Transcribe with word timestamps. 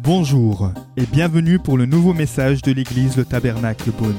Bonjour 0.00 0.70
et 0.96 1.06
bienvenue 1.06 1.58
pour 1.58 1.78
le 1.78 1.86
nouveau 1.86 2.12
message 2.12 2.62
de 2.62 2.72
l'église 2.72 3.16
Le 3.16 3.24
Tabernacle 3.24 3.90
Beaune. 3.90 4.18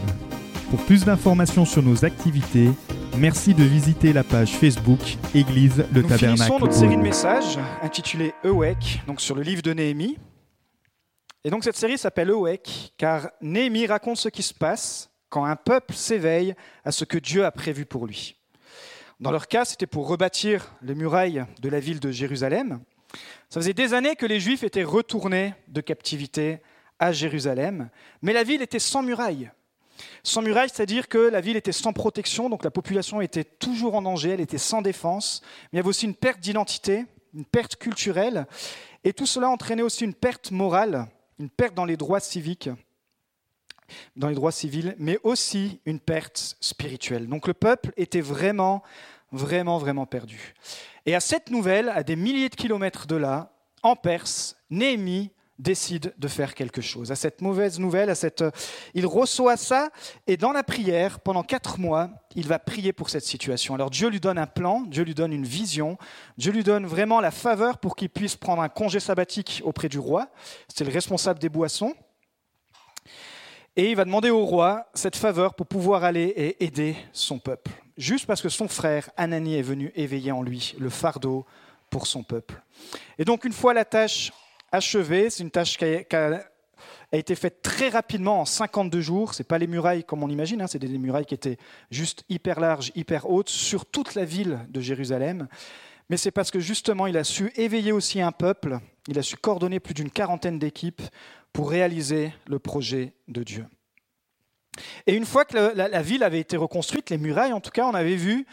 Pour 0.70 0.84
plus 0.84 1.06
d'informations 1.06 1.64
sur 1.64 1.84
nos 1.84 2.04
activités, 2.04 2.70
merci 3.18 3.54
de 3.54 3.64
visiter 3.64 4.12
la 4.12 4.24
page 4.24 4.58
Facebook 4.58 5.00
Église 5.34 5.86
Le 5.94 6.02
Nous 6.02 6.08
Tabernacle 6.10 6.42
finissons 6.42 6.60
notre 6.60 6.74
série 6.74 6.98
de 6.98 7.02
messages 7.02 7.60
intitulée 7.82 8.33
Ewek, 8.44 9.03
donc 9.07 9.21
sur 9.21 9.35
le 9.35 9.42
livre 9.42 9.62
de 9.62 9.73
Néhémie. 9.73 10.17
Et 11.44 11.49
donc 11.49 11.63
cette 11.63 11.78
série 11.78 11.97
s'appelle 11.97 12.29
Ewek 12.29 12.94
car 12.97 13.29
Néhémie 13.42 13.85
raconte 13.85 14.17
ce 14.17 14.29
qui 14.29 14.44
se 14.44 14.53
passe 14.53 15.12
quand 15.29 15.46
un 15.46 15.55
peuple 15.55 15.94
s'éveille 15.94 16.55
à 16.84 16.91
ce 16.91 17.05
que 17.05 17.17
Dieu 17.17 17.45
a 17.45 17.52
prévu 17.52 17.85
pour 17.85 18.07
lui. 18.07 18.35
Dans 19.22 19.32
leur 19.32 19.48
cas, 19.48 19.63
c'était 19.63 19.88
pour 19.88 20.09
rebâtir 20.09 20.76
les 20.81 20.94
murailles 20.94 21.45
de 21.62 21.70
la 21.70 21.80
ville 21.80 22.02
de 22.02 22.12
Jérusalem. 22.12 22.81
Ça 23.49 23.62
faisait 23.62 23.73
des 23.73 23.94
années 23.94 24.17
que 24.17 24.26
les 24.26 24.41
Juifs 24.41 24.63
étaient 24.63 24.84
retournés 24.84 25.53
de 25.70 25.80
captivité 25.80 26.59
à 26.99 27.13
Jérusalem, 27.13 27.89
mais 28.22 28.34
la 28.34 28.44
ville 28.44 28.62
était 28.62 28.80
sans 28.80 29.03
murailles. 29.03 29.52
Sans 30.23 30.41
murailles, 30.41 30.70
c'est-à-dire 30.70 31.08
que 31.08 31.17
la 31.17 31.39
ville 31.39 31.55
était 31.55 31.72
sans 31.72 31.94
protection, 31.94 32.49
donc 32.49 32.66
la 32.66 32.72
population 32.72 33.22
était 33.22 33.45
toujours 33.45 33.95
en 33.95 34.02
danger, 34.02 34.31
elle 34.31 34.41
était 34.41 34.58
sans 34.58 34.81
défense, 34.81 35.41
mais 35.44 35.70
il 35.73 35.75
y 35.77 35.80
avait 35.80 35.89
aussi 35.89 36.05
une 36.05 36.16
perte 36.16 36.41
d'identité, 36.41 37.05
une 37.34 37.45
perte 37.45 37.77
culturelle, 37.77 38.45
et 39.05 39.13
tout 39.13 39.25
cela 39.25 39.50
entraînait 39.50 39.81
aussi 39.81 40.03
une 40.03 40.13
perte 40.13 40.52
morale, 40.52 41.08
une 41.39 41.50
perte 41.50 41.73
dans 41.73 41.86
les 41.86 41.95
droits 41.95 42.20
civiques, 42.20 42.70
dans 44.16 44.30
les 44.30 44.36
droits 44.36 44.52
civils, 44.52 44.95
mais 44.97 45.20
aussi 45.23 45.80
une 45.86 46.00
perte 46.00 46.58
spirituelle. 46.59 47.27
Donc 47.27 47.47
le 47.47 47.53
peuple 47.53 47.91
était 47.97 48.22
vraiment, 48.22 48.84
vraiment, 49.31 49.77
vraiment 49.77 50.05
perdu. 50.05 50.53
Et 51.05 51.15
à 51.15 51.20
cette 51.20 51.52
nouvelle, 51.52 51.89
à 51.89 52.03
des 52.03 52.16
milliers 52.16 52.49
de 52.49 52.55
kilomètres 52.55 53.07
de 53.07 53.16
là, 53.16 53.52
en 53.83 53.95
Perse, 53.95 54.55
Néhémie 54.70 55.31
décide 55.57 56.13
de 56.17 56.27
faire 56.27 56.53
quelque 56.53 56.81
chose. 56.81 57.11
À 57.11 57.16
cette 57.16 57.41
mauvaise 57.41 57.80
nouvelle, 57.80 58.09
à 58.09 58.16
cette... 58.16 58.44
il 58.94 59.05
reçoit 59.05 59.58
ça, 59.58 59.89
et 60.27 60.38
dans 60.38 60.52
la 60.52 60.63
prière, 60.63 61.19
pendant 61.19 61.44
quatre 61.44 61.80
mois, 61.80 62.09
il 62.35 62.47
va 62.47 62.59
prier 62.59 62.91
pour 62.91 63.09
cette 63.09 63.23
situation. 63.23 63.73
Alors 63.73 63.89
Dieu 63.89 64.09
lui 64.09 64.19
donne 64.19 64.38
un 64.38 64.47
plan, 64.47 64.81
Dieu 64.81 65.03
lui 65.03 65.16
donne 65.16 65.31
une 65.31 65.45
vision, 65.45 65.97
Dieu 66.38 66.52
lui 66.52 66.63
donne 66.63 66.85
vraiment 66.85 67.22
la 67.22 67.31
faveur 67.31 67.78
pour 67.78 67.95
qu'il 67.95 68.09
puisse 68.09 68.35
prendre 68.35 68.61
un 68.61 68.69
congé 68.69 69.00
sabbatique 69.00 69.61
auprès 69.63 69.88
du 69.88 70.00
roi. 70.00 70.28
C'est 70.67 70.83
le 70.83 70.91
responsable 70.91 71.39
des 71.39 71.50
boissons. 71.50 71.94
Et 73.78 73.91
il 73.91 73.95
va 73.95 74.05
demander 74.05 74.30
au 74.30 74.45
roi 74.45 74.88
cette 74.94 75.16
faveur 75.16 75.53
pour 75.53 75.67
pouvoir 75.67 76.03
aller 76.03 76.33
et 76.35 76.63
aider 76.63 76.95
son 77.11 77.39
peuple. 77.39 77.72
Juste 77.97 78.25
parce 78.25 78.41
que 78.41 78.49
son 78.49 78.67
frère 78.67 79.09
Anani 79.15 79.55
est 79.55 79.61
venu 79.61 79.91
éveiller 79.95 80.31
en 80.31 80.43
lui 80.43 80.75
le 80.79 80.89
fardeau 80.89 81.45
pour 81.89 82.07
son 82.07 82.23
peuple. 82.23 82.61
Et 83.17 83.25
donc 83.25 83.45
une 83.45 83.53
fois 83.53 83.73
la 83.73 83.85
tâche 83.85 84.33
achevée, 84.71 85.29
c'est 85.29 85.43
une 85.43 85.51
tâche 85.51 85.77
qui 85.77 85.85
a, 85.85 86.43
été 87.13 87.35
faite 87.35 87.61
très 87.61 87.88
rapidement 87.88 88.41
en 88.41 88.45
52 88.45 88.99
jours. 88.99 89.33
C'est 89.33 89.45
pas 89.45 89.57
les 89.57 89.67
murailles 89.67 90.03
comme 90.03 90.23
on 90.23 90.29
imagine, 90.29 90.61
hein, 90.61 90.67
c'est 90.67 90.79
des 90.79 90.89
murailles 90.97 91.25
qui 91.25 91.35
étaient 91.35 91.57
juste 91.89 92.25
hyper 92.27 92.59
larges, 92.59 92.91
hyper 92.95 93.29
hautes 93.29 93.49
sur 93.49 93.85
toute 93.85 94.16
la 94.16 94.25
ville 94.25 94.59
de 94.69 94.81
Jérusalem. 94.81 95.47
Mais 96.09 96.17
c'est 96.17 96.31
parce 96.31 96.51
que 96.51 96.59
justement 96.59 97.07
il 97.07 97.17
a 97.17 97.23
su 97.23 97.51
éveiller 97.55 97.93
aussi 97.93 98.21
un 98.21 98.33
peuple, 98.33 98.79
il 99.07 99.17
a 99.17 99.23
su 99.23 99.38
coordonner 99.38 99.79
plus 99.79 99.93
d'une 99.93 100.11
quarantaine 100.11 100.59
d'équipes 100.59 101.01
pour 101.53 101.69
réaliser 101.69 102.33
le 102.47 102.59
projet 102.59 103.13
de 103.29 103.43
Dieu. 103.43 103.66
Et 105.08 105.14
une 105.14 105.26
fois 105.26 105.45
que 105.45 105.56
la 105.76 106.02
ville 106.02 106.23
avait 106.23 106.40
été 106.40 106.58
reconstruite, 106.58 107.09
les 107.09 107.18
murailles 107.18 107.54
en 107.54 107.62
tout 107.62 107.72
cas, 107.72 107.86
on 107.86 107.94
avait 107.94 108.16
vu 108.16 108.45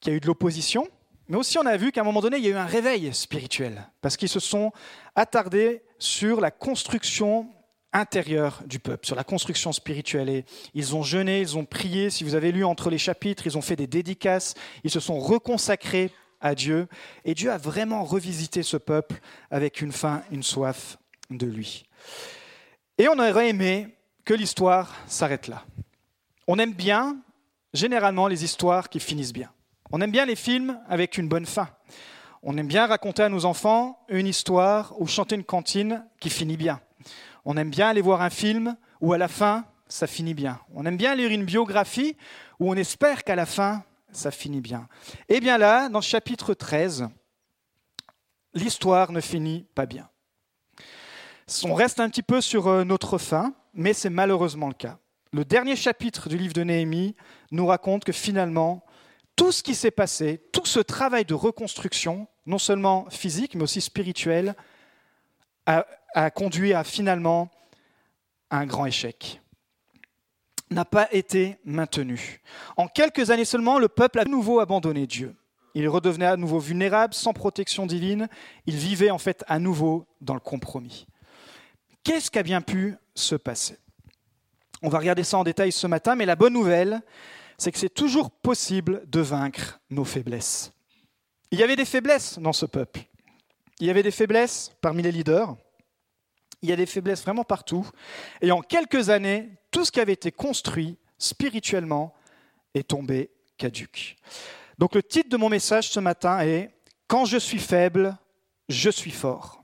qu'il 0.00 0.12
y 0.12 0.14
a 0.14 0.16
eu 0.16 0.20
de 0.20 0.26
l'opposition, 0.26 0.88
mais 1.28 1.36
aussi 1.36 1.58
on 1.58 1.66
a 1.66 1.76
vu 1.76 1.92
qu'à 1.92 2.00
un 2.00 2.04
moment 2.04 2.20
donné, 2.20 2.38
il 2.38 2.44
y 2.44 2.48
a 2.48 2.50
eu 2.50 2.54
un 2.54 2.66
réveil 2.66 3.14
spirituel, 3.14 3.88
parce 4.00 4.16
qu'ils 4.16 4.28
se 4.28 4.40
sont 4.40 4.72
attardés 5.14 5.82
sur 5.98 6.40
la 6.40 6.50
construction 6.50 7.48
intérieure 7.92 8.62
du 8.66 8.78
peuple, 8.78 9.06
sur 9.06 9.16
la 9.16 9.24
construction 9.24 9.72
spirituelle. 9.72 10.28
Et 10.28 10.44
ils 10.74 10.94
ont 10.94 11.02
jeûné, 11.02 11.40
ils 11.40 11.56
ont 11.56 11.64
prié, 11.64 12.10
si 12.10 12.24
vous 12.24 12.34
avez 12.34 12.52
lu 12.52 12.64
entre 12.64 12.90
les 12.90 12.98
chapitres, 12.98 13.46
ils 13.46 13.58
ont 13.58 13.62
fait 13.62 13.76
des 13.76 13.86
dédicaces, 13.86 14.54
ils 14.84 14.90
se 14.90 15.00
sont 15.00 15.18
reconsacrés 15.18 16.10
à 16.40 16.54
Dieu, 16.54 16.88
et 17.24 17.34
Dieu 17.34 17.50
a 17.50 17.58
vraiment 17.58 18.02
revisité 18.02 18.62
ce 18.62 18.76
peuple 18.76 19.16
avec 19.50 19.82
une 19.82 19.92
faim, 19.92 20.22
une 20.30 20.42
soif 20.42 20.98
de 21.30 21.46
lui. 21.46 21.84
Et 22.96 23.08
on 23.08 23.18
aurait 23.18 23.50
aimé 23.50 23.88
que 24.24 24.34
l'histoire 24.34 24.94
s'arrête 25.06 25.48
là. 25.48 25.64
On 26.46 26.58
aime 26.58 26.72
bien, 26.72 27.18
généralement, 27.72 28.28
les 28.28 28.44
histoires 28.44 28.88
qui 28.88 29.00
finissent 29.00 29.32
bien. 29.32 29.50
On 29.92 30.00
aime 30.00 30.10
bien 30.10 30.24
les 30.24 30.36
films 30.36 30.80
avec 30.88 31.18
une 31.18 31.28
bonne 31.28 31.46
fin. 31.46 31.68
On 32.42 32.56
aime 32.56 32.68
bien 32.68 32.86
raconter 32.86 33.22
à 33.22 33.28
nos 33.28 33.44
enfants 33.44 33.98
une 34.08 34.26
histoire 34.26 34.94
ou 35.00 35.06
chanter 35.06 35.34
une 35.34 35.44
cantine 35.44 36.06
qui 36.20 36.30
finit 36.30 36.56
bien. 36.56 36.80
On 37.44 37.56
aime 37.56 37.70
bien 37.70 37.88
aller 37.88 38.00
voir 38.00 38.22
un 38.22 38.30
film 38.30 38.76
où 39.00 39.12
à 39.12 39.18
la 39.18 39.28
fin, 39.28 39.64
ça 39.88 40.06
finit 40.06 40.34
bien. 40.34 40.60
On 40.74 40.86
aime 40.86 40.96
bien 40.96 41.14
lire 41.14 41.30
une 41.30 41.44
biographie 41.44 42.16
où 42.58 42.70
on 42.70 42.74
espère 42.74 43.24
qu'à 43.24 43.34
la 43.34 43.46
fin, 43.46 43.82
ça 44.12 44.30
finit 44.30 44.60
bien. 44.60 44.88
Et 45.28 45.40
bien 45.40 45.58
là, 45.58 45.88
dans 45.88 45.98
le 45.98 46.04
chapitre 46.04 46.54
13, 46.54 47.08
l'histoire 48.54 49.12
ne 49.12 49.20
finit 49.20 49.66
pas 49.74 49.86
bien. 49.86 50.08
On 51.64 51.74
reste 51.74 52.00
un 52.00 52.08
petit 52.08 52.22
peu 52.22 52.40
sur 52.40 52.68
euh, 52.68 52.84
notre 52.84 53.18
fin, 53.18 53.54
mais 53.74 53.92
c'est 53.92 54.10
malheureusement 54.10 54.68
le 54.68 54.74
cas. 54.74 54.98
Le 55.32 55.44
dernier 55.44 55.76
chapitre 55.76 56.28
du 56.28 56.36
livre 56.36 56.54
de 56.54 56.62
Néhémie 56.62 57.14
nous 57.50 57.66
raconte 57.66 58.04
que 58.04 58.12
finalement, 58.12 58.84
tout 59.36 59.52
ce 59.52 59.62
qui 59.62 59.74
s'est 59.74 59.90
passé, 59.90 60.40
tout 60.52 60.66
ce 60.66 60.80
travail 60.80 61.24
de 61.24 61.34
reconstruction, 61.34 62.26
non 62.46 62.58
seulement 62.58 63.08
physique, 63.10 63.54
mais 63.54 63.62
aussi 63.62 63.80
spirituel, 63.80 64.54
a, 65.66 66.30
conduit 66.30 66.74
à 66.74 66.82
finalement 66.82 67.48
un 68.50 68.66
grand 68.66 68.86
échec 68.86 69.40
n'a 70.70 70.84
pas 70.84 71.08
été 71.12 71.58
maintenu. 71.64 72.40
En 72.76 72.86
quelques 72.86 73.30
années 73.30 73.44
seulement, 73.44 73.78
le 73.78 73.88
peuple 73.88 74.20
a 74.20 74.24
de 74.24 74.30
nouveau 74.30 74.60
abandonné 74.60 75.06
Dieu. 75.06 75.34
Il 75.74 75.88
redevenait 75.88 76.26
à 76.26 76.36
nouveau 76.36 76.58
vulnérable, 76.58 77.14
sans 77.14 77.32
protection 77.32 77.86
divine. 77.86 78.28
Il 78.66 78.76
vivait 78.76 79.10
en 79.10 79.18
fait 79.18 79.44
à 79.46 79.58
nouveau 79.58 80.06
dans 80.20 80.34
le 80.34 80.40
compromis. 80.40 81.06
Qu'est-ce 82.02 82.30
qui 82.30 82.38
a 82.38 82.42
bien 82.42 82.60
pu 82.60 82.96
se 83.20 83.36
passer 83.36 83.78
On 84.82 84.88
va 84.88 84.98
regarder 84.98 85.24
ça 85.24 85.38
en 85.38 85.44
détail 85.44 85.72
ce 85.72 85.86
matin, 85.86 86.16
mais 86.16 86.26
la 86.26 86.36
bonne 86.36 86.52
nouvelle, 86.52 87.02
c'est 87.58 87.70
que 87.72 87.78
c'est 87.78 87.94
toujours 87.94 88.30
possible 88.30 89.02
de 89.06 89.20
vaincre 89.20 89.80
nos 89.90 90.04
faiblesses. 90.04 90.72
Il 91.50 91.58
y 91.58 91.62
avait 91.62 91.76
des 91.76 91.84
faiblesses 91.84 92.38
dans 92.38 92.52
ce 92.52 92.66
peuple. 92.66 93.00
Il 93.80 93.86
y 93.86 93.90
avait 93.90 94.02
des 94.02 94.10
faiblesses 94.10 94.72
parmi 94.80 95.02
les 95.02 95.12
leaders. 95.12 95.56
Il 96.62 96.68
y 96.68 96.72
a 96.72 96.76
des 96.76 96.86
faiblesses 96.86 97.22
vraiment 97.22 97.44
partout. 97.44 97.88
Et 98.40 98.52
en 98.52 98.60
quelques 98.60 99.10
années, 99.10 99.48
tout 99.70 99.84
ce 99.84 99.92
qui 99.92 100.00
avait 100.00 100.12
été 100.12 100.32
construit 100.32 100.98
spirituellement 101.18 102.14
est 102.74 102.88
tombé 102.88 103.30
caduque. 103.56 104.16
Donc 104.78 104.94
le 104.94 105.02
titre 105.02 105.28
de 105.28 105.36
mon 105.36 105.48
message 105.48 105.90
ce 105.90 106.00
matin 106.00 106.40
est 106.40 106.70
Quand 107.06 107.24
je 107.24 107.36
suis 107.36 107.58
faible, 107.58 108.16
je 108.68 108.90
suis 108.90 109.10
fort. 109.10 109.59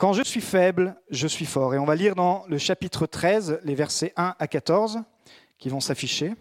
Quand 0.00 0.14
je 0.14 0.22
suis 0.22 0.40
faible, 0.40 0.96
je 1.10 1.26
suis 1.26 1.44
fort. 1.44 1.74
Et 1.74 1.78
on 1.78 1.84
va 1.84 1.94
lire 1.94 2.14
dans 2.14 2.44
le 2.48 2.56
chapitre 2.56 3.04
13 3.04 3.60
les 3.64 3.74
versets 3.74 4.14
1 4.16 4.34
à 4.38 4.48
14 4.48 5.02
qui 5.58 5.68
vont 5.68 5.80
s'afficher. 5.80 6.32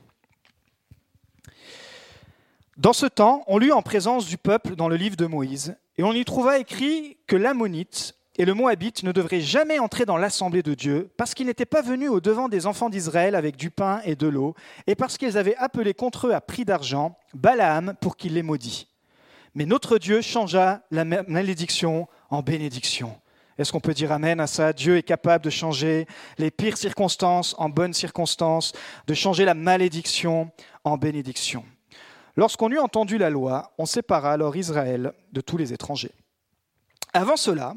Dans 2.77 2.93
ce 2.93 3.05
temps, 3.05 3.43
on 3.47 3.57
lut 3.57 3.73
en 3.73 3.81
présence 3.81 4.27
du 4.27 4.37
peuple 4.37 4.77
dans 4.77 4.87
le 4.87 4.95
livre 4.95 5.17
de 5.17 5.25
Moïse, 5.25 5.75
et 5.97 6.03
on 6.03 6.13
y 6.13 6.23
trouva 6.23 6.57
écrit 6.57 7.17
que 7.27 7.35
l'ammonite 7.35 8.15
et 8.37 8.45
le 8.45 8.53
moabite 8.53 9.03
ne 9.03 9.11
devraient 9.11 9.41
jamais 9.41 9.77
entrer 9.77 10.05
dans 10.05 10.15
l'assemblée 10.15 10.63
de 10.63 10.73
Dieu, 10.73 11.11
parce 11.17 11.33
qu'ils 11.33 11.47
n'étaient 11.47 11.65
pas 11.65 11.81
venus 11.81 12.09
au 12.09 12.21
devant 12.21 12.47
des 12.47 12.65
enfants 12.65 12.89
d'Israël 12.89 13.35
avec 13.35 13.57
du 13.57 13.71
pain 13.71 13.99
et 14.05 14.15
de 14.15 14.27
l'eau, 14.27 14.55
et 14.87 14.95
parce 14.95 15.17
qu'ils 15.17 15.37
avaient 15.37 15.57
appelé 15.57 15.93
contre 15.93 16.27
eux 16.27 16.33
à 16.33 16.39
prix 16.39 16.63
d'argent 16.63 17.17
Balaam 17.33 17.93
pour 17.99 18.15
qu'il 18.15 18.35
les 18.35 18.41
maudit. 18.41 18.87
Mais 19.53 19.65
notre 19.65 19.97
Dieu 19.97 20.21
changea 20.21 20.81
la 20.91 21.03
malédiction 21.03 22.07
en 22.29 22.41
bénédiction. 22.41 23.19
Est-ce 23.59 23.73
qu'on 23.73 23.81
peut 23.81 23.93
dire 23.93 24.13
Amen 24.13 24.39
à 24.39 24.47
ça? 24.47 24.71
Dieu 24.71 24.95
est 24.95 25.03
capable 25.03 25.43
de 25.43 25.49
changer 25.49 26.07
les 26.37 26.49
pires 26.49 26.77
circonstances 26.77 27.55
en 27.57 27.67
bonnes 27.67 27.93
circonstances, 27.93 28.71
de 29.05 29.13
changer 29.13 29.43
la 29.43 29.53
malédiction 29.53 30.49
en 30.85 30.95
bénédiction. 30.97 31.65
Lorsqu'on 32.37 32.71
eut 32.71 32.79
entendu 32.79 33.17
la 33.17 33.29
loi, 33.29 33.73
on 33.77 33.85
sépara 33.85 34.31
alors 34.31 34.55
Israël 34.55 35.11
de 35.33 35.41
tous 35.41 35.57
les 35.57 35.73
étrangers. 35.73 36.13
Avant 37.11 37.35
cela, 37.35 37.75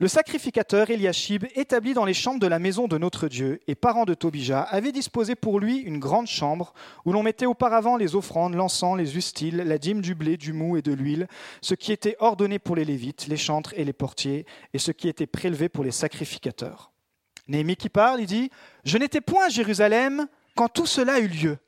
le 0.00 0.08
sacrificateur 0.08 0.88
Eliashib, 0.88 1.44
établi 1.54 1.92
dans 1.92 2.06
les 2.06 2.14
chambres 2.14 2.40
de 2.40 2.46
la 2.46 2.58
maison 2.58 2.88
de 2.88 2.96
notre 2.96 3.28
Dieu 3.28 3.60
et 3.68 3.74
parent 3.74 4.06
de 4.06 4.14
Tobija, 4.14 4.62
avait 4.62 4.92
disposé 4.92 5.34
pour 5.34 5.60
lui 5.60 5.76
une 5.76 5.98
grande 5.98 6.26
chambre 6.26 6.72
où 7.04 7.12
l'on 7.12 7.22
mettait 7.22 7.44
auparavant 7.44 7.98
les 7.98 8.14
offrandes, 8.16 8.54
l'encens, 8.54 8.96
les 8.96 9.18
ustiles, 9.18 9.58
la 9.58 9.76
dîme 9.76 10.00
du 10.00 10.14
blé, 10.14 10.38
du 10.38 10.54
mou 10.54 10.78
et 10.78 10.82
de 10.82 10.94
l'huile, 10.94 11.28
ce 11.60 11.74
qui 11.74 11.92
était 11.92 12.16
ordonné 12.18 12.58
pour 12.58 12.76
les 12.76 12.86
Lévites, 12.86 13.26
les 13.26 13.36
chantres 13.36 13.74
et 13.76 13.84
les 13.84 13.92
portiers, 13.92 14.46
et 14.72 14.78
ce 14.78 14.90
qui 14.90 15.06
était 15.06 15.26
prélevé 15.26 15.68
pour 15.68 15.84
les 15.84 15.90
sacrificateurs. 15.90 16.92
Néhémie 17.46 17.76
qui 17.76 17.90
parle, 17.90 18.22
il 18.22 18.26
dit 18.26 18.50
Je 18.84 18.96
n'étais 18.96 19.20
point 19.20 19.46
à 19.46 19.50
Jérusalem 19.50 20.28
quand 20.56 20.70
tout 20.70 20.86
cela 20.86 21.20
eut 21.20 21.28
lieu. 21.28 21.58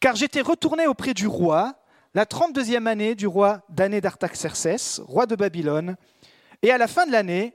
Car 0.00 0.16
j'étais 0.16 0.40
retourné 0.40 0.88
auprès 0.88 1.14
du 1.14 1.28
roi 1.28 1.76
la 2.14 2.24
32e 2.24 2.86
année 2.86 3.14
du 3.14 3.28
roi 3.28 3.62
d'année 3.68 4.00
d'Artaxerxès, 4.00 5.00
roi 5.06 5.26
de 5.26 5.36
Babylone, 5.36 5.96
et 6.62 6.70
à 6.70 6.78
la 6.78 6.86
fin 6.86 7.06
de 7.06 7.12
l'année, 7.12 7.54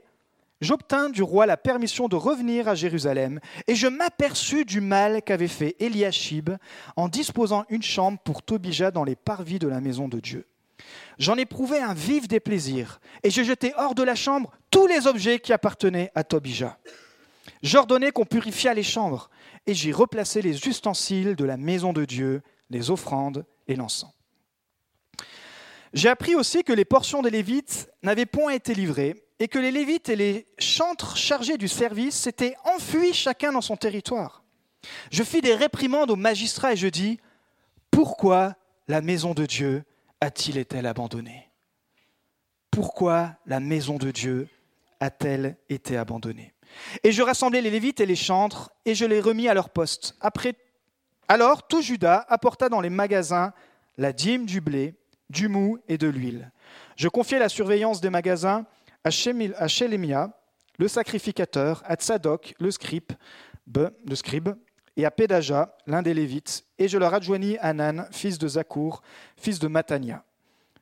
j'obtins 0.60 1.08
du 1.08 1.22
roi 1.22 1.46
la 1.46 1.56
permission 1.56 2.08
de 2.08 2.16
revenir 2.16 2.68
à 2.68 2.74
Jérusalem, 2.74 3.40
et 3.66 3.74
je 3.74 3.86
m'aperçus 3.86 4.64
du 4.64 4.80
mal 4.80 5.22
qu'avait 5.22 5.48
fait 5.48 5.76
Eliashib 5.80 6.50
en 6.96 7.08
disposant 7.08 7.64
une 7.68 7.82
chambre 7.82 8.18
pour 8.18 8.42
Tobija 8.42 8.90
dans 8.90 9.04
les 9.04 9.16
parvis 9.16 9.58
de 9.58 9.68
la 9.68 9.80
maison 9.80 10.08
de 10.08 10.20
Dieu. 10.20 10.46
J'en 11.18 11.36
éprouvais 11.36 11.80
un 11.80 11.94
vif 11.94 12.28
déplaisir, 12.28 13.00
et 13.22 13.30
je 13.30 13.42
jetai 13.42 13.72
hors 13.76 13.94
de 13.94 14.02
la 14.02 14.14
chambre 14.14 14.52
tous 14.70 14.86
les 14.86 15.06
objets 15.06 15.40
qui 15.40 15.52
appartenaient 15.52 16.12
à 16.14 16.24
Tobija. 16.24 16.78
J'ordonnai 17.62 18.12
qu'on 18.12 18.24
purifiât 18.24 18.74
les 18.74 18.82
chambres, 18.82 19.30
et 19.66 19.74
j'y 19.74 19.92
replaçai 19.92 20.42
les 20.42 20.66
ustensiles 20.66 21.34
de 21.34 21.44
la 21.44 21.56
maison 21.56 21.92
de 21.92 22.04
Dieu, 22.04 22.42
les 22.70 22.90
offrandes 22.90 23.44
et 23.66 23.74
l'encens. 23.76 24.17
J'ai 25.94 26.08
appris 26.08 26.34
aussi 26.34 26.64
que 26.64 26.72
les 26.72 26.84
portions 26.84 27.22
des 27.22 27.30
Lévites 27.30 27.90
n'avaient 28.02 28.26
point 28.26 28.52
été 28.52 28.74
livrées, 28.74 29.24
et 29.40 29.48
que 29.48 29.58
les 29.58 29.70
Lévites 29.70 30.08
et 30.08 30.16
les 30.16 30.46
chantres 30.58 31.16
chargés 31.16 31.58
du 31.58 31.68
service 31.68 32.16
s'étaient 32.16 32.56
enfuis 32.64 33.12
chacun 33.14 33.52
dans 33.52 33.60
son 33.60 33.76
territoire. 33.76 34.42
Je 35.10 35.22
fis 35.22 35.40
des 35.40 35.54
réprimandes 35.54 36.10
aux 36.10 36.16
magistrats 36.16 36.72
et 36.72 36.76
je 36.76 36.88
dis, 36.88 37.20
pourquoi 37.90 38.56
la 38.88 39.00
maison 39.00 39.34
de 39.34 39.46
Dieu 39.46 39.84
a-t-il 40.20 40.58
été 40.58 40.84
abandonnée? 40.84 41.50
Pourquoi 42.70 43.36
la 43.46 43.60
maison 43.60 43.96
de 43.96 44.10
Dieu 44.10 44.48
a-t-elle 45.00 45.56
été 45.68 45.96
abandonnée? 45.96 46.52
Et 47.04 47.12
je 47.12 47.22
rassemblai 47.22 47.60
les 47.60 47.70
Lévites 47.70 48.00
et 48.00 48.06
les 48.06 48.16
chantres 48.16 48.70
et 48.84 48.94
je 48.94 49.04
les 49.04 49.20
remis 49.20 49.48
à 49.48 49.54
leur 49.54 49.70
poste. 49.70 50.16
Après, 50.20 50.54
alors 51.28 51.66
tout 51.68 51.80
Judas 51.80 52.26
apporta 52.28 52.68
dans 52.68 52.80
les 52.80 52.90
magasins 52.90 53.52
la 53.96 54.12
dîme 54.12 54.46
du 54.46 54.60
blé, 54.60 54.94
du 55.30 55.48
mou 55.48 55.78
et 55.88 55.98
de 55.98 56.08
l'huile. 56.08 56.50
Je 56.96 57.08
confiai 57.08 57.38
la 57.38 57.48
surveillance 57.48 58.00
des 58.00 58.10
magasins 58.10 58.66
à 59.04 59.10
Shelemia, 59.10 60.30
le 60.78 60.88
sacrificateur, 60.88 61.82
à 61.84 61.94
Tzadok, 61.96 62.54
le 62.58 62.70
scribe, 62.70 63.12
le 63.74 64.14
scribe 64.14 64.50
et 64.96 65.04
à 65.04 65.10
Pédaja, 65.10 65.76
l'un 65.86 66.02
des 66.02 66.12
Lévites, 66.14 66.64
et 66.78 66.88
je 66.88 66.98
leur 66.98 67.14
adjoignis 67.14 67.56
Anan, 67.58 68.06
fils 68.10 68.38
de 68.38 68.48
Zakour, 68.48 69.02
fils 69.36 69.58
de 69.60 69.68
Matania, 69.68 70.24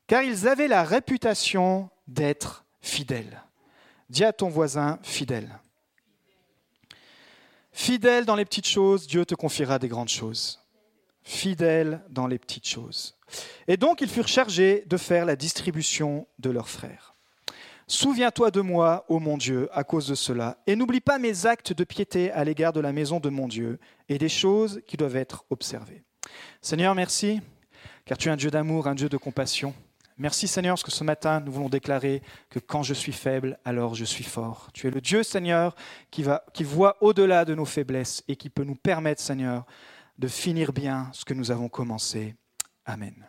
car 0.07 0.23
ils 0.23 0.49
avaient 0.49 0.69
la 0.69 0.85
réputation 0.85 1.91
d'être 2.09 2.65
fidèles. 2.81 3.43
Dis 4.09 4.25
à 4.25 4.33
ton 4.33 4.49
voisin 4.49 4.99
fidèle. 5.03 5.59
Fidèle 7.73 8.25
dans 8.25 8.37
les 8.37 8.47
petites 8.47 8.69
choses, 8.69 9.07
Dieu 9.07 9.27
te 9.27 9.35
confiera 9.35 9.79
des 9.79 9.89
grandes 9.89 10.09
choses. 10.09 10.66
Fidèle 11.29 12.03
dans 12.09 12.29
les 12.29 12.39
petites 12.39 12.69
choses. 12.69 13.19
Et 13.67 13.77
donc 13.77 14.01
ils 14.01 14.09
furent 14.09 14.29
chargés 14.29 14.85
de 14.87 14.97
faire 14.97 15.25
la 15.25 15.35
distribution 15.35 16.29
de 16.39 16.51
leurs 16.51 16.69
frères. 16.69 17.17
Souviens-toi 17.89 18.53
de 18.53 18.61
moi, 18.61 19.05
ô 19.09 19.19
mon 19.19 19.37
Dieu, 19.37 19.69
à 19.73 19.83
cause 19.83 20.07
de 20.07 20.15
cela, 20.15 20.59
et 20.69 20.77
n'oublie 20.77 21.01
pas 21.01 21.19
mes 21.19 21.47
actes 21.47 21.73
de 21.73 21.83
piété 21.83 22.31
à 22.31 22.45
l'égard 22.45 22.73
de 22.73 22.79
la 22.79 22.93
maison 22.93 23.19
de 23.19 23.29
mon 23.29 23.49
Dieu 23.49 23.81
et 24.09 24.19
des 24.19 24.29
choses 24.29 24.81
qui 24.87 24.97
doivent 24.97 25.17
être 25.17 25.45
observées. 25.51 26.05
Seigneur, 26.63 26.95
merci, 26.95 27.41
car 28.05 28.17
tu 28.17 28.29
es 28.29 28.31
un 28.31 28.37
Dieu 28.37 28.53
d'amour, 28.53 28.87
un 28.87 28.95
Dieu 28.95 29.09
de 29.09 29.17
compassion. 29.17 29.75
Merci 30.19 30.47
Seigneur, 30.47 30.75
parce 30.75 30.85
que 30.85 30.93
ce 30.93 31.03
matin, 31.03 31.41
nous 31.41 31.51
voulons 31.51 31.69
déclarer 31.69 32.23
que 32.51 32.61
quand 32.61 32.85
je 32.85 32.95
suis 32.95 33.13
faible, 33.13 33.59
alors 33.65 33.97
je 33.97 34.05
suis 34.05 34.25
fort. 34.25 34.69
Tu 34.75 34.87
es 34.87 34.91
le 34.93 35.01
Dieu, 35.01 35.25
Seigneur, 35.25 35.75
qui, 36.13 36.23
va, 36.23 36.45
qui 36.55 36.63
voit 36.63 36.97
au-delà 37.01 37.45
de 37.45 37.57
nos 37.57 37.65
faiblesses 37.65 38.23
et 38.29 38.37
qui 38.37 38.49
peut 38.49 38.63
nous 38.63 38.77
permettre, 38.77 39.21
Seigneur, 39.21 39.67
de 40.19 40.29
finir 40.29 40.73
bien 40.73 41.11
ce 41.13 41.25
que 41.25 41.35
nous 41.35 41.51
avons 41.51 41.69
commencé. 41.69 42.35
Amen. 42.85 43.29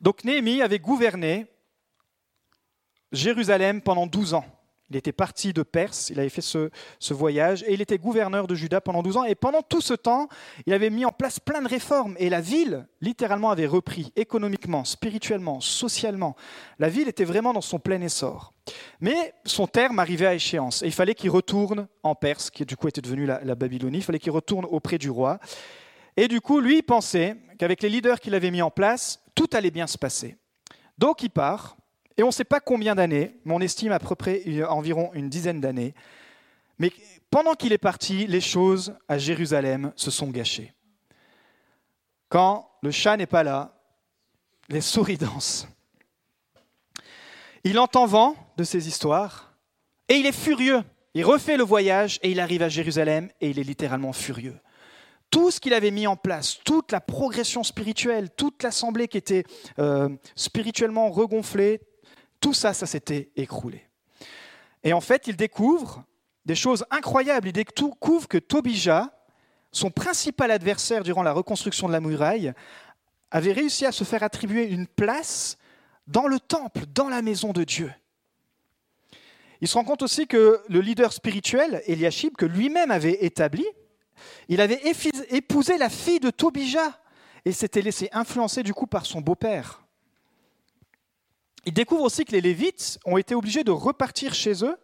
Donc 0.00 0.24
Néhémie 0.24 0.62
avait 0.62 0.78
gouverné 0.78 1.46
Jérusalem 3.12 3.80
pendant 3.80 4.06
12 4.06 4.34
ans. 4.34 4.55
Il 4.90 4.96
était 4.96 5.12
parti 5.12 5.52
de 5.52 5.62
Perse, 5.62 6.10
il 6.10 6.20
avait 6.20 6.28
fait 6.28 6.40
ce, 6.40 6.70
voyage, 7.10 7.64
et 7.64 7.74
il 7.74 7.80
était 7.80 7.98
gouverneur 7.98 8.46
de 8.46 8.54
Juda 8.54 8.80
pendant 8.80 9.02
12 9.02 9.16
ans. 9.16 9.24
Et 9.24 9.34
pendant 9.34 9.62
tout 9.62 9.80
ce 9.80 9.94
temps, 9.94 10.28
il 10.64 10.72
avait 10.72 10.90
mis 10.90 11.04
en 11.04 11.10
place 11.10 11.40
plein 11.40 11.60
de 11.60 11.68
réformes. 11.68 12.14
Et 12.18 12.30
la 12.30 12.40
ville, 12.40 12.86
littéralement, 13.00 13.50
avait 13.50 13.66
repris 13.66 14.12
économiquement, 14.14 14.84
spirituellement, 14.84 15.60
socialement. 15.60 16.36
La 16.78 16.88
ville 16.88 17.08
était 17.08 17.24
vraiment 17.24 17.52
dans 17.52 17.60
son 17.60 17.80
plein 17.80 18.00
essor. 18.00 18.52
Mais 19.00 19.34
son 19.44 19.66
terme 19.66 19.98
arrivait 19.98 20.26
à 20.26 20.34
échéance. 20.34 20.82
Et 20.82 20.86
il 20.86 20.92
fallait 20.92 21.14
qu'il 21.14 21.30
retourne 21.30 21.88
en 22.04 22.14
Perse, 22.14 22.50
qui 22.50 22.64
du 22.64 22.76
coup 22.76 22.86
était 22.86 23.00
devenu 23.00 23.26
la, 23.26 23.42
la 23.42 23.54
Babylonie. 23.56 23.98
Il 23.98 24.04
fallait 24.04 24.20
qu'il 24.20 24.32
retourne 24.32 24.66
auprès 24.66 24.98
du 24.98 25.10
roi. 25.10 25.40
Et 26.16 26.28
du 26.28 26.40
coup, 26.40 26.60
lui, 26.60 26.78
il 26.78 26.82
pensait 26.82 27.36
qu'avec 27.58 27.82
les 27.82 27.88
leaders 27.88 28.20
qu'il 28.20 28.34
avait 28.34 28.50
mis 28.50 28.62
en 28.62 28.70
place, 28.70 29.20
tout 29.34 29.48
allait 29.52 29.70
bien 29.70 29.86
se 29.86 29.98
passer. 29.98 30.36
Donc 30.98 31.22
il 31.22 31.30
part 31.30 31.76
et 32.16 32.22
on 32.22 32.28
ne 32.28 32.32
sait 32.32 32.44
pas 32.44 32.60
combien 32.60 32.94
d'années, 32.94 33.36
mais 33.44 33.54
on 33.54 33.60
estime 33.60 33.92
à 33.92 33.98
peu 33.98 34.14
près 34.14 34.42
environ 34.64 35.10
une 35.12 35.28
dizaine 35.28 35.60
d'années. 35.60 35.94
Mais 36.78 36.90
pendant 37.30 37.54
qu'il 37.54 37.72
est 37.72 37.78
parti, 37.78 38.26
les 38.26 38.40
choses 38.40 38.94
à 39.08 39.18
Jérusalem 39.18 39.92
se 39.96 40.10
sont 40.10 40.28
gâchées. 40.28 40.72
Quand 42.28 42.70
le 42.82 42.90
chat 42.90 43.16
n'est 43.16 43.26
pas 43.26 43.42
là, 43.42 43.76
les 44.68 44.80
souris 44.80 45.18
dansent. 45.18 45.68
Il 47.64 47.78
entend 47.78 48.06
vent 48.06 48.36
de 48.56 48.64
ces 48.64 48.88
histoires 48.88 49.54
et 50.08 50.14
il 50.14 50.26
est 50.26 50.32
furieux. 50.32 50.82
Il 51.14 51.24
refait 51.24 51.56
le 51.56 51.64
voyage 51.64 52.18
et 52.22 52.30
il 52.30 52.40
arrive 52.40 52.62
à 52.62 52.68
Jérusalem 52.68 53.30
et 53.40 53.50
il 53.50 53.58
est 53.58 53.64
littéralement 53.64 54.12
furieux. 54.12 54.58
Tout 55.30 55.50
ce 55.50 55.60
qu'il 55.60 55.74
avait 55.74 55.90
mis 55.90 56.06
en 56.06 56.16
place, 56.16 56.60
toute 56.64 56.92
la 56.92 57.00
progression 57.00 57.64
spirituelle, 57.64 58.30
toute 58.30 58.62
l'assemblée 58.62 59.08
qui 59.08 59.18
était 59.18 59.44
euh, 59.78 60.08
spirituellement 60.36 61.10
regonflée, 61.10 61.80
tout 62.40 62.54
ça, 62.54 62.72
ça 62.72 62.86
s'était 62.86 63.30
écroulé. 63.36 63.86
Et 64.84 64.92
en 64.92 65.00
fait, 65.00 65.26
il 65.26 65.36
découvre 65.36 66.04
des 66.44 66.54
choses 66.54 66.84
incroyables. 66.90 67.48
Il 67.48 67.52
découvre 67.52 68.28
que 68.28 68.38
Tobija, 68.38 69.12
son 69.72 69.90
principal 69.90 70.50
adversaire 70.50 71.02
durant 71.02 71.22
la 71.22 71.32
reconstruction 71.32 71.88
de 71.88 71.92
la 71.92 72.00
muraille, 72.00 72.52
avait 73.30 73.52
réussi 73.52 73.84
à 73.84 73.92
se 73.92 74.04
faire 74.04 74.22
attribuer 74.22 74.64
une 74.68 74.86
place 74.86 75.58
dans 76.06 76.28
le 76.28 76.38
temple, 76.38 76.86
dans 76.94 77.08
la 77.08 77.20
maison 77.20 77.52
de 77.52 77.64
Dieu. 77.64 77.92
Il 79.60 79.68
se 79.68 79.74
rend 79.74 79.84
compte 79.84 80.02
aussi 80.02 80.26
que 80.26 80.60
le 80.68 80.80
leader 80.80 81.12
spirituel, 81.12 81.82
Eliashib, 81.86 82.36
que 82.36 82.46
lui-même 82.46 82.90
avait 82.90 83.24
établi, 83.24 83.66
il 84.48 84.60
avait 84.60 84.80
épousé 85.30 85.78
la 85.78 85.88
fille 85.88 86.20
de 86.20 86.30
Tobija 86.30 87.00
et 87.44 87.52
s'était 87.52 87.82
laissé 87.82 88.08
influencer 88.12 88.62
du 88.62 88.74
coup 88.74 88.86
par 88.86 89.06
son 89.06 89.20
beau-père. 89.20 89.85
Il 91.66 91.72
découvre 91.72 92.04
aussi 92.04 92.24
que 92.24 92.32
les 92.32 92.40
Lévites 92.40 92.98
ont 93.04 93.16
été 93.16 93.34
obligés 93.34 93.64
de 93.64 93.72
repartir 93.72 94.34
chez 94.34 94.64
eux, 94.64 94.76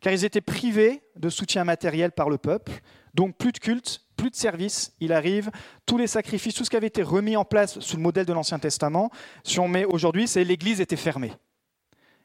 car 0.00 0.12
ils 0.12 0.24
étaient 0.24 0.40
privés 0.40 1.02
de 1.16 1.28
soutien 1.28 1.64
matériel 1.64 2.12
par 2.12 2.30
le 2.30 2.38
peuple. 2.38 2.72
Donc 3.14 3.36
plus 3.36 3.52
de 3.52 3.58
culte, 3.58 4.02
plus 4.16 4.30
de 4.30 4.36
service. 4.36 4.94
Il 5.00 5.12
arrive, 5.12 5.50
tous 5.84 5.98
les 5.98 6.06
sacrifices, 6.06 6.54
tout 6.54 6.64
ce 6.64 6.70
qui 6.70 6.76
avait 6.76 6.86
été 6.86 7.02
remis 7.02 7.36
en 7.36 7.44
place 7.44 7.80
sous 7.80 7.96
le 7.96 8.02
modèle 8.02 8.24
de 8.24 8.32
l'Ancien 8.32 8.60
Testament, 8.60 9.10
si 9.42 9.58
on 9.58 9.66
met 9.66 9.84
aujourd'hui, 9.84 10.28
c'est 10.28 10.44
l'Église 10.44 10.80
était 10.80 10.96
fermée. 10.96 11.32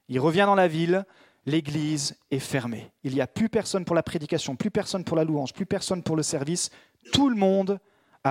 Il 0.09 0.19
revient 0.19 0.45
dans 0.45 0.55
la 0.55 0.67
ville, 0.67 1.05
l'Église 1.47 2.15
est 2.29 2.39
fermée. 2.39 2.91
Il 3.03 3.15
n'y 3.15 3.21
a 3.21 3.27
plus 3.27 3.49
personne 3.49 3.83
pour 3.83 3.95
la 3.95 4.03
prédication, 4.03 4.55
plus 4.55 4.71
personne 4.71 5.03
pour 5.03 5.17
la 5.17 5.23
louange, 5.23 5.53
plus 5.53 5.65
personne 5.65 6.03
pour 6.03 6.15
le 6.15 6.23
service. 6.23 6.69
Tout 7.13 7.29
le 7.29 7.35
monde 7.35 7.79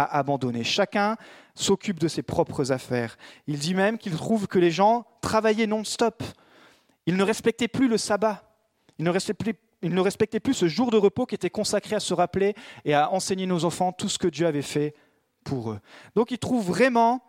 a 0.03 0.17
abandonné. 0.17 0.65
Chacun 0.65 1.17
s'occupe 1.55 1.99
de 1.99 2.09
ses 2.09 2.23
propres 2.23 2.73
affaires. 2.73 3.17
Il 3.47 3.59
dit 3.59 3.75
même 3.75 3.99
qu'il 3.99 4.15
trouve 4.15 4.47
que 4.47 4.59
les 4.59 4.71
gens 4.71 5.07
travaillaient 5.21 5.67
non-stop. 5.67 6.23
Ils 7.07 7.17
ne 7.17 7.23
respectaient 7.23 7.69
plus 7.69 7.89
le 7.89 7.99
sabbat. 7.99 8.43
Ils 8.99 9.05
ne 9.05 9.11
respectaient 9.11 9.53
plus, 9.53 9.91
ne 9.91 10.01
respectaient 10.01 10.41
plus 10.41 10.55
ce 10.55 10.69
jour 10.69 10.91
de 10.91 10.97
repos 10.97 11.27
qui 11.27 11.35
était 11.35 11.51
consacré 11.51 11.97
à 11.97 12.01
se 12.01 12.15
rappeler 12.15 12.55
et 12.85 12.95
à 12.95 13.13
enseigner 13.13 13.47
nos 13.47 13.65
enfants 13.65 13.93
tout 13.93 14.09
ce 14.09 14.19
que 14.19 14.29
Dieu 14.29 14.47
avait 14.47 14.63
fait 14.63 14.95
pour 15.45 15.71
eux. 15.71 15.81
Donc 16.15 16.31
il 16.31 16.39
trouve 16.39 16.67
vraiment 16.67 17.23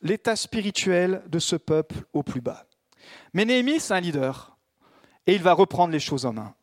l'état 0.00 0.36
spirituel 0.36 1.22
de 1.28 1.38
ce 1.38 1.56
peuple 1.56 2.04
au 2.12 2.22
plus 2.22 2.40
bas. 2.40 2.66
Mais 3.34 3.44
Néhémie, 3.44 3.80
c'est 3.80 3.94
un 3.94 4.00
leader 4.00 4.56
et 5.26 5.34
il 5.34 5.42
va 5.42 5.52
reprendre 5.52 5.92
les 5.92 6.00
choses 6.00 6.26
en 6.26 6.32
main. 6.32 6.54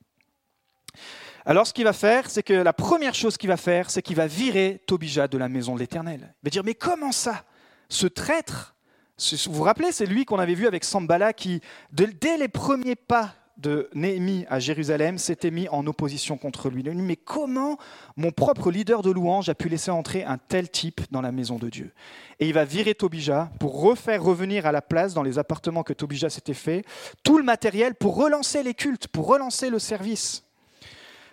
Alors 1.50 1.66
ce 1.66 1.74
qu'il 1.74 1.86
va 1.86 1.94
faire, 1.94 2.30
c'est 2.30 2.44
que 2.44 2.54
la 2.54 2.74
première 2.74 3.16
chose 3.16 3.36
qu'il 3.36 3.50
va 3.50 3.58
faire, 3.58 3.90
c'est 3.90 4.04
qu'il 4.04 4.16
va 4.16 4.28
virer 4.28 4.84
Tobija 4.86 5.28
de 5.28 5.36
la 5.36 5.50
maison 5.50 5.74
de 5.74 5.80
l'Éternel. 5.80 6.36
Il 6.44 6.46
va 6.46 6.50
dire, 6.52 6.64
mais 6.64 6.76
comment 6.76 7.12
ça? 7.12 7.44
Ce 7.90 8.06
traître, 8.06 8.76
vous 9.48 9.56
vous 9.56 9.64
rappelez, 9.64 9.92
c'est 9.92 10.06
lui 10.06 10.26
qu'on 10.26 10.38
avait 10.38 10.54
vu 10.54 10.68
avec 10.68 10.84
Sambala 10.84 11.34
qui, 11.34 11.62
dès 11.92 12.38
les 12.38 12.50
premiers 12.50 12.96
pas 12.96 13.34
de 13.58 13.90
Néhémie 13.96 14.46
à 14.48 14.60
Jérusalem, 14.60 15.18
s'était 15.18 15.50
mis 15.50 15.68
en 15.70 15.88
opposition 15.88 16.38
contre 16.38 16.70
lui. 16.70 16.84
Mais 16.84 17.16
comment 17.16 17.80
mon 18.16 18.30
propre 18.30 18.70
leader 18.70 19.02
de 19.02 19.10
louange 19.10 19.50
a 19.50 19.56
pu 19.56 19.70
laisser 19.70 19.90
entrer 19.90 20.24
un 20.24 20.38
tel 20.38 20.70
type 20.70 21.02
dans 21.10 21.22
la 21.22 21.32
maison 21.32 21.58
de 21.58 21.70
Dieu? 21.70 21.94
Et 22.40 22.48
il 22.48 22.54
va 22.54 22.64
virer 22.64 22.94
Tobija 22.94 23.50
pour 23.60 23.82
refaire 23.82 24.22
revenir 24.22 24.68
à 24.68 24.72
la 24.72 24.84
place 24.84 25.16
dans 25.16 25.24
les 25.24 25.40
appartements 25.40 25.82
que 25.82 25.94
Tobija 25.94 26.30
s'était 26.30 26.54
fait 26.54 26.86
tout 27.24 27.40
le 27.40 27.44
matériel 27.44 27.96
pour 27.96 28.18
relancer 28.18 28.62
les 28.62 28.76
cultes, 28.76 29.08
pour 29.08 29.26
relancer 29.26 29.72
le 29.72 29.80
service. 29.80 30.44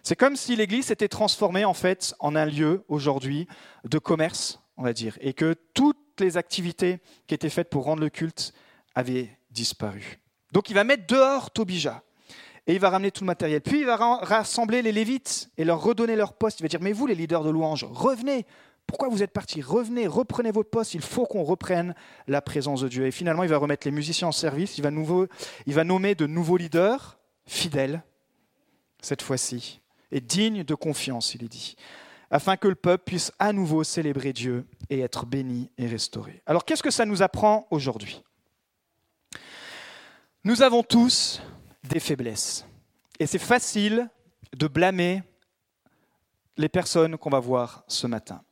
C'est 0.07 0.15
comme 0.15 0.37
si 0.37 0.55
l'Église 0.55 0.87
s'était 0.87 1.09
transformée 1.09 1.65
en 1.65 1.75
fait 1.75 2.15
en 2.21 2.37
un 2.37 2.47
lieu 2.47 2.85
aujourd'hui 2.87 3.49
de 3.83 3.99
commerce, 3.99 4.61
on 4.77 4.85
va 4.85 4.93
dire, 4.93 5.19
et 5.21 5.33
que 5.33 5.57
tout, 5.75 5.95
toutes 6.17 6.25
les 6.25 6.37
activités 6.39 6.99
qui 7.27 7.35
étaient 7.35 7.51
faites 7.51 7.69
pour 7.69 7.85
rendre 7.85 8.01
le 8.01 8.09
culte 8.09 8.55
avaient 8.95 9.39
disparu. 9.51 10.19
Donc 10.53 10.71
il 10.71 10.75
va 10.75 10.83
mettre 10.83 11.07
dehors 11.07 11.51
Tobija 11.51 12.03
et 12.67 12.73
il 12.73 12.81
va 12.81 12.89
ramener 12.91 13.11
tout 13.11 13.23
le 13.23 13.27
matériel. 13.27 13.61
Puis 13.61 13.81
il 13.81 13.87
va 13.87 13.97
rassembler 13.97 14.81
les 14.81 14.93
Lévites 14.93 15.51
et 15.59 15.65
leur 15.65 15.83
redonner 15.83 16.17
leur 16.17 16.33
poste. 16.33 16.61
Il 16.61 16.63
va 16.63 16.69
dire, 16.69 16.81
mais 16.81 16.93
vous 16.93 17.07
les 17.07 17.15
leaders 17.15 17.45
de 17.45 17.51
louange, 17.51 17.85
revenez. 17.85 18.47
Pourquoi 18.87 19.09
vous 19.09 19.23
êtes 19.23 19.33
partis? 19.33 19.61
Revenez, 19.61 20.07
reprenez 20.07 20.53
votre 20.53 20.71
poste. 20.71 20.95
Il 20.95 21.03
faut 21.03 21.27
qu'on 21.27 21.43
reprenne 21.43 21.95
la 22.29 22.41
présence 22.41 22.81
de 22.81 22.89
Dieu. 22.89 23.05
Et 23.07 23.11
finalement, 23.11 23.43
il 23.43 23.49
va 23.49 23.59
remettre 23.59 23.87
les 23.87 23.91
musiciens 23.91 24.29
en 24.29 24.33
service. 24.33 24.79
Il 24.79 24.83
va, 24.83 24.93
nouveau, 24.93 25.27
il 25.67 25.75
va 25.75 25.83
nommer 25.83 26.15
de 26.15 26.27
nouveaux 26.27 26.57
leaders 26.57 27.19
fidèles, 27.47 28.05
cette 29.03 29.23
fois-ci, 29.23 29.81
et 30.11 30.21
dignes 30.21 30.65
de 30.65 30.75
confiance, 30.75 31.35
il 31.35 31.45
est 31.45 31.49
dit, 31.49 31.77
afin 32.31 32.57
que 32.57 32.69
le 32.69 32.75
peuple 32.75 33.05
puisse 33.05 33.33
à 33.39 33.53
nouveau 33.53 33.85
célébrer 33.85 34.33
Dieu 34.33 34.67
et 34.91 35.01
être 35.01 35.27
béni 35.27 35.71
et 35.79 35.87
restauré. 35.87 36.43
Alors 36.47 36.65
qu'est-ce 36.65 36.83
que 36.83 36.91
ça 36.91 37.05
nous 37.05 37.23
apprend 37.23 37.67
aujourd'hui? 37.71 38.23
Nous 40.45 40.63
avons 40.63 40.83
tous 40.83 41.41
des 41.85 42.01
faiblesses. 42.01 42.65
Et 43.19 43.27
c'est 43.27 43.39
facile 43.39 44.09
de 44.55 44.69
blâmer 44.69 45.23
les 46.57 46.69
personnes 46.69 47.17
qu'on 47.17 47.31
va 47.31 47.41
voir 47.41 47.85
ce 47.89 48.07
matin. 48.07 48.43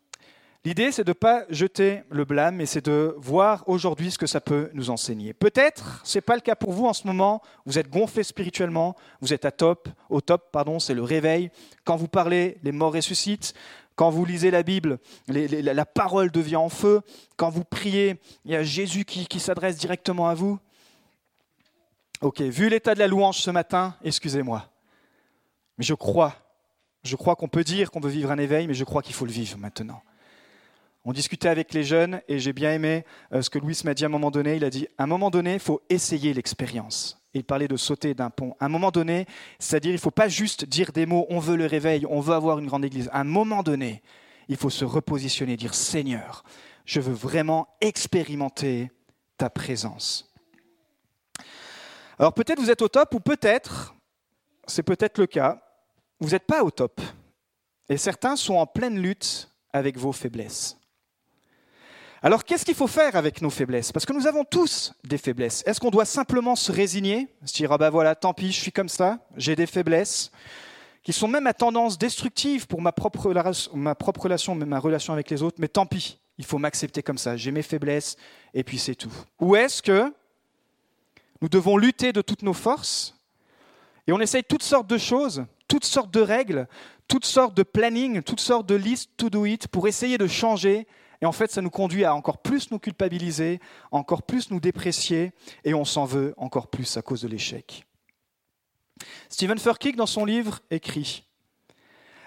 L'idée, 0.64 0.92
c'est 0.92 1.04
de 1.04 1.10
ne 1.10 1.14
pas 1.14 1.44
jeter 1.50 2.02
le 2.10 2.24
blâme, 2.24 2.56
mais 2.56 2.64
c'est 2.64 2.86
de 2.86 3.14
voir 3.18 3.64
aujourd'hui 3.66 4.10
ce 4.10 4.16
que 4.16 4.26
ça 4.26 4.40
peut 4.40 4.70
nous 4.72 4.88
enseigner. 4.88 5.34
Peut-être, 5.34 6.00
ce 6.04 6.16
n'est 6.16 6.22
pas 6.22 6.36
le 6.36 6.40
cas 6.40 6.56
pour 6.56 6.72
vous 6.72 6.86
en 6.86 6.94
ce 6.94 7.06
moment, 7.06 7.42
vous 7.66 7.78
êtes 7.78 7.90
gonflé 7.90 8.22
spirituellement, 8.22 8.96
vous 9.20 9.34
êtes 9.34 9.44
à 9.44 9.50
top, 9.50 9.90
au 10.08 10.22
top, 10.22 10.50
pardon, 10.52 10.78
c'est 10.78 10.94
le 10.94 11.02
réveil. 11.02 11.50
Quand 11.84 11.96
vous 11.96 12.08
parlez, 12.08 12.56
les 12.62 12.72
morts 12.72 12.94
ressuscitent. 12.94 13.52
Quand 13.94 14.10
vous 14.10 14.24
lisez 14.24 14.50
la 14.50 14.62
Bible, 14.62 14.98
la 15.28 15.86
parole 15.86 16.30
devient 16.30 16.56
en 16.56 16.70
feu. 16.70 17.02
Quand 17.36 17.50
vous 17.50 17.62
priez, 17.62 18.18
il 18.44 18.50
y 18.50 18.56
a 18.56 18.62
Jésus 18.62 19.04
qui 19.04 19.40
s'adresse 19.40 19.76
directement 19.76 20.28
à 20.28 20.34
vous. 20.34 20.58
Ok, 22.22 22.40
vu 22.40 22.70
l'état 22.70 22.94
de 22.94 23.00
la 23.00 23.06
louange 23.06 23.38
ce 23.38 23.50
matin, 23.50 23.94
excusez-moi. 24.02 24.66
Mais 25.76 25.84
je 25.84 25.94
crois, 25.94 26.34
je 27.02 27.16
crois 27.16 27.36
qu'on 27.36 27.48
peut 27.48 27.64
dire 27.64 27.90
qu'on 27.90 28.00
veut 28.00 28.10
vivre 28.10 28.30
un 28.30 28.38
éveil, 28.38 28.66
mais 28.66 28.74
je 28.74 28.84
crois 28.84 29.02
qu'il 29.02 29.14
faut 29.14 29.26
le 29.26 29.32
vivre 29.32 29.58
maintenant. 29.58 30.02
On 31.06 31.12
discutait 31.12 31.48
avec 31.48 31.74
les 31.74 31.84
jeunes 31.84 32.22
et 32.28 32.38
j'ai 32.38 32.54
bien 32.54 32.72
aimé 32.72 33.04
euh, 33.32 33.42
ce 33.42 33.50
que 33.50 33.58
Louis 33.58 33.78
m'a 33.84 33.92
dit 33.92 34.04
à 34.04 34.06
un 34.06 34.10
moment 34.10 34.30
donné. 34.30 34.56
Il 34.56 34.64
a 34.64 34.70
dit, 34.70 34.88
à 34.96 35.02
un 35.02 35.06
moment 35.06 35.30
donné, 35.30 35.54
il 35.54 35.60
faut 35.60 35.82
essayer 35.90 36.32
l'expérience. 36.32 37.20
Il 37.34 37.44
parlait 37.44 37.68
de 37.68 37.76
sauter 37.76 38.14
d'un 38.14 38.30
pont. 38.30 38.56
À 38.58 38.66
un 38.66 38.68
moment 38.68 38.90
donné, 38.90 39.26
c'est-à-dire, 39.58 39.90
il 39.90 39.96
ne 39.96 40.00
faut 40.00 40.10
pas 40.10 40.28
juste 40.28 40.64
dire 40.64 40.92
des 40.92 41.04
mots, 41.04 41.26
on 41.28 41.40
veut 41.40 41.56
le 41.56 41.66
réveil, 41.66 42.06
on 42.08 42.20
veut 42.20 42.34
avoir 42.34 42.58
une 42.58 42.66
grande 42.66 42.84
église. 42.84 43.10
À 43.12 43.20
un 43.20 43.24
moment 43.24 43.62
donné, 43.62 44.02
il 44.48 44.56
faut 44.56 44.70
se 44.70 44.84
repositionner, 44.84 45.56
dire, 45.56 45.74
Seigneur, 45.74 46.42
je 46.86 47.00
veux 47.00 47.12
vraiment 47.12 47.68
expérimenter 47.80 48.90
ta 49.36 49.50
présence. 49.50 50.32
Alors 52.18 52.32
peut-être 52.32 52.60
vous 52.60 52.70
êtes 52.70 52.82
au 52.82 52.88
top 52.88 53.12
ou 53.14 53.20
peut-être, 53.20 53.94
c'est 54.66 54.82
peut-être 54.82 55.18
le 55.18 55.26
cas, 55.26 55.60
vous 56.20 56.30
n'êtes 56.30 56.46
pas 56.46 56.62
au 56.62 56.70
top. 56.70 57.00
Et 57.88 57.96
certains 57.96 58.36
sont 58.36 58.54
en 58.54 58.66
pleine 58.66 58.98
lutte 58.98 59.50
avec 59.72 59.98
vos 59.98 60.12
faiblesses. 60.12 60.78
Alors 62.24 62.42
qu'est-ce 62.42 62.64
qu'il 62.64 62.74
faut 62.74 62.86
faire 62.86 63.16
avec 63.16 63.42
nos 63.42 63.50
faiblesses? 63.50 63.92
Parce 63.92 64.06
que 64.06 64.14
nous 64.14 64.26
avons 64.26 64.44
tous 64.44 64.94
des 65.04 65.18
faiblesses. 65.18 65.62
Est-ce 65.66 65.78
qu'on 65.78 65.90
doit 65.90 66.06
simplement 66.06 66.56
se 66.56 66.72
résigner, 66.72 67.28
se 67.44 67.52
dire 67.52 67.70
ah 67.70 67.76
ben 67.76 67.90
voilà, 67.90 68.14
tant 68.14 68.32
pis, 68.32 68.50
je 68.50 68.62
suis 68.62 68.72
comme 68.72 68.88
ça, 68.88 69.18
j'ai 69.36 69.54
des 69.54 69.66
faiblesses 69.66 70.30
qui 71.02 71.12
sont 71.12 71.28
même 71.28 71.46
à 71.46 71.52
tendance 71.52 71.98
destructive 71.98 72.66
pour 72.66 72.80
ma 72.80 72.92
propre, 72.92 73.30
ma 73.74 73.94
propre 73.94 74.22
relation, 74.22 74.54
ma 74.54 74.78
relation 74.78 75.12
avec 75.12 75.28
les 75.28 75.42
autres, 75.42 75.58
mais 75.58 75.68
tant 75.68 75.84
pis, 75.84 76.18
il 76.38 76.46
faut 76.46 76.56
m'accepter 76.56 77.02
comme 77.02 77.18
ça, 77.18 77.36
j'ai 77.36 77.50
mes 77.50 77.60
faiblesses 77.60 78.16
et 78.54 78.64
puis 78.64 78.78
c'est 78.78 78.94
tout. 78.94 79.12
Ou 79.38 79.54
est-ce 79.56 79.82
que 79.82 80.10
nous 81.42 81.50
devons 81.50 81.76
lutter 81.76 82.14
de 82.14 82.22
toutes 82.22 82.42
nos 82.42 82.54
forces 82.54 83.14
et 84.06 84.12
on 84.12 84.20
essaye 84.20 84.44
toutes 84.44 84.62
sortes 84.62 84.86
de 84.86 84.96
choses, 84.96 85.44
toutes 85.68 85.84
sortes 85.84 86.10
de 86.10 86.22
règles, 86.22 86.68
toutes 87.06 87.26
sortes 87.26 87.54
de 87.54 87.64
planning, 87.64 88.22
toutes 88.22 88.40
sortes 88.40 88.66
de 88.66 88.76
listes 88.76 89.10
to 89.18 89.28
do 89.28 89.44
it 89.44 89.68
pour 89.68 89.88
essayer 89.88 90.16
de 90.16 90.26
changer. 90.26 90.86
Et 91.24 91.26
en 91.26 91.32
fait, 91.32 91.50
ça 91.50 91.62
nous 91.62 91.70
conduit 91.70 92.04
à 92.04 92.14
encore 92.14 92.36
plus 92.36 92.70
nous 92.70 92.78
culpabiliser, 92.78 93.58
encore 93.90 94.24
plus 94.24 94.50
nous 94.50 94.60
déprécier, 94.60 95.32
et 95.64 95.72
on 95.72 95.86
s'en 95.86 96.04
veut 96.04 96.34
encore 96.36 96.66
plus 96.66 96.98
à 96.98 97.02
cause 97.02 97.22
de 97.22 97.28
l'échec. 97.28 97.86
Stephen 99.30 99.58
Furtick, 99.58 99.96
dans 99.96 100.04
son 100.04 100.26
livre, 100.26 100.60
écrit 100.70 101.24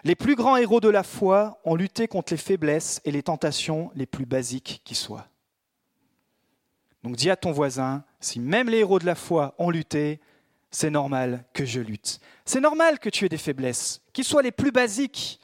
Les 0.03 0.15
plus 0.15 0.33
grands 0.33 0.57
héros 0.57 0.79
de 0.79 0.89
la 0.89 1.03
foi 1.03 1.61
ont 1.63 1.75
lutté 1.75 2.07
contre 2.07 2.33
les 2.33 2.37
faiblesses 2.37 2.99
et 3.05 3.11
les 3.11 3.21
tentations 3.21 3.91
les 3.93 4.07
plus 4.07 4.25
basiques 4.25 4.81
qui 4.83 4.95
soient. 4.95 5.27
Donc 7.03 7.17
dis 7.17 7.29
à 7.29 7.35
ton 7.35 7.51
voisin, 7.51 8.03
si 8.19 8.39
même 8.39 8.67
les 8.67 8.79
héros 8.79 8.97
de 8.97 9.05
la 9.05 9.13
foi 9.13 9.53
ont 9.59 9.69
lutté, 9.69 10.19
c'est 10.71 10.89
normal 10.89 11.45
que 11.53 11.65
je 11.65 11.81
lutte. 11.81 12.19
C'est 12.45 12.61
normal 12.61 12.97
que 12.97 13.09
tu 13.09 13.25
aies 13.25 13.29
des 13.29 13.37
faiblesses, 13.37 14.01
qu'ils 14.11 14.25
soient 14.25 14.41
les 14.41 14.51
plus 14.51 14.71
basiques. 14.71 15.39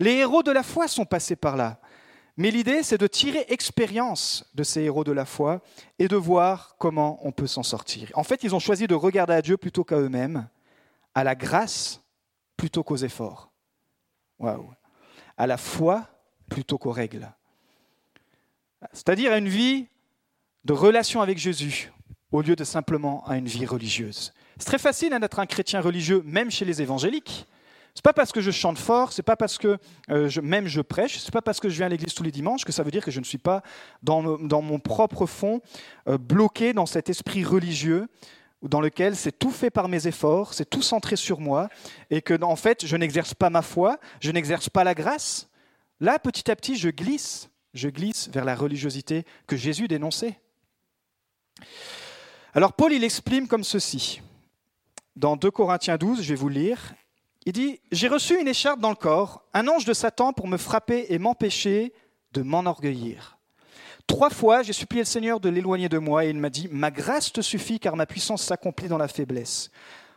Les 0.00 0.14
héros 0.14 0.42
de 0.42 0.50
la 0.50 0.64
foi 0.64 0.88
sont 0.88 1.04
passés 1.04 1.36
par 1.36 1.56
là. 1.56 1.78
Mais 2.38 2.52
l'idée, 2.52 2.84
c'est 2.84 2.98
de 2.98 3.08
tirer 3.08 3.44
expérience 3.48 4.48
de 4.54 4.62
ces 4.62 4.82
héros 4.82 5.02
de 5.02 5.10
la 5.10 5.24
foi 5.24 5.60
et 5.98 6.06
de 6.06 6.14
voir 6.14 6.76
comment 6.78 7.18
on 7.26 7.32
peut 7.32 7.48
s'en 7.48 7.64
sortir. 7.64 8.12
En 8.14 8.22
fait, 8.22 8.44
ils 8.44 8.54
ont 8.54 8.60
choisi 8.60 8.86
de 8.86 8.94
regarder 8.94 9.32
à 9.32 9.42
Dieu 9.42 9.56
plutôt 9.56 9.82
qu'à 9.82 9.96
eux-mêmes, 9.96 10.48
à 11.16 11.24
la 11.24 11.34
grâce 11.34 12.00
plutôt 12.56 12.84
qu'aux 12.84 12.96
efforts. 12.96 13.50
Waouh. 14.38 14.72
À 15.36 15.48
la 15.48 15.56
foi 15.56 16.06
plutôt 16.48 16.78
qu'aux 16.78 16.92
règles. 16.92 17.28
C'est-à-dire 18.92 19.32
à 19.32 19.38
une 19.38 19.48
vie 19.48 19.88
de 20.64 20.72
relation 20.72 21.20
avec 21.20 21.38
Jésus 21.38 21.92
au 22.30 22.40
lieu 22.40 22.54
de 22.54 22.62
simplement 22.62 23.26
à 23.26 23.36
une 23.36 23.46
vie 23.46 23.66
religieuse. 23.66 24.32
C'est 24.58 24.66
très 24.66 24.78
facile 24.78 25.12
hein, 25.12 25.18
d'être 25.18 25.40
un 25.40 25.46
chrétien 25.46 25.80
religieux, 25.80 26.22
même 26.24 26.52
chez 26.52 26.64
les 26.64 26.82
évangéliques. 26.82 27.48
C'est 27.98 28.04
pas 28.04 28.12
parce 28.12 28.30
que 28.30 28.40
je 28.40 28.52
chante 28.52 28.78
fort, 28.78 29.12
c'est 29.12 29.24
pas 29.24 29.34
parce 29.34 29.58
que 29.58 29.76
euh, 30.08 30.30
même 30.40 30.68
je 30.68 30.80
prêche, 30.80 31.18
c'est 31.18 31.32
pas 31.32 31.42
parce 31.42 31.58
que 31.58 31.68
je 31.68 31.74
viens 31.74 31.86
à 31.86 31.88
l'église 31.88 32.14
tous 32.14 32.22
les 32.22 32.30
dimanches 32.30 32.64
que 32.64 32.70
ça 32.70 32.84
veut 32.84 32.92
dire 32.92 33.04
que 33.04 33.10
je 33.10 33.18
ne 33.18 33.24
suis 33.24 33.38
pas 33.38 33.60
dans, 34.04 34.22
mon 34.22 34.78
propre 34.78 35.26
fond 35.26 35.60
euh, 36.06 36.16
bloqué 36.16 36.72
dans 36.72 36.86
cet 36.86 37.10
esprit 37.10 37.42
religieux 37.42 38.06
dans 38.62 38.80
lequel 38.80 39.16
c'est 39.16 39.36
tout 39.36 39.50
fait 39.50 39.70
par 39.70 39.88
mes 39.88 40.06
efforts, 40.06 40.54
c'est 40.54 40.70
tout 40.70 40.80
centré 40.80 41.16
sur 41.16 41.40
moi, 41.40 41.68
et 42.10 42.22
que 42.22 42.40
en 42.40 42.54
fait 42.54 42.86
je 42.86 42.96
n'exerce 42.96 43.34
pas 43.34 43.50
ma 43.50 43.62
foi, 43.62 43.98
je 44.20 44.30
n'exerce 44.30 44.68
pas 44.68 44.84
la 44.84 44.94
grâce. 44.94 45.48
Là, 45.98 46.20
petit 46.20 46.52
à 46.52 46.54
petit, 46.54 46.76
je 46.76 46.90
glisse, 46.90 47.50
je 47.74 47.88
glisse 47.88 48.28
vers 48.28 48.44
la 48.44 48.54
religiosité 48.54 49.24
que 49.48 49.56
Jésus 49.56 49.88
dénonçait. 49.88 50.38
Alors 52.54 52.74
Paul, 52.74 52.92
il 52.92 53.02
exprime 53.02 53.48
comme 53.48 53.64
ceci. 53.64 54.22
Dans 55.16 55.34
2 55.34 55.50
Corinthiens 55.50 55.96
12, 55.96 56.22
je 56.22 56.28
vais 56.28 56.36
vous 56.36 56.48
lire. 56.48 56.94
Il 57.46 57.52
dit, 57.52 57.80
J'ai 57.92 58.08
reçu 58.08 58.40
une 58.40 58.48
écharpe 58.48 58.80
dans 58.80 58.90
le 58.90 58.96
corps, 58.96 59.44
un 59.54 59.68
ange 59.68 59.84
de 59.84 59.92
Satan 59.92 60.32
pour 60.32 60.48
me 60.48 60.56
frapper 60.56 61.06
et 61.08 61.18
m'empêcher 61.18 61.92
de 62.32 62.42
m'enorgueillir. 62.42 63.38
Trois 64.06 64.30
fois, 64.30 64.62
j'ai 64.62 64.72
supplié 64.72 65.02
le 65.02 65.06
Seigneur 65.06 65.38
de 65.38 65.48
l'éloigner 65.48 65.88
de 65.88 65.98
moi 65.98 66.24
et 66.24 66.30
il 66.30 66.38
m'a 66.38 66.50
dit, 66.50 66.68
Ma 66.70 66.90
grâce 66.90 67.32
te 67.32 67.42
suffit 67.42 67.78
car 67.78 67.94
ma 67.94 68.06
puissance 68.06 68.42
s'accomplit 68.42 68.88
dans 68.88 68.98
la 68.98 69.08
faiblesse. 69.08 69.70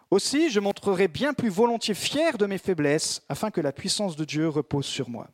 Aussi, 0.10 0.50
je 0.50 0.60
montrerai 0.60 1.08
bien 1.08 1.34
plus 1.34 1.50
volontiers 1.50 1.94
fier 1.94 2.38
de 2.38 2.46
mes 2.46 2.58
faiblesses 2.58 3.22
afin 3.30 3.52
que 3.52 3.62
la 3.62 3.72
puissance 3.72 4.16
de 4.16 4.26
Dieu 4.26 4.48
repose 4.50 4.86
sur 4.86 5.10
moi. 5.10 5.28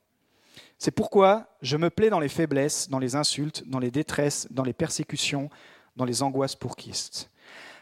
C'est 0.77 0.91
pourquoi 0.91 1.47
je 1.61 1.77
me 1.77 1.89
plais 1.89 2.11
dans 2.11 2.19
les 2.19 2.29
faiblesses, 2.29 2.89
dans 2.89 2.99
les 2.99 3.15
insultes, 3.15 3.63
dans 3.67 3.79
les 3.79 3.89
détresses, 3.89 4.47
dans 4.51 4.63
les 4.63 4.73
persécutions, 4.73 5.49
dans 5.95 6.05
les 6.05 6.21
angoisses 6.21 6.55
pour 6.55 6.75
Christ. 6.75 7.31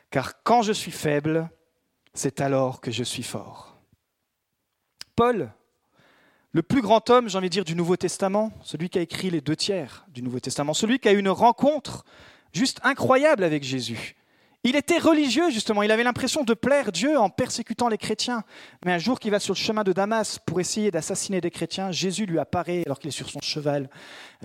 Car 0.09 0.41
quand 0.43 0.61
je 0.61 0.71
suis 0.71 0.91
faible, 0.91 1.49
c'est 2.13 2.39
alors 2.39 2.79
que 2.79 2.91
je 2.91 3.03
suis 3.03 3.23
fort. 3.23 3.74
Paul, 5.15 5.51
le 6.51 6.61
plus 6.63 6.81
grand 6.81 7.09
homme, 7.09 7.29
j'ai 7.29 7.37
envie 7.37 7.49
de 7.49 7.53
dire, 7.53 7.65
du 7.65 7.75
Nouveau 7.75 7.97
Testament, 7.97 8.51
celui 8.63 8.89
qui 8.89 8.99
a 8.99 9.01
écrit 9.01 9.29
les 9.29 9.41
deux 9.41 9.55
tiers 9.55 10.05
du 10.09 10.21
Nouveau 10.21 10.39
Testament, 10.39 10.73
celui 10.73 10.99
qui 10.99 11.07
a 11.07 11.13
eu 11.13 11.19
une 11.19 11.29
rencontre 11.29 12.05
juste 12.53 12.79
incroyable 12.83 13.43
avec 13.43 13.63
Jésus, 13.63 14.15
il 14.67 14.75
était 14.75 14.97
religieux, 14.97 15.51
justement. 15.51 15.83
Il 15.83 15.91
avait 15.91 16.03
l'impression 16.03 16.43
de 16.43 16.55
plaire 16.55 16.91
Dieu 16.91 17.19
en 17.19 17.29
persécutant 17.29 17.87
les 17.87 17.99
chrétiens. 17.99 18.43
Mais 18.83 18.91
un 18.91 18.97
jour 18.97 19.19
qu'il 19.19 19.29
va 19.29 19.39
sur 19.39 19.53
le 19.53 19.59
chemin 19.59 19.83
de 19.83 19.93
Damas 19.93 20.39
pour 20.43 20.59
essayer 20.59 20.89
d'assassiner 20.89 21.39
des 21.39 21.51
chrétiens, 21.51 21.91
Jésus 21.91 22.25
lui 22.25 22.39
apparaît 22.39 22.81
alors 22.83 22.97
qu'il 22.97 23.09
est 23.09 23.11
sur 23.11 23.29
son 23.29 23.41
cheval, 23.41 23.91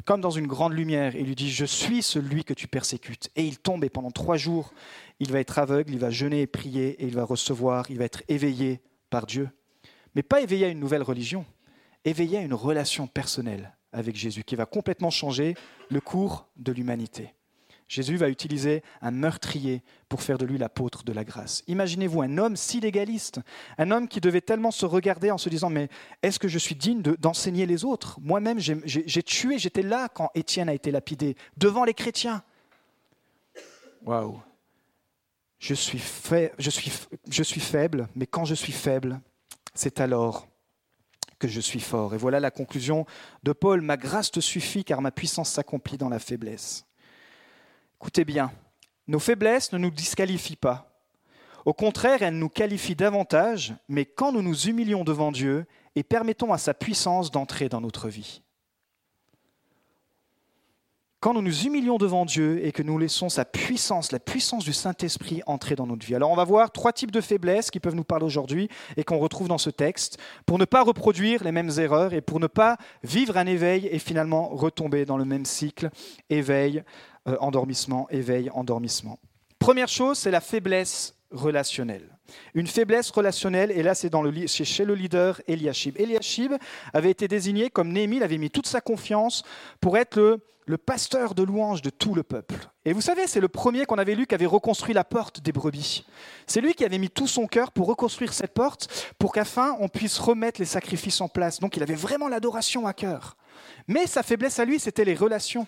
comme 0.04 0.20
dans 0.20 0.30
une 0.30 0.46
grande 0.46 0.74
lumière. 0.74 1.16
Il 1.16 1.24
lui 1.24 1.34
dit 1.34 1.50
Je 1.50 1.64
suis 1.64 2.02
celui 2.02 2.44
que 2.44 2.52
tu 2.52 2.68
persécutes. 2.68 3.30
Et 3.34 3.44
il 3.44 3.58
tombe, 3.58 3.82
et 3.82 3.88
pendant 3.88 4.10
trois 4.10 4.36
jours, 4.36 4.74
il 5.20 5.32
va 5.32 5.40
être 5.40 5.58
aveugle, 5.58 5.94
il 5.94 5.98
va 5.98 6.10
jeûner 6.10 6.42
et 6.42 6.46
prier, 6.46 7.02
et 7.02 7.06
il 7.06 7.14
va 7.14 7.24
recevoir, 7.24 7.90
il 7.90 7.96
va 7.96 8.04
être 8.04 8.22
éveillé 8.28 8.82
par 9.08 9.24
Dieu. 9.24 9.48
Mais 10.14 10.22
pas 10.22 10.40
éveillé 10.40 10.66
à 10.66 10.68
une 10.68 10.80
nouvelle 10.80 11.02
religion, 11.02 11.44
éveillé 12.04 12.38
à 12.38 12.42
une 12.42 12.54
relation 12.54 13.06
personnelle 13.06 13.74
avec 13.92 14.16
Jésus 14.16 14.44
qui 14.44 14.56
va 14.56 14.66
complètement 14.66 15.10
changer 15.10 15.54
le 15.88 16.00
cours 16.00 16.48
de 16.56 16.72
l'humanité. 16.72 17.34
Jésus 17.88 18.16
va 18.16 18.28
utiliser 18.28 18.84
un 19.02 19.10
meurtrier 19.10 19.82
pour 20.08 20.22
faire 20.22 20.38
de 20.38 20.46
lui 20.46 20.58
l'apôtre 20.58 21.02
de 21.02 21.12
la 21.12 21.24
grâce. 21.24 21.64
Imaginez-vous 21.66 22.22
un 22.22 22.38
homme 22.38 22.54
si 22.54 22.78
légaliste, 22.78 23.40
un 23.78 23.90
homme 23.90 24.06
qui 24.06 24.20
devait 24.20 24.40
tellement 24.40 24.70
se 24.70 24.86
regarder 24.86 25.32
en 25.32 25.38
se 25.38 25.48
disant 25.48 25.70
mais 25.70 25.88
est-ce 26.22 26.38
que 26.38 26.46
je 26.46 26.58
suis 26.58 26.76
digne 26.76 27.02
d'enseigner 27.02 27.66
les 27.66 27.84
autres? 27.84 28.20
Moi-même, 28.20 28.60
j'ai 28.60 29.22
tué, 29.24 29.58
j'étais 29.58 29.82
là 29.82 30.08
quand 30.08 30.30
Étienne 30.36 30.68
a 30.68 30.74
été 30.74 30.92
lapidé, 30.92 31.36
devant 31.56 31.84
les 31.84 31.94
chrétiens. 31.94 32.44
Waouh 34.04 34.40
je 35.58 35.74
suis 35.74 35.98
faible, 37.60 38.08
mais 38.14 38.26
quand 38.26 38.46
je 38.46 38.54
suis 38.54 38.72
faible, 38.72 39.20
c'est 39.80 40.00
alors 40.00 40.46
que 41.38 41.48
je 41.48 41.60
suis 41.60 41.80
fort. 41.80 42.14
Et 42.14 42.18
voilà 42.18 42.38
la 42.38 42.50
conclusion 42.50 43.06
de 43.42 43.52
Paul. 43.52 43.80
Ma 43.80 43.96
grâce 43.96 44.30
te 44.30 44.40
suffit 44.40 44.84
car 44.84 45.00
ma 45.00 45.10
puissance 45.10 45.48
s'accomplit 45.48 45.96
dans 45.96 46.10
la 46.10 46.18
faiblesse. 46.18 46.84
Écoutez 47.96 48.26
bien, 48.26 48.52
nos 49.08 49.18
faiblesses 49.18 49.72
ne 49.72 49.78
nous 49.78 49.90
disqualifient 49.90 50.56
pas. 50.56 51.02
Au 51.64 51.72
contraire, 51.72 52.22
elles 52.22 52.38
nous 52.38 52.50
qualifient 52.50 52.94
davantage, 52.94 53.74
mais 53.88 54.04
quand 54.04 54.32
nous 54.32 54.42
nous 54.42 54.68
humilions 54.68 55.02
devant 55.02 55.32
Dieu 55.32 55.66
et 55.96 56.02
permettons 56.02 56.52
à 56.52 56.58
sa 56.58 56.74
puissance 56.74 57.30
d'entrer 57.30 57.70
dans 57.70 57.80
notre 57.80 58.10
vie. 58.10 58.42
Quand 61.20 61.34
nous 61.34 61.42
nous 61.42 61.66
humilions 61.66 61.98
devant 61.98 62.24
Dieu 62.24 62.64
et 62.64 62.72
que 62.72 62.82
nous 62.82 62.96
laissons 62.96 63.28
sa 63.28 63.44
puissance, 63.44 64.10
la 64.10 64.18
puissance 64.18 64.64
du 64.64 64.72
Saint-Esprit 64.72 65.42
entrer 65.44 65.76
dans 65.76 65.86
notre 65.86 66.06
vie. 66.06 66.14
Alors 66.14 66.30
on 66.30 66.34
va 66.34 66.44
voir 66.44 66.72
trois 66.72 66.94
types 66.94 67.10
de 67.10 67.20
faiblesses 67.20 67.70
qui 67.70 67.78
peuvent 67.78 67.94
nous 67.94 68.04
parler 68.04 68.24
aujourd'hui 68.24 68.70
et 68.96 69.04
qu'on 69.04 69.18
retrouve 69.18 69.46
dans 69.46 69.58
ce 69.58 69.68
texte 69.68 70.16
pour 70.46 70.58
ne 70.58 70.64
pas 70.64 70.82
reproduire 70.82 71.44
les 71.44 71.52
mêmes 71.52 71.72
erreurs 71.76 72.14
et 72.14 72.22
pour 72.22 72.40
ne 72.40 72.46
pas 72.46 72.78
vivre 73.02 73.36
un 73.36 73.44
éveil 73.44 73.86
et 73.92 73.98
finalement 73.98 74.48
retomber 74.48 75.04
dans 75.04 75.18
le 75.18 75.26
même 75.26 75.44
cycle, 75.44 75.90
éveil, 76.30 76.82
euh, 77.28 77.36
endormissement, 77.40 78.08
éveil, 78.08 78.48
endormissement. 78.54 79.18
Première 79.58 79.88
chose, 79.88 80.16
c'est 80.16 80.30
la 80.30 80.40
faiblesse 80.40 81.14
relationnelle. 81.32 82.16
Une 82.54 82.66
faiblesse 82.66 83.10
relationnelle, 83.10 83.72
et 83.72 83.82
là 83.82 83.94
c'est 83.94 84.64
chez 84.64 84.86
le 84.86 84.94
leader 84.94 85.42
Eliashib. 85.46 86.00
Eliashib 86.00 86.54
avait 86.94 87.10
été 87.10 87.28
désigné 87.28 87.68
comme 87.68 87.92
Néhémie, 87.92 88.16
il 88.16 88.22
avait 88.22 88.38
mis 88.38 88.50
toute 88.50 88.66
sa 88.66 88.80
confiance 88.80 89.42
pour 89.82 89.98
être 89.98 90.16
le, 90.16 90.40
le 90.70 90.78
pasteur 90.78 91.34
de 91.34 91.42
louange 91.42 91.82
de 91.82 91.90
tout 91.90 92.14
le 92.14 92.22
peuple. 92.22 92.54
Et 92.84 92.92
vous 92.92 93.00
savez, 93.00 93.26
c'est 93.26 93.40
le 93.40 93.48
premier 93.48 93.84
qu'on 93.84 93.98
avait 93.98 94.14
lu 94.14 94.26
qui 94.26 94.34
avait 94.34 94.46
reconstruit 94.46 94.94
la 94.94 95.04
porte 95.04 95.40
des 95.40 95.52
brebis. 95.52 96.06
C'est 96.46 96.60
lui 96.60 96.74
qui 96.74 96.84
avait 96.84 96.98
mis 96.98 97.10
tout 97.10 97.26
son 97.26 97.46
cœur 97.46 97.72
pour 97.72 97.88
reconstruire 97.88 98.32
cette 98.32 98.54
porte, 98.54 99.12
pour 99.18 99.32
qu'afin 99.32 99.76
on 99.80 99.88
puisse 99.88 100.18
remettre 100.18 100.60
les 100.60 100.66
sacrifices 100.66 101.20
en 101.20 101.28
place. 101.28 101.58
Donc 101.58 101.76
il 101.76 101.82
avait 101.82 101.94
vraiment 101.94 102.28
l'adoration 102.28 102.86
à 102.86 102.94
cœur. 102.94 103.36
Mais 103.88 104.06
sa 104.06 104.22
faiblesse 104.22 104.58
à 104.60 104.64
lui, 104.64 104.78
c'était 104.78 105.04
les 105.04 105.14
relations 105.14 105.66